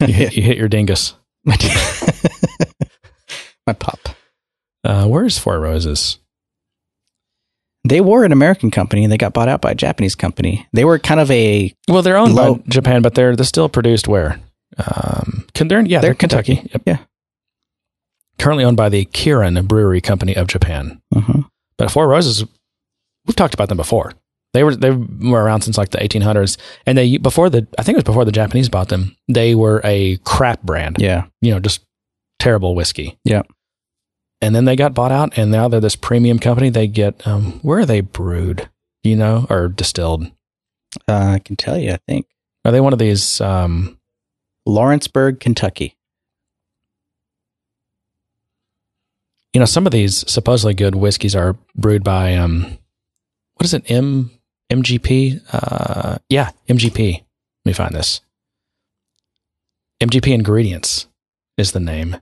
[0.00, 1.14] You hit, you hit your dingus.
[1.44, 1.56] my,
[3.66, 3.98] my pop.
[4.84, 6.18] Uh, where's Four Roses?
[7.84, 10.66] They were an American company and they got bought out by a Japanese company.
[10.72, 13.68] They were kind of a Well, they're owned Low- by Japan, but they're they're still
[13.68, 14.40] produced where?
[14.78, 16.56] Um, can they're, yeah, they're, They're Kentucky.
[16.56, 16.70] Kentucky.
[16.72, 16.82] Yep.
[16.86, 16.98] Yeah.
[18.40, 21.00] Currently owned by the Kirin Brewery Company of Japan.
[21.14, 21.46] Mhm.
[21.76, 22.44] But Four Roses,
[23.26, 24.12] we've talked about them before.
[24.52, 26.56] They were they were around since like the 1800s,
[26.86, 29.16] and they before the I think it was before the Japanese bought them.
[29.28, 30.96] They were a crap brand.
[30.98, 31.82] yeah, You know, just
[32.40, 33.16] terrible whiskey.
[33.24, 33.42] yeah.
[34.42, 36.70] And then they got bought out, and now they're this premium company.
[36.70, 38.68] They get um, where are they brewed?
[39.04, 40.24] You know, or distilled?
[41.06, 41.92] Uh, I can tell you.
[41.92, 42.26] I think
[42.64, 43.40] Are they one of these?
[43.40, 43.98] Um,
[44.66, 45.94] Lawrenceburg, Kentucky.
[49.52, 52.78] You know, some of these supposedly good whiskeys are brewed by um,
[53.54, 53.90] what is it?
[53.90, 54.30] M
[54.70, 55.40] MGP?
[55.52, 57.14] Uh, yeah, MGP.
[57.14, 57.24] Let
[57.64, 58.20] me find this.
[60.00, 61.08] MGP Ingredients
[61.58, 62.16] is the name.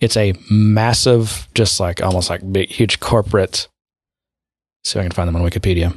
[0.00, 3.68] It's a massive, just like almost like big, huge corporate.
[4.82, 5.94] See if I can find them on Wikipedia.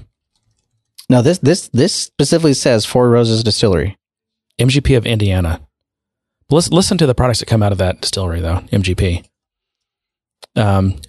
[1.10, 3.98] Now this this this specifically says Four Roses Distillery.
[4.60, 5.62] MGP of Indiana.
[6.50, 8.60] Listen, listen to the products that come out of that distillery, though.
[8.72, 9.26] MGP.
[10.56, 11.00] Um.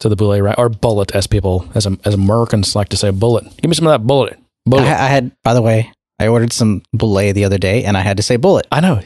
[0.00, 0.58] So the Boulay, right?
[0.58, 3.44] Or Bullet, as people, as, as Americans like to say, Bullet.
[3.58, 4.34] Give me some of that Bullet.
[4.34, 4.84] I, Bullet.
[4.84, 8.16] I had, by the way, I ordered some Bullet the other day, and I had
[8.18, 8.66] to say Bullet.
[8.70, 9.00] I know.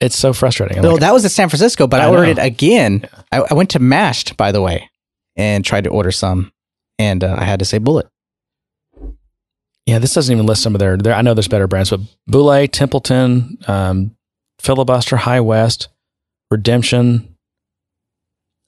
[0.00, 0.80] It's so frustrating.
[0.80, 2.42] No, like, that was at San Francisco, but I, I ordered know.
[2.42, 3.08] it again.
[3.32, 4.88] I, I went to Mashed, by the way,
[5.36, 6.52] and tried to order some,
[6.98, 8.06] and uh, I had to say Bullet.
[9.88, 12.00] yeah, this doesn't even list some of their, their I know there's better brands, but
[12.26, 14.14] Boulay, Templeton, um,
[14.60, 15.88] Filibuster, High West,
[16.50, 17.36] Redemption,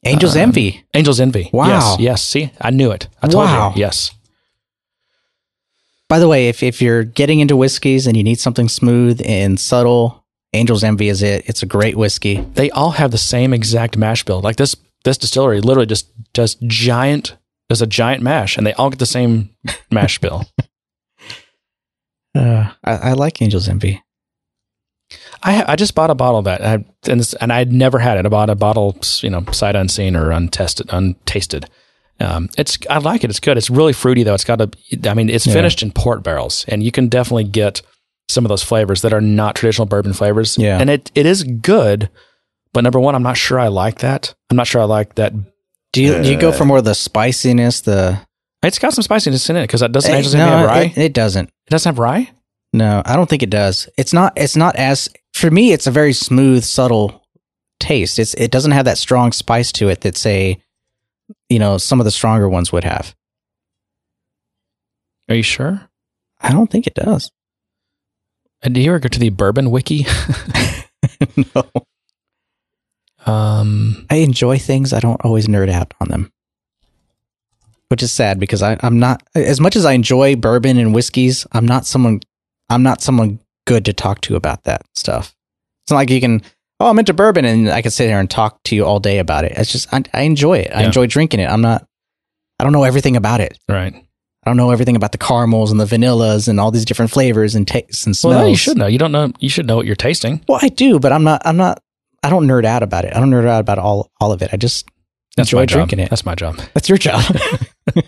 [0.03, 0.83] Angel's Um, Envy.
[0.95, 1.51] Angel's Envy.
[1.53, 1.69] Wow.
[1.69, 2.25] Yes, yes.
[2.25, 3.09] See, I knew it.
[3.23, 3.73] I told Wow.
[3.75, 3.81] you.
[3.81, 4.13] Yes.
[6.09, 9.61] By the way, if if you're getting into whiskeys and you need something smooth and
[9.61, 11.45] subtle, Angel's Envy is it.
[11.47, 12.45] It's a great whiskey.
[12.55, 14.41] they all have the same exact mash bill.
[14.41, 14.75] Like this
[15.05, 17.37] this distillery literally just does giant
[17.69, 19.51] does a giant mash and they all get the same
[19.91, 20.45] mash bill.
[22.33, 24.01] Uh, I, I like Angel's Envy.
[25.43, 27.73] I I just bought a bottle of that and, I, and, this, and I had
[27.73, 28.27] never had it.
[28.27, 31.67] I bought a bottle, you know, sight unseen or untested, untasted.
[32.21, 33.31] Um, it's I like it.
[33.31, 33.57] It's good.
[33.57, 34.35] It's really fruity though.
[34.35, 34.71] It's got a.
[35.09, 35.55] I mean, it's Yeah.
[35.55, 37.81] finished in port barrels, and you can definitely get
[38.29, 40.59] some of those flavors that are not traditional bourbon flavors.
[40.59, 40.79] Yeah.
[40.79, 42.11] and it it is good.
[42.73, 44.35] But number one, I'm not sure I like that.
[44.51, 45.33] I'm not sure I like that.
[45.93, 47.81] Do you do you go for more of the spiciness?
[47.81, 48.21] The
[48.63, 50.83] It's got some spiciness in it because it doesn't Eh, Angel's no, have rye.
[50.95, 51.49] It, it doesn't.
[51.49, 52.31] It doesn't have rye.
[52.73, 53.89] No, I don't think it does.
[53.97, 54.35] It's not.
[54.37, 55.09] It's not as
[55.41, 55.73] for me.
[55.73, 57.25] It's a very smooth, subtle
[57.81, 58.19] taste.
[58.19, 60.63] It's it doesn't have that strong spice to it that say,
[61.49, 63.15] you know, some of the stronger ones would have.
[65.29, 65.89] Are you sure?
[66.41, 67.31] I don't think it does.
[68.63, 70.07] And do you ever go to the Bourbon Wiki?
[71.55, 71.65] no,
[73.27, 74.93] um, I enjoy things.
[74.93, 76.33] I don't always nerd out on them,
[77.89, 81.47] which is sad because I, I'm not as much as I enjoy bourbon and whiskeys.
[81.53, 82.21] I'm not someone.
[82.69, 83.41] I'm not someone
[83.71, 85.33] good to talk to about that stuff.
[85.85, 86.43] It's not like you can.
[86.81, 89.19] Oh, I'm into bourbon, and I can sit there and talk to you all day
[89.19, 89.53] about it.
[89.55, 90.73] It's just I, I enjoy it.
[90.75, 90.87] I Yeah.
[90.87, 91.49] enjoy drinking it.
[91.49, 91.87] I'm not.
[92.59, 93.57] I don't know everything about it.
[93.69, 93.95] right.
[94.43, 97.55] I don't know everything about the caramels and the vanillas and all these different flavors
[97.55, 98.35] and tastes and smells.
[98.35, 98.87] Well, no, you should know.
[98.87, 99.31] You don't know.
[99.39, 100.43] You should know what you're tasting.
[100.49, 101.43] Well, I do, but I'm not.
[101.45, 101.83] I'm not.
[102.23, 103.15] I don't nerd out about it.
[103.15, 104.49] I don't nerd out about all all of it.
[104.53, 104.89] I just
[105.37, 106.09] That's enjoy drinking it.
[106.11, 106.57] That's my job.
[106.75, 107.23] That's your job.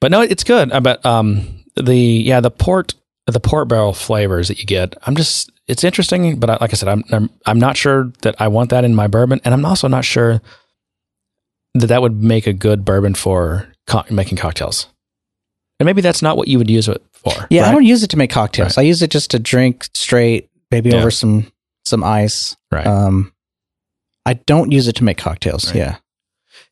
[0.00, 0.70] But no, it's good.
[0.82, 2.94] But um, the yeah, the port
[3.32, 6.38] the port barrel flavors that you get, I'm just it's interesting.
[6.38, 8.94] But I, like I said, I'm, I'm I'm not sure that I want that in
[8.94, 10.40] my bourbon, and I'm also not sure
[11.74, 14.86] that that would make a good bourbon for co- making cocktails.
[15.80, 17.32] And maybe that's not what you would use it for.
[17.50, 18.76] yeah, I don't use it to make cocktails.
[18.76, 18.84] Right.
[18.84, 20.98] I use it just to drink straight, maybe Yeah.
[20.98, 21.50] over some
[21.84, 22.56] some ice.
[22.70, 22.86] Right.
[22.86, 23.32] Um,
[24.26, 25.66] I don't use it to make cocktails.
[25.68, 25.76] Right.
[25.76, 25.96] Yeah.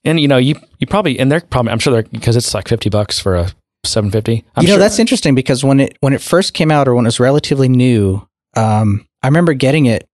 [0.04, 2.68] And you know, you you probably and they're probably I'm sure they're because it's like
[2.68, 3.50] fifty bucks for a
[3.85, 4.44] seven fifty.
[4.61, 7.09] you know, that's interesting because when it when it first came out or when it
[7.09, 8.27] was relatively new,
[8.57, 10.09] um, I remember getting it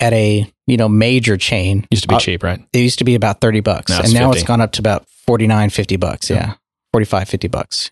[0.00, 1.86] at a you know major chain.
[1.90, 2.60] used to be Uh, cheap, right?
[2.72, 4.38] It used to be about 30 bucks Now and now 50.
[4.40, 6.30] it's gone up to about 49, 50 bucks.
[6.30, 6.36] Yeah.
[6.36, 6.54] Yeah.
[6.92, 7.90] 45, 50 bucks.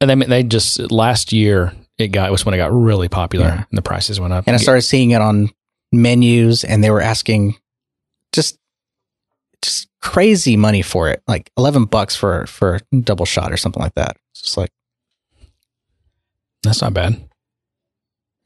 [0.00, 3.64] And they they just last year it got was when it got really popular Yeah.
[3.68, 4.44] and the prices went up.
[4.46, 5.50] And I started seeing it on
[5.92, 7.56] menus and they were asking
[8.32, 8.56] just
[9.62, 11.22] just crazy money for it.
[11.28, 14.16] Like 11 bucks for for a double shot or something like that.
[14.32, 14.70] It's just like
[16.62, 17.20] That's not bad.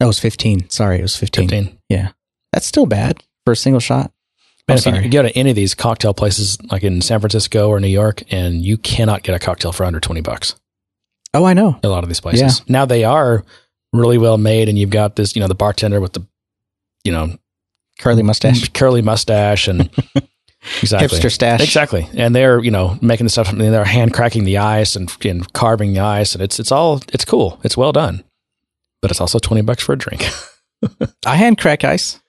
[0.01, 0.69] that was 15.
[0.71, 1.49] Sorry, it was 15.
[1.49, 1.79] Fifteen.
[2.53, 4.13] That's still bad for a single shot.
[4.69, 7.81] Man, if you go to any of these cocktail places like in San Francisco or
[7.81, 10.55] New York, and you cannot get a cocktail for under twenty bucks.
[11.35, 11.79] Oh, I know.
[11.83, 12.63] A lot of these places.
[12.69, 13.45] Now they are
[13.93, 16.25] really well made, and you've got this, you know, the bartender with the,
[17.03, 17.37] you know,
[17.99, 18.69] Curly mustache.
[18.73, 19.91] curly mustache and
[20.81, 21.61] exactly Hipster stash.
[21.61, 23.51] Exactly, and they're you know making the stuff.
[23.51, 27.01] and They're hand cracking the ice and, and carving the ice, and it's it's all
[27.13, 27.61] it's cool.
[27.65, 28.25] It's well done,
[29.03, 30.29] but it's also twenty bucks for a drink.
[31.27, 32.21] I hand crack ice.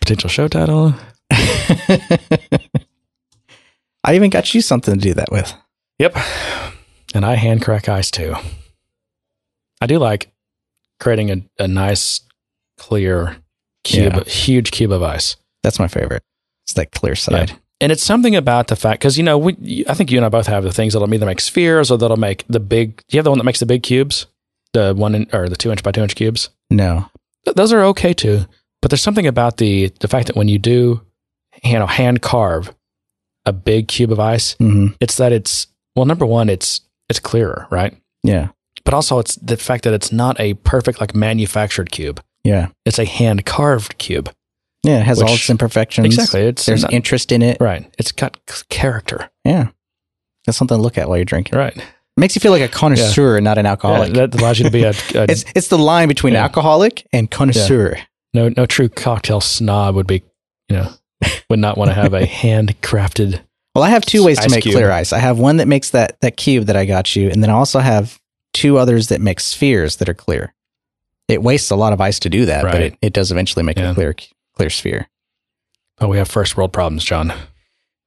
[0.00, 0.94] Potential show title.
[4.04, 5.52] I even got you something to do that with.
[5.98, 6.16] Yep,
[7.14, 8.34] and I hand crack ice too.
[9.80, 10.30] I do like
[10.98, 12.20] creating a, a nice
[12.78, 13.36] clear
[13.84, 14.24] cube, Yeah.
[14.24, 15.36] huge cube of ice.
[15.62, 16.22] That's my favorite.
[16.66, 17.50] It's that clear side.
[17.50, 17.56] Yeah.
[17.80, 20.28] And it's something about the fact because you know we, I think you and I
[20.28, 22.96] both have the things that'll either make spheres or that'll make the big.
[23.08, 24.26] Do you have the one that makes the big cubes,
[24.72, 26.50] the one in, or the two inch by two inch cubes?
[26.70, 27.06] No.
[27.54, 28.46] Those are okay too,
[28.82, 31.00] but there's something about the the fact that when you do,
[31.62, 32.74] you know, hand carve
[33.46, 37.66] a big cube of ice, hmm it's that it's well, number one, it's it's clearer,
[37.70, 37.96] right?
[38.24, 38.48] Yeah.
[38.84, 42.20] But also, it's the fact that it's not a perfect like manufactured cube.
[42.48, 42.68] Yeah.
[42.84, 44.30] It's a hand carved cube.
[44.84, 46.06] Yeah, it has all its imperfections.
[46.06, 47.58] Exactly, it's There's not- interest in it.
[47.60, 47.92] Right.
[47.98, 48.38] It's got
[48.70, 49.28] character.
[49.44, 49.68] Yeah.
[50.46, 51.58] That's something to look at while you're drinking.
[51.58, 51.76] Right.
[51.76, 51.84] It
[52.16, 54.14] makes you feel like a connoisseur and not an alcoholic.
[54.14, 54.94] Yeah, that allows you to be a, a
[55.30, 56.44] it's it's the line between Yeah.
[56.44, 57.98] alcoholic and connoisseur.
[58.34, 60.22] no no true cocktail snob would be
[60.68, 60.90] you know
[61.50, 62.26] would not want to have a
[62.72, 63.40] handcrafted.
[63.74, 64.74] Well, I have two ways to make cube.
[64.74, 65.12] clear ice.
[65.12, 67.54] I have one that makes that that cube that I got you, and then I
[67.54, 68.18] also have
[68.54, 70.54] two others that make spheres that are clear.
[71.28, 73.78] It wastes a lot of ice to do that, but it, it does eventually make
[73.78, 73.90] Yeah.
[73.90, 74.14] a clear
[74.56, 75.08] clear sphere.
[76.00, 77.32] Oh, we have first world problems, John.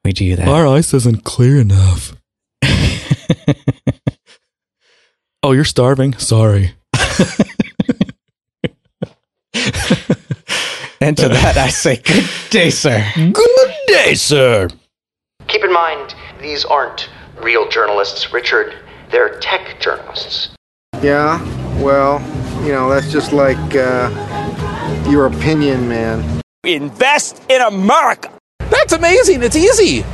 [0.03, 0.47] We do that.
[0.47, 2.15] Our ice isn't clear enough.
[5.43, 6.13] Oh, you're starving.
[6.19, 6.75] Sorry.
[11.01, 13.03] and to that, I say, good day, sir.
[13.15, 14.67] Good day, sir.
[15.47, 17.09] Keep in mind, these aren't
[17.41, 18.75] real journalists, Richard.
[19.09, 20.49] They're tech journalists.
[21.01, 21.41] Yeah,
[21.81, 22.19] well,
[22.65, 24.09] you know, that's just like uh,
[25.09, 26.41] your opinion, man.
[26.63, 28.31] Invest in America.
[28.69, 29.41] That's amazing.
[29.43, 30.05] It's easy.